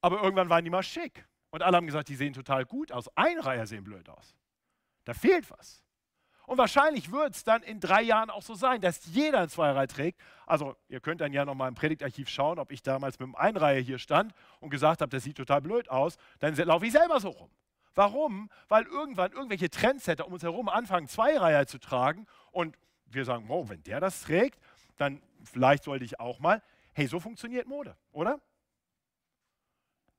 Aber 0.00 0.22
irgendwann 0.22 0.48
waren 0.48 0.64
die 0.64 0.70
mal 0.70 0.82
schick. 0.82 1.26
Und 1.50 1.62
alle 1.62 1.76
haben 1.76 1.86
gesagt, 1.86 2.08
die 2.08 2.16
sehen 2.16 2.32
total 2.32 2.64
gut 2.64 2.92
aus. 2.92 3.08
Einreiher 3.16 3.66
sehen 3.66 3.84
blöd 3.84 4.08
aus. 4.08 4.36
Da 5.04 5.14
fehlt 5.14 5.50
was. 5.50 5.82
Und 6.46 6.58
wahrscheinlich 6.58 7.12
wird 7.12 7.36
es 7.36 7.44
dann 7.44 7.62
in 7.62 7.78
drei 7.78 8.02
Jahren 8.02 8.30
auch 8.30 8.42
so 8.42 8.54
sein, 8.54 8.80
dass 8.80 9.04
jeder 9.06 9.40
ein 9.40 9.48
Zweireihe 9.48 9.86
trägt. 9.86 10.20
Also 10.46 10.74
ihr 10.88 11.00
könnt 11.00 11.20
dann 11.20 11.32
ja 11.32 11.44
nochmal 11.44 11.68
im 11.68 11.74
Predigtarchiv 11.74 12.28
schauen, 12.28 12.58
ob 12.58 12.72
ich 12.72 12.82
damals 12.82 13.18
mit 13.20 13.28
dem 13.28 13.36
Einreihe 13.36 13.80
hier 13.80 13.98
stand 13.98 14.32
und 14.58 14.70
gesagt 14.70 15.00
habe, 15.00 15.10
das 15.10 15.22
sieht 15.22 15.36
total 15.36 15.60
blöd 15.60 15.88
aus. 15.88 16.16
Dann 16.40 16.54
laufe 16.56 16.86
ich 16.86 16.92
selber 16.92 17.20
so 17.20 17.28
rum. 17.28 17.50
Warum? 17.94 18.50
Weil 18.68 18.84
irgendwann 18.84 19.32
irgendwelche 19.32 19.70
Trendsetter 19.70 20.26
um 20.26 20.32
uns 20.32 20.42
herum 20.42 20.68
anfangen, 20.68 21.06
Zweireihe 21.06 21.66
zu 21.66 21.78
tragen 21.78 22.26
und 22.50 22.76
wir 23.06 23.24
sagen, 23.24 23.44
wow, 23.48 23.68
wenn 23.68 23.82
der 23.82 24.00
das 24.00 24.22
trägt, 24.22 24.58
dann 24.96 25.20
vielleicht 25.44 25.84
sollte 25.84 26.04
ich 26.04 26.20
auch 26.20 26.38
mal. 26.38 26.62
Hey, 26.92 27.06
so 27.06 27.20
funktioniert 27.20 27.66
Mode, 27.66 27.96
oder? 28.12 28.40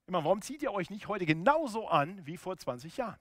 Immer, 0.07 0.23
warum 0.23 0.41
zieht 0.41 0.61
ihr 0.61 0.73
euch 0.73 0.89
nicht 0.89 1.07
heute 1.07 1.25
genauso 1.25 1.87
an 1.87 2.25
wie 2.25 2.37
vor 2.37 2.57
20 2.57 2.97
Jahren? 2.97 3.19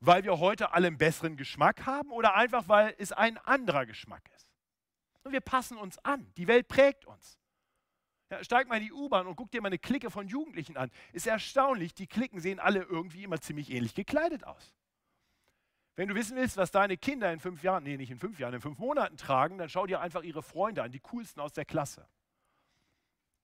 Weil 0.00 0.24
wir 0.24 0.38
heute 0.38 0.72
alle 0.72 0.86
einen 0.86 0.98
besseren 0.98 1.36
Geschmack 1.36 1.86
haben 1.86 2.10
oder 2.10 2.34
einfach, 2.34 2.68
weil 2.68 2.94
es 2.98 3.12
ein 3.12 3.38
anderer 3.38 3.86
Geschmack 3.86 4.28
ist? 4.36 4.50
Und 5.24 5.32
wir 5.32 5.40
passen 5.40 5.76
uns 5.76 5.98
an. 6.04 6.32
Die 6.36 6.46
Welt 6.46 6.68
prägt 6.68 7.04
uns. 7.04 7.38
Ja, 8.30 8.44
steig 8.44 8.68
mal 8.68 8.76
in 8.76 8.84
die 8.84 8.92
U-Bahn 8.92 9.26
und 9.26 9.36
guck 9.36 9.50
dir 9.50 9.62
mal 9.62 9.68
eine 9.68 9.78
Clique 9.78 10.10
von 10.10 10.28
Jugendlichen 10.28 10.76
an. 10.76 10.90
Ist 11.12 11.26
erstaunlich, 11.26 11.94
die 11.94 12.06
Klicken 12.06 12.40
sehen 12.40 12.60
alle 12.60 12.82
irgendwie 12.82 13.24
immer 13.24 13.40
ziemlich 13.40 13.70
ähnlich 13.70 13.94
gekleidet 13.94 14.44
aus. 14.44 14.74
Wenn 15.98 16.06
du 16.06 16.14
wissen 16.14 16.36
willst, 16.36 16.56
was 16.56 16.70
deine 16.70 16.96
Kinder 16.96 17.32
in 17.32 17.40
fünf 17.40 17.64
Jahren, 17.64 17.82
nee, 17.82 17.96
nicht 17.96 18.12
in 18.12 18.20
fünf 18.20 18.38
Jahren, 18.38 18.54
in 18.54 18.60
fünf 18.60 18.78
Monaten 18.78 19.16
tragen, 19.16 19.58
dann 19.58 19.68
schau 19.68 19.84
dir 19.84 20.00
einfach 20.00 20.22
ihre 20.22 20.44
Freunde 20.44 20.84
an, 20.84 20.92
die 20.92 21.00
coolsten 21.00 21.40
aus 21.40 21.52
der 21.52 21.64
Klasse. 21.64 22.06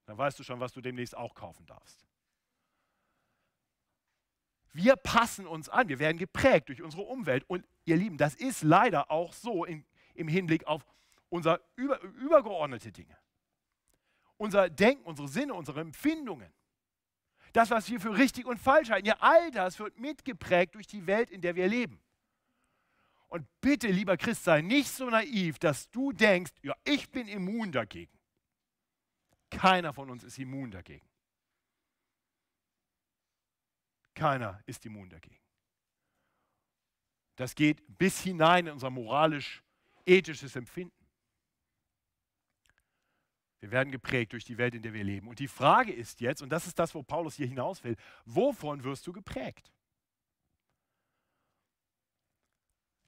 Dann 0.06 0.16
weißt 0.16 0.38
du 0.38 0.44
schon, 0.44 0.60
was 0.60 0.72
du 0.72 0.80
demnächst 0.80 1.16
auch 1.16 1.34
kaufen 1.34 1.66
darfst. 1.66 2.06
Wir 4.72 4.94
passen 4.94 5.48
uns 5.48 5.68
an, 5.68 5.88
wir 5.88 5.98
werden 5.98 6.16
geprägt 6.16 6.68
durch 6.68 6.80
unsere 6.80 7.02
Umwelt. 7.02 7.42
Und 7.48 7.66
ihr 7.86 7.96
Lieben, 7.96 8.18
das 8.18 8.36
ist 8.36 8.62
leider 8.62 9.10
auch 9.10 9.32
so 9.32 9.64
in, 9.64 9.84
im 10.14 10.28
Hinblick 10.28 10.64
auf 10.68 10.86
unser 11.30 11.60
über, 11.74 12.00
übergeordnete 12.02 12.92
Dinge. 12.92 13.18
Unser 14.36 14.70
Denken, 14.70 15.02
unsere 15.02 15.26
Sinne, 15.26 15.54
unsere 15.54 15.80
Empfindungen. 15.80 16.52
Das, 17.52 17.70
was 17.70 17.90
wir 17.90 17.98
für 17.98 18.16
richtig 18.16 18.46
und 18.46 18.60
falsch 18.60 18.90
halten. 18.90 19.08
Ja, 19.08 19.16
all 19.18 19.50
das 19.50 19.80
wird 19.80 19.98
mitgeprägt 19.98 20.76
durch 20.76 20.86
die 20.86 21.08
Welt, 21.08 21.30
in 21.30 21.40
der 21.40 21.56
wir 21.56 21.66
leben. 21.66 22.00
Und 23.34 23.48
bitte, 23.60 23.88
lieber 23.88 24.16
Christ, 24.16 24.44
sei 24.44 24.60
nicht 24.60 24.88
so 24.88 25.10
naiv, 25.10 25.58
dass 25.58 25.90
du 25.90 26.12
denkst, 26.12 26.52
ja, 26.62 26.72
ich 26.84 27.10
bin 27.10 27.26
immun 27.26 27.72
dagegen. 27.72 28.16
Keiner 29.50 29.92
von 29.92 30.08
uns 30.08 30.22
ist 30.22 30.38
immun 30.38 30.70
dagegen. 30.70 31.04
Keiner 34.14 34.62
ist 34.66 34.86
immun 34.86 35.10
dagegen. 35.10 35.40
Das 37.34 37.56
geht 37.56 37.82
bis 37.98 38.20
hinein 38.20 38.68
in 38.68 38.74
unser 38.74 38.90
moralisch-ethisches 38.90 40.54
Empfinden. 40.54 41.04
Wir 43.58 43.72
werden 43.72 43.90
geprägt 43.90 44.32
durch 44.32 44.44
die 44.44 44.58
Welt, 44.58 44.76
in 44.76 44.82
der 44.82 44.92
wir 44.92 45.02
leben. 45.02 45.26
Und 45.26 45.40
die 45.40 45.48
Frage 45.48 45.92
ist 45.92 46.20
jetzt, 46.20 46.40
und 46.40 46.50
das 46.50 46.68
ist 46.68 46.78
das, 46.78 46.94
wo 46.94 47.02
Paulus 47.02 47.34
hier 47.34 47.48
hinaus 47.48 47.82
will, 47.82 47.96
wovon 48.26 48.84
wirst 48.84 49.04
du 49.08 49.12
geprägt? 49.12 49.72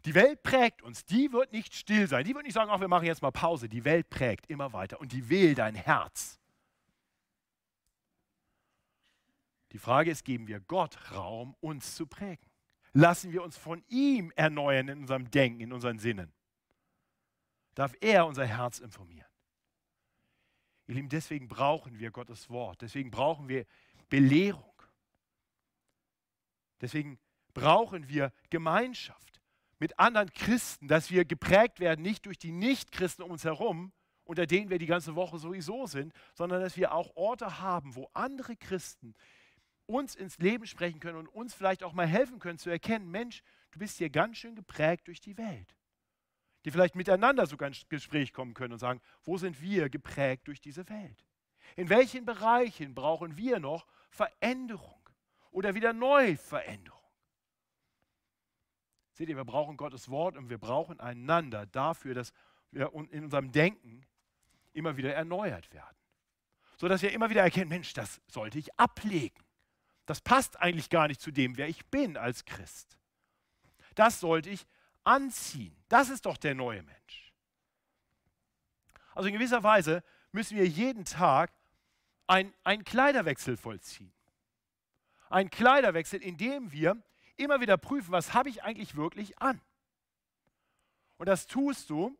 Die 0.07 0.15
Welt 0.15 0.45
prägt 0.45 0.83
uns, 0.83 1.05
die 1.05 1.33
wird 1.33 1.53
nicht 1.53 1.75
still 1.75 2.07
sein, 2.07 2.25
die 2.25 2.33
wird 2.33 2.45
nicht 2.45 2.55
sagen, 2.55 2.71
ach, 2.71 2.81
wir 2.81 2.87
machen 2.87 3.07
jetzt 3.07 3.23
mal 3.23 3.33
Pause. 3.33 3.69
Die 3.69 3.85
Welt 3.85 4.09
prägt 4.09 4.49
immer 4.49 4.73
weiter 4.73 5.01
und 5.01 5.11
die 5.11 5.29
will 5.29 5.57
dein 5.57 5.75
Herz. 5.75 6.39
Die 9.73 9.79
Frage 9.79 10.13
ist, 10.13 10.25
geben 10.25 10.47
wir 10.47 10.61
Gott 10.61 11.11
Raum, 11.11 11.57
uns 11.61 11.97
zu 11.97 12.07
prägen? 12.07 12.47
Lassen 12.93 13.33
wir 13.33 13.43
uns 13.43 13.59
von 13.59 13.83
ihm 13.89 14.33
erneuern 14.37 14.87
in 14.87 15.01
unserem 15.01 15.29
Denken, 15.29 15.61
in 15.61 15.73
unseren 15.73 15.99
Sinnen? 15.99 16.33
Darf 17.75 17.93
er 18.01 18.27
unser 18.27 18.47
Herz 18.47 18.79
informieren? 18.79 19.29
Ihr 20.87 20.95
Lieben, 20.95 21.09
deswegen 21.09 21.49
brauchen 21.49 21.99
wir 21.99 22.13
Gottes 22.13 22.49
Wort. 22.49 22.81
Deswegen 22.81 23.11
brauchen 23.11 23.49
wir 23.49 23.67
Belehrung. 24.09 24.73
Deswegen 26.81 27.19
brauchen 27.53 28.09
wir 28.09 28.33
Gemeinschaft 28.51 29.36
mit 29.79 29.99
anderen 29.99 30.33
Christen, 30.33 30.89
dass 30.89 31.11
wir 31.11 31.25
geprägt 31.25 31.81
werden, 31.81 32.03
nicht 32.03 32.27
durch 32.27 32.39
die 32.39 32.53
Nichtchristen 32.53 33.25
um 33.25 33.31
uns 33.31 33.45
herum, 33.45 33.93
unter 34.25 34.47
denen 34.47 34.71
wir 34.71 34.79
die 34.79 34.87
ganze 34.87 35.15
Woche 35.15 35.39
sowieso 35.39 35.87
sind, 35.87 36.13
sondern 36.35 36.61
dass 36.61 36.77
wir 36.77 36.93
auch 36.93 37.15
Orte 37.15 37.61
haben, 37.61 37.95
wo 37.95 38.11
andere 38.13 38.57
Christen 38.57 39.15
uns 39.87 40.15
ins 40.17 40.39
Leben 40.39 40.67
sprechen 40.67 41.01
können 41.01 41.19
und 41.19 41.29
uns 41.29 41.55
vielleicht 41.55 41.85
auch 41.85 41.93
mal 41.93 42.07
helfen 42.07 42.41
können 42.41 42.59
zu 42.59 42.71
erkennen, 42.71 43.11
Mensch, 43.11 43.43
du 43.71 43.79
bist 43.79 43.99
hier 43.99 44.11
ganz 44.11 44.39
schön 44.39 44.57
geprägt 44.57 45.07
durch 45.07 45.21
die 45.21 45.39
Welt. 45.39 45.77
Die 46.65 46.73
vielleicht 46.73 46.97
miteinander 46.97 47.47
sogar 47.47 47.69
ins 47.69 47.89
Gespräch 47.89 48.33
kommen 48.33 48.55
können 48.55 48.73
und 48.73 48.81
sagen, 48.81 49.01
wo 49.23 49.39
sind 49.39 49.61
wir 49.63 49.89
geprägt 49.89 50.49
durch 50.49 50.61
diese 50.61 50.89
Welt? 50.89 51.25
In 51.77 51.89
welchen 51.89 52.25
Bereichen 52.25 52.95
brauchen 52.95 53.37
wir 53.37 53.61
noch 53.61 53.87
Veränderung 54.11 55.01
oder 55.53 55.75
wieder 55.77 55.93
Neuveränderung? 55.93 56.96
Seht 59.17 59.31
ihr, 59.31 59.37
wir 59.39 59.47
brauchen 59.47 59.79
Gottes 59.79 60.11
Wort 60.11 60.37
und 60.37 60.51
wir 60.51 60.59
brauchen 60.59 61.01
einander 61.01 61.65
dafür, 61.65 62.13
dass 62.13 62.35
wir 62.71 62.93
in 62.93 63.23
unserem 63.25 63.51
Denken 63.51 64.05
immer 64.75 64.99
wieder 64.99 65.15
erneuert 65.15 65.73
werden. 65.73 65.97
Sodass 66.77 67.01
wir 67.01 67.11
immer 67.13 67.31
wieder 67.31 67.41
erkennen, 67.41 67.71
Mensch, 67.71 67.95
das 67.95 68.21
sollte 68.29 68.59
ich 68.59 68.79
ablegen. 68.79 69.43
Das 70.05 70.21
passt 70.21 70.61
eigentlich 70.61 70.91
gar 70.91 71.09
nicht 71.09 71.23
zu 71.23 71.31
dem, 71.31 71.57
wer 71.57 71.67
ich 71.67 71.87
bin 71.87 72.19
als 72.19 72.45
Christ. 72.45 72.99
Das 73.95 74.21
sollte 74.21 74.51
ich 74.51 74.67
anziehen. 75.03 75.75
Das 75.89 76.11
ist 76.11 76.27
doch 76.27 76.37
der 76.37 76.55
neue 76.55 76.83
Mensch. 76.83 77.33
Also 79.15 79.29
in 79.29 79.33
gewisser 79.33 79.63
Weise 79.63 80.05
müssen 80.31 80.59
wir 80.59 80.67
jeden 80.67 81.07
Tag 81.07 81.51
einen 82.27 82.85
Kleiderwechsel 82.85 83.57
vollziehen. 83.57 84.13
Ein 85.31 85.49
Kleiderwechsel, 85.49 86.21
in 86.21 86.37
dem 86.37 86.71
wir 86.71 87.03
immer 87.37 87.61
wieder 87.61 87.77
prüfen, 87.77 88.13
was 88.13 88.35
habe 88.35 88.49
ich 88.49 88.63
eigentlich 88.63 88.97
wirklich 88.97 89.39
an. 89.41 89.61
Und 91.19 91.27
das 91.27 91.47
tust 91.47 91.91
du, 91.91 92.17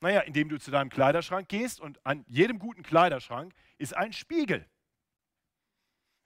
naja, 0.00 0.20
indem 0.20 0.48
du 0.48 0.58
zu 0.58 0.70
deinem 0.70 0.90
Kleiderschrank 0.90 1.48
gehst 1.48 1.80
und 1.80 2.04
an 2.06 2.24
jedem 2.26 2.58
guten 2.58 2.82
Kleiderschrank 2.82 3.54
ist 3.78 3.96
ein 3.96 4.12
Spiegel. 4.12 4.66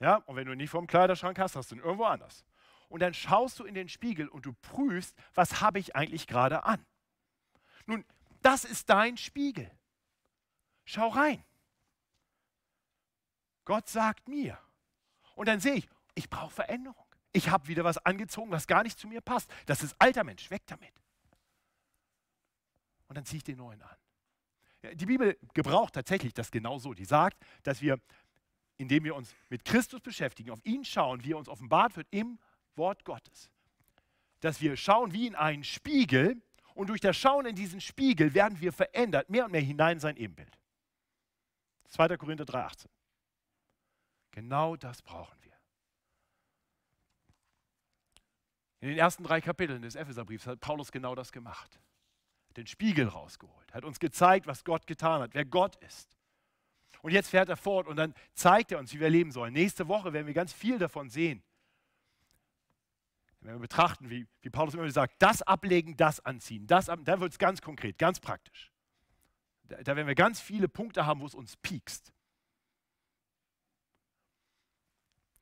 Ja, 0.01 0.17
und 0.27 0.37
wenn 0.37 0.47
du 0.47 0.53
ihn 0.53 0.59
nicht 0.59 0.71
vom 0.71 0.87
Kleiderschrank 0.87 1.39
hast, 1.39 1.57
hast 1.57 1.71
du 1.71 1.77
ihn 1.77 1.81
irgendwo 1.81 2.05
anders. 2.05 2.45
Und 2.89 3.01
dann 3.01 3.15
schaust 3.15 3.59
du 3.59 3.65
in 3.65 3.75
den 3.75 3.89
Spiegel 3.89 4.29
und 4.29 4.47
du 4.47 4.53
prüfst, 4.53 5.17
was 5.35 5.61
habe 5.61 5.79
ich 5.79 5.97
eigentlich 5.97 6.27
gerade 6.27 6.65
an. 6.65 6.85
Nun, 7.87 8.05
das 8.43 8.65
ist 8.65 8.91
dein 8.91 9.17
Spiegel. 9.17 9.71
Schau 10.85 11.09
rein. 11.09 11.43
Gott 13.65 13.89
sagt 13.89 14.29
mir. 14.29 14.59
Und 15.35 15.49
dann 15.49 15.61
sehe 15.61 15.75
ich, 15.75 15.89
ich 16.15 16.29
brauche 16.29 16.53
Veränderung. 16.53 17.04
Ich 17.35 17.51
habe 17.51 17.69
wieder 17.69 17.85
was 17.85 17.99
angezogen, 17.99 18.51
was 18.51 18.67
gar 18.67 18.83
nicht 18.83 18.99
zu 18.99 19.07
mir 19.07 19.21
passt. 19.21 19.51
Das 19.67 19.83
ist 19.83 19.95
alter 19.99 20.25
Mensch, 20.25 20.51
weg 20.51 20.63
damit. 20.67 20.95
Und 23.09 23.17
dann 23.19 23.27
ziehe 23.27 23.37
ich 23.37 23.45
den 23.45 23.59
neuen 23.59 23.83
an. 23.83 23.97
Die 24.95 25.05
Bibel 25.05 25.37
gebraucht 25.53 25.95
tatsächlich 25.95 26.33
das 26.33 26.51
genau 26.51 26.79
so. 26.79 26.95
Die 26.95 27.05
sagt, 27.05 27.39
dass 27.63 27.83
wir 27.83 28.01
indem 28.77 29.05
wir 29.05 29.15
uns 29.15 29.35
mit 29.49 29.65
Christus 29.65 30.01
beschäftigen, 30.01 30.51
auf 30.51 30.65
ihn 30.65 30.85
schauen, 30.85 31.25
wie 31.25 31.33
er 31.33 31.39
uns 31.39 31.49
offenbart 31.49 31.97
wird 31.97 32.09
im 32.11 32.39
Wort 32.77 33.05
Gottes. 33.05 33.51
Dass 34.41 34.61
wir 34.61 34.77
schauen 34.77 35.13
wie 35.13 35.27
in 35.27 35.35
einen 35.35 35.65
Spiegel 35.65 36.43
und 36.75 36.89
durch 36.89 37.01
das 37.01 37.17
Schauen 37.17 37.47
in 37.47 37.55
diesen 37.55 37.81
Spiegel 37.81 38.35
werden 38.35 38.61
wir 38.61 38.73
verändert, 38.73 39.31
mehr 39.31 39.45
und 39.45 39.53
mehr 39.53 39.61
hinein 39.61 39.95
in 39.95 40.01
sein 40.01 40.17
Ebenbild. 40.17 40.59
2. 41.89 42.17
Korinther 42.17 42.45
3,18. 42.45 42.87
Genau 44.33 44.75
das 44.77 45.01
brauchen 45.03 45.39
wir. 45.43 45.54
In 48.85 48.91
den 48.91 48.99
ersten 48.99 49.25
drei 49.25 49.41
Kapiteln 49.41 49.81
des 49.81 49.95
Epheserbriefs 49.95 50.47
hat 50.47 50.61
Paulus 50.61 50.93
genau 50.93 51.15
das 51.15 51.33
gemacht. 51.33 51.81
Den 52.55 52.67
Spiegel 52.67 53.09
rausgeholt, 53.09 53.73
hat 53.73 53.83
uns 53.83 53.99
gezeigt, 53.99 54.47
was 54.47 54.63
Gott 54.63 54.87
getan 54.87 55.23
hat, 55.23 55.33
wer 55.33 55.47
Gott 55.47 55.77
ist. 55.77 56.19
Und 57.01 57.11
jetzt 57.13 57.31
fährt 57.31 57.49
er 57.49 57.57
fort 57.57 57.87
und 57.87 57.97
dann 57.97 58.13
zeigt 58.35 58.73
er 58.73 58.79
uns, 58.79 58.93
wie 58.93 59.01
wir 59.01 59.09
leben 59.09 59.33
sollen. 59.33 59.55
Nächste 59.55 59.89
Woche 59.89 60.13
werden 60.13 60.27
wir 60.27 60.35
ganz 60.35 60.53
viel 60.53 60.79
davon 60.79 61.09
sehen. 61.09 61.43
Wenn 63.41 63.55
wir 63.55 63.61
betrachten, 63.61 64.11
wie, 64.11 64.27
wie 64.43 64.51
Paulus 64.51 64.75
immer 64.75 64.91
sagt, 64.91 65.15
das 65.19 65.41
ablegen, 65.41 65.97
das 65.97 66.21
anziehen, 66.21 66.67
das, 66.67 66.85
da 66.85 67.21
wird 67.21 67.33
es 67.33 67.39
ganz 67.39 67.63
konkret, 67.63 67.97
ganz 67.97 68.21
praktisch. 68.21 68.71
Da, 69.63 69.79
da 69.79 69.97
werden 69.97 70.09
wir 70.09 70.15
ganz 70.15 70.43
viele 70.43 70.69
Punkte 70.69 71.07
haben, 71.07 71.23
wo 71.23 71.27
es 71.27 71.35
uns 71.35 71.57
piekst. 71.57 72.13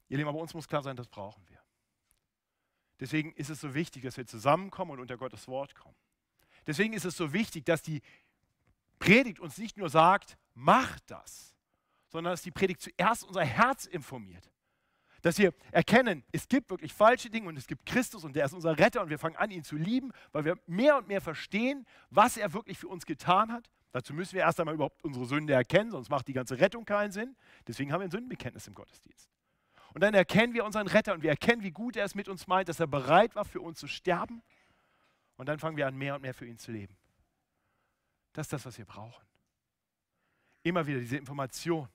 Ihr 0.08 0.18
Lieben, 0.18 0.28
aber 0.28 0.38
uns 0.38 0.54
muss 0.54 0.68
klar 0.68 0.84
sein, 0.84 0.94
das 0.94 1.08
brauchen 1.08 1.42
wir. 1.48 1.51
Deswegen 3.02 3.32
ist 3.32 3.50
es 3.50 3.60
so 3.60 3.74
wichtig, 3.74 4.04
dass 4.04 4.16
wir 4.16 4.28
zusammenkommen 4.28 4.92
und 4.92 5.00
unter 5.00 5.16
Gottes 5.16 5.48
Wort 5.48 5.74
kommen. 5.74 5.96
Deswegen 6.68 6.92
ist 6.92 7.04
es 7.04 7.16
so 7.16 7.32
wichtig, 7.32 7.64
dass 7.64 7.82
die 7.82 8.00
Predigt 9.00 9.40
uns 9.40 9.58
nicht 9.58 9.76
nur 9.76 9.90
sagt, 9.90 10.38
mach 10.54 11.00
das, 11.08 11.52
sondern 12.06 12.32
dass 12.32 12.42
die 12.42 12.52
Predigt 12.52 12.80
zuerst 12.80 13.24
unser 13.24 13.44
Herz 13.44 13.86
informiert. 13.86 14.48
Dass 15.20 15.36
wir 15.38 15.52
erkennen, 15.72 16.22
es 16.30 16.46
gibt 16.46 16.70
wirklich 16.70 16.92
falsche 16.92 17.28
Dinge 17.28 17.48
und 17.48 17.56
es 17.56 17.66
gibt 17.66 17.86
Christus 17.86 18.22
und 18.22 18.36
der 18.36 18.44
ist 18.44 18.52
unser 18.52 18.78
Retter 18.78 19.02
und 19.02 19.10
wir 19.10 19.18
fangen 19.18 19.34
an, 19.34 19.50
ihn 19.50 19.64
zu 19.64 19.74
lieben, 19.74 20.12
weil 20.30 20.44
wir 20.44 20.56
mehr 20.68 20.96
und 20.96 21.08
mehr 21.08 21.20
verstehen, 21.20 21.84
was 22.10 22.36
er 22.36 22.52
wirklich 22.52 22.78
für 22.78 22.86
uns 22.86 23.04
getan 23.04 23.50
hat. 23.50 23.68
Dazu 23.90 24.14
müssen 24.14 24.34
wir 24.34 24.42
erst 24.42 24.60
einmal 24.60 24.76
überhaupt 24.76 25.02
unsere 25.02 25.26
Sünde 25.26 25.54
erkennen, 25.54 25.90
sonst 25.90 26.08
macht 26.08 26.28
die 26.28 26.34
ganze 26.34 26.60
Rettung 26.60 26.84
keinen 26.84 27.10
Sinn. 27.10 27.34
Deswegen 27.66 27.92
haben 27.92 27.98
wir 27.98 28.04
ein 28.04 28.12
Sündenbekenntnis 28.12 28.68
im 28.68 28.74
Gottesdienst. 28.74 29.28
Und 29.94 30.02
dann 30.02 30.14
erkennen 30.14 30.54
wir 30.54 30.64
unseren 30.64 30.86
Retter 30.86 31.12
und 31.12 31.22
wir 31.22 31.30
erkennen, 31.30 31.62
wie 31.62 31.70
gut 31.70 31.96
er 31.96 32.04
es 32.04 32.14
mit 32.14 32.28
uns 32.28 32.46
meint, 32.46 32.68
dass 32.68 32.80
er 32.80 32.86
bereit 32.86 33.34
war, 33.34 33.44
für 33.44 33.60
uns 33.60 33.78
zu 33.78 33.86
sterben. 33.86 34.42
Und 35.36 35.48
dann 35.48 35.58
fangen 35.58 35.76
wir 35.76 35.86
an, 35.86 35.96
mehr 35.96 36.14
und 36.14 36.22
mehr 36.22 36.34
für 36.34 36.46
ihn 36.46 36.58
zu 36.58 36.72
leben. 36.72 36.96
Das 38.32 38.46
ist 38.46 38.52
das, 38.52 38.64
was 38.64 38.78
wir 38.78 38.84
brauchen. 38.84 39.24
Immer 40.62 40.86
wieder 40.86 41.00
diese 41.00 41.16
Information. 41.16 41.88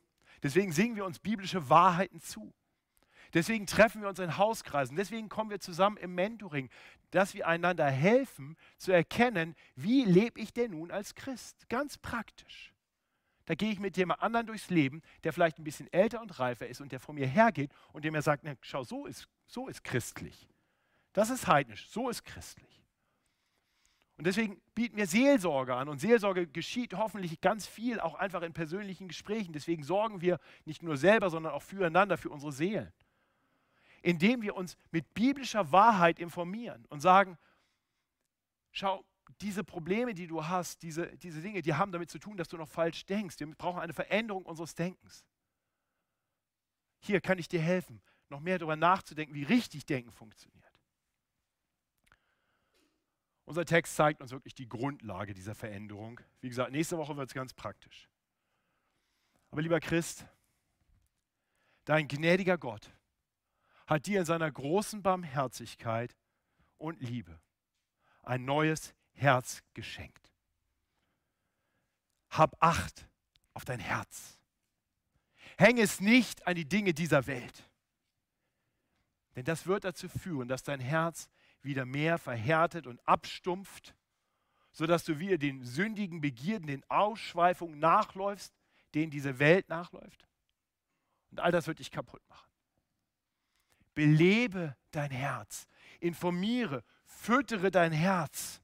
Deswegen 0.44 0.72
singen 0.72 0.96
wir 0.96 1.06
uns 1.06 1.20
biblische 1.20 1.70
Wahrheiten 1.70 2.22
zu. 2.22 2.54
Deswegen 3.34 3.66
treffen 3.66 4.02
wir 4.02 4.10
uns 4.10 4.20
in 4.20 4.38
Hauskreisen. 4.38 4.96
Deswegen 4.96 5.30
kommen 5.30 5.50
wir 5.50 5.60
zusammen 5.60 5.98
im 5.98 6.14
Mentoring, 6.16 6.70
dass 7.12 7.34
wir 7.34 7.48
einander 7.48 7.90
helfen 7.90 8.56
zu 8.78 8.92
erkennen, 8.92 9.56
wie 9.76 10.06
lebe 10.06 10.40
ich 10.40 10.54
denn 10.54 10.72
nun 10.72 10.92
als 10.92 11.16
Christ? 11.16 11.68
Ganz 11.70 11.98
praktisch. 11.98 12.74
Da 13.48 13.56
gehe 13.56 13.72
ich 13.72 13.80
mit 13.80 13.96
jemand 13.96 14.22
anderen 14.22 14.46
durchs 14.46 14.70
Leben, 14.70 15.02
der 15.24 15.32
vielleicht 15.32 15.58
ein 15.58 15.64
bisschen 15.64 15.92
älter 15.94 16.22
und 16.22 16.38
reifer 16.38 16.68
ist 16.68 16.82
und 16.82 16.92
der 16.92 17.00
vor 17.00 17.16
mir 17.16 17.26
hergeht 17.26 17.72
und 17.94 18.04
dem 18.04 18.14
er 18.14 18.22
sagt, 18.22 18.44
na, 18.44 18.56
schau, 18.62 18.84
so 18.84 19.06
ist, 19.06 19.28
so 19.46 19.70
ist 19.70 19.86
christlich. 19.86 20.50
Das 21.14 21.30
ist 21.30 21.48
heidnisch, 21.48 21.88
so 21.88 22.10
ist 22.10 22.26
christlich. 22.26 22.84
Und 24.18 24.28
deswegen 24.28 24.60
bieten 24.76 24.98
wir 24.98 25.08
Seelsorge 25.08 25.76
an. 25.76 25.88
Und 25.88 26.00
Seelsorge 26.00 26.46
geschieht 26.46 26.94
hoffentlich 26.96 27.40
ganz 27.40 27.68
viel 27.68 28.02
auch 28.02 28.16
einfach 28.16 28.42
in 28.42 28.52
persönlichen 28.52 29.08
Gesprächen. 29.08 29.54
Deswegen 29.54 29.84
sorgen 29.84 30.20
wir 30.20 30.40
nicht 30.66 30.84
nur 30.84 30.98
selber, 30.98 31.30
sondern 31.30 31.54
auch 31.54 31.62
füreinander, 31.62 32.18
für 32.18 32.30
unsere 32.30 32.52
Seelen. 32.52 32.92
Indem 34.02 34.42
wir 34.42 34.56
uns 34.56 34.76
mit 34.92 35.14
biblischer 35.14 35.72
Wahrheit 35.72 36.20
informieren 36.20 36.86
und 36.90 37.00
sagen, 37.00 37.38
schau, 38.72 39.06
diese 39.42 39.64
Probleme, 39.64 40.14
die 40.14 40.28
du 40.28 40.46
hast, 40.46 40.82
diese, 40.84 41.16
diese 41.18 41.42
Dinge, 41.42 41.62
die 41.62 41.74
haben 41.74 41.92
damit 41.92 42.10
zu 42.10 42.20
tun, 42.20 42.38
dass 42.38 42.48
du 42.48 42.58
noch 42.58 42.70
falsch 42.70 43.06
denkst. 43.06 43.40
Wir 43.40 43.48
brauchen 43.56 43.80
eine 43.80 43.94
Veränderung 43.94 44.46
unseres 44.46 44.76
Denkens. 44.76 45.26
Hier 47.00 47.22
kann 47.22 47.38
ich 47.38 47.48
dir 47.48 47.62
helfen, 47.62 48.02
noch 48.30 48.40
mehr 48.40 48.58
darüber 48.58 48.76
nachzudenken, 48.76 49.36
wie 49.36 49.44
richtig 49.44 49.86
Denken 49.86 50.12
funktioniert. 50.12 50.58
Unser 53.46 53.66
Text 53.66 53.96
zeigt 53.96 54.22
uns 54.22 54.32
wirklich 54.32 54.56
die 54.56 54.68
Grundlage 54.68 55.34
dieser 55.34 55.56
Veränderung. 55.56 56.20
Wie 56.42 56.50
gesagt, 56.50 56.72
nächste 56.72 56.98
Woche 56.98 57.16
wird 57.16 57.30
es 57.30 57.34
ganz 57.34 57.54
praktisch. 57.54 58.10
Aber 59.52 59.62
lieber 59.62 59.80
Christ, 59.80 60.26
dein 61.86 62.08
gnädiger 62.10 62.58
Gott 62.58 62.92
hat 63.86 64.06
dir 64.06 64.20
in 64.20 64.26
seiner 64.26 64.52
großen 64.52 65.02
Barmherzigkeit 65.02 66.18
und 66.78 67.00
Liebe 67.02 67.40
ein 68.22 68.44
neues 68.44 68.94
Herz 69.18 69.62
geschenkt. 69.74 70.32
Hab 72.30 72.56
Acht 72.64 73.08
auf 73.54 73.66
dein 73.66 73.80
Herz. 73.80 74.38
Häng 75.58 75.80
es 75.80 76.00
nicht 76.00 76.46
an 76.46 76.56
die 76.56 76.68
Dinge 76.68 76.94
dieser 76.94 77.26
Welt. 77.26 77.70
Denn 79.36 79.46
das 79.46 79.66
wird 79.66 79.84
dazu 79.84 80.08
führen, 80.08 80.48
dass 80.48 80.64
dein 80.64 80.80
Herz 80.80 81.30
wieder 81.62 81.86
mehr 81.86 82.18
verhärtet 82.18 82.88
und 82.88 83.06
abstumpft, 83.08 83.96
sodass 84.72 85.04
du 85.04 85.20
wieder 85.20 85.38
den 85.38 85.64
sündigen 85.64 86.22
Begierden, 86.22 86.68
den 86.68 86.84
Ausschweifungen 86.90 87.80
nachläufst, 87.80 88.54
denen 88.94 89.12
diese 89.12 89.40
Welt 89.40 89.70
nachläuft. 89.70 90.28
Und 91.32 91.40
all 91.40 91.52
das 91.52 91.68
wird 91.68 91.80
dich 91.80 91.92
kaputt 91.92 92.22
machen. 92.30 92.50
Belebe 93.96 94.76
dein 94.92 95.10
Herz, 95.10 95.68
informiere, 96.00 96.84
füttere 97.04 97.72
dein 97.72 97.92
Herz, 97.92 98.62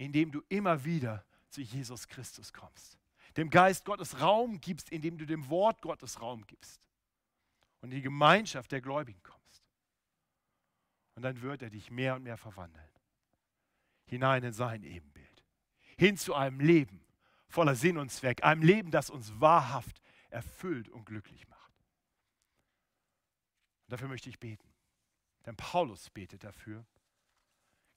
indem 0.00 0.32
du 0.32 0.42
immer 0.48 0.84
wieder 0.84 1.26
zu 1.50 1.60
Jesus 1.60 2.08
Christus 2.08 2.54
kommst. 2.54 2.98
Dem 3.36 3.50
Geist 3.50 3.84
Gottes 3.84 4.20
Raum 4.20 4.58
gibst, 4.60 4.90
indem 4.90 5.18
du 5.18 5.26
dem 5.26 5.48
Wort 5.50 5.82
Gottes 5.82 6.22
Raum 6.22 6.46
gibst. 6.46 6.88
Und 7.82 7.90
in 7.90 7.96
die 7.96 8.02
Gemeinschaft 8.02 8.72
der 8.72 8.80
Gläubigen 8.80 9.22
kommst. 9.22 9.62
Und 11.16 11.22
dann 11.22 11.42
wird 11.42 11.60
er 11.60 11.68
dich 11.68 11.90
mehr 11.90 12.14
und 12.16 12.22
mehr 12.22 12.38
verwandeln. 12.38 12.88
Hinein 14.06 14.42
in 14.42 14.54
sein 14.54 14.84
Ebenbild. 14.84 15.44
Hin 15.98 16.16
zu 16.16 16.34
einem 16.34 16.60
Leben 16.60 17.04
voller 17.48 17.74
Sinn 17.74 17.98
und 17.98 18.10
Zweck. 18.10 18.42
Einem 18.42 18.62
Leben, 18.62 18.90
das 18.90 19.10
uns 19.10 19.38
wahrhaft 19.38 20.00
erfüllt 20.30 20.88
und 20.88 21.04
glücklich 21.04 21.46
macht. 21.48 21.74
Und 23.84 23.92
dafür 23.92 24.08
möchte 24.08 24.30
ich 24.30 24.38
beten. 24.38 24.72
Denn 25.44 25.56
Paulus 25.56 26.08
betet 26.08 26.42
dafür. 26.42 26.86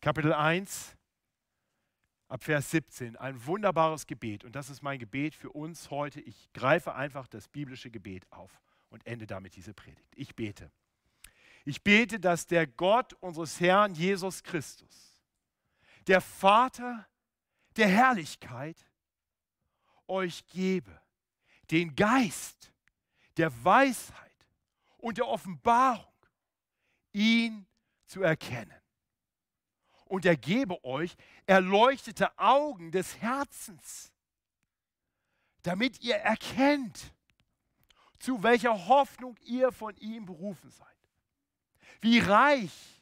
Kapitel 0.02 0.34
1, 0.34 0.98
ab 2.34 2.44
Vers 2.44 2.72
17, 2.72 3.16
ein 3.18 3.46
wunderbares 3.46 4.08
Gebet. 4.08 4.44
Und 4.44 4.56
das 4.56 4.72
ist 4.72 4.82
mein 4.82 4.98
Gebet 4.98 5.36
für 5.36 5.52
uns 5.52 5.92
heute. 5.92 6.20
Ich 6.20 6.52
greife 6.52 6.96
einfach 6.96 7.28
das 7.28 7.48
biblische 7.48 7.92
Gebet 7.92 8.26
auf 8.32 8.60
und 8.90 9.06
ende 9.06 9.28
damit 9.28 9.56
diese 9.56 9.76
Predigt. 9.76 10.12
Ich 10.16 10.36
bete. 10.36 10.72
Ich 11.64 11.84
bete, 11.84 12.20
dass 12.20 12.48
der 12.48 12.66
Gott 12.66 13.14
unseres 13.14 13.60
Herrn 13.60 13.94
Jesus 13.94 14.42
Christus, 14.42 15.22
der 16.08 16.22
Vater 16.22 17.08
der 17.78 17.88
Herrlichkeit, 17.88 18.84
euch 20.08 20.44
gebe 20.48 21.00
den 21.70 21.96
Geist 21.96 22.74
der 23.38 23.52
Weisheit 23.64 24.48
und 24.98 25.20
der 25.20 25.28
Offenbarung, 25.28 26.12
ihn 27.12 27.68
zu 28.06 28.24
erkennen. 28.24 28.83
Und 30.14 30.28
er 30.28 30.38
gebe 30.38 30.84
euch 30.84 31.16
erleuchtete 31.48 32.38
Augen 32.38 32.92
des 32.92 33.20
Herzens, 33.20 34.14
damit 35.64 36.04
ihr 36.04 36.18
erkennt, 36.18 37.12
zu 38.20 38.44
welcher 38.44 38.86
Hoffnung 38.86 39.36
ihr 39.42 39.72
von 39.72 39.96
ihm 39.96 40.28
berufen 40.28 40.70
seid. 40.70 41.10
Wie 42.00 42.20
reich 42.20 43.02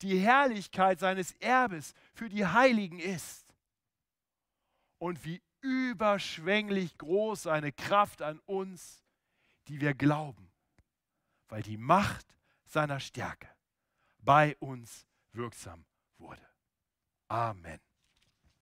die 0.00 0.18
Herrlichkeit 0.18 1.00
seines 1.00 1.32
Erbes 1.32 1.92
für 2.14 2.30
die 2.30 2.46
Heiligen 2.46 2.98
ist 2.98 3.44
und 4.96 5.26
wie 5.26 5.42
überschwänglich 5.60 6.96
groß 6.96 7.42
seine 7.42 7.72
Kraft 7.72 8.22
an 8.22 8.40
uns, 8.46 9.04
die 9.66 9.82
wir 9.82 9.92
glauben, 9.92 10.50
weil 11.50 11.60
die 11.62 11.76
Macht 11.76 12.34
seiner 12.64 13.00
Stärke 13.00 13.50
bei 14.20 14.56
uns 14.60 15.06
wirksam 15.34 15.84
wurde. 16.18 16.46
Amen. 17.28 17.80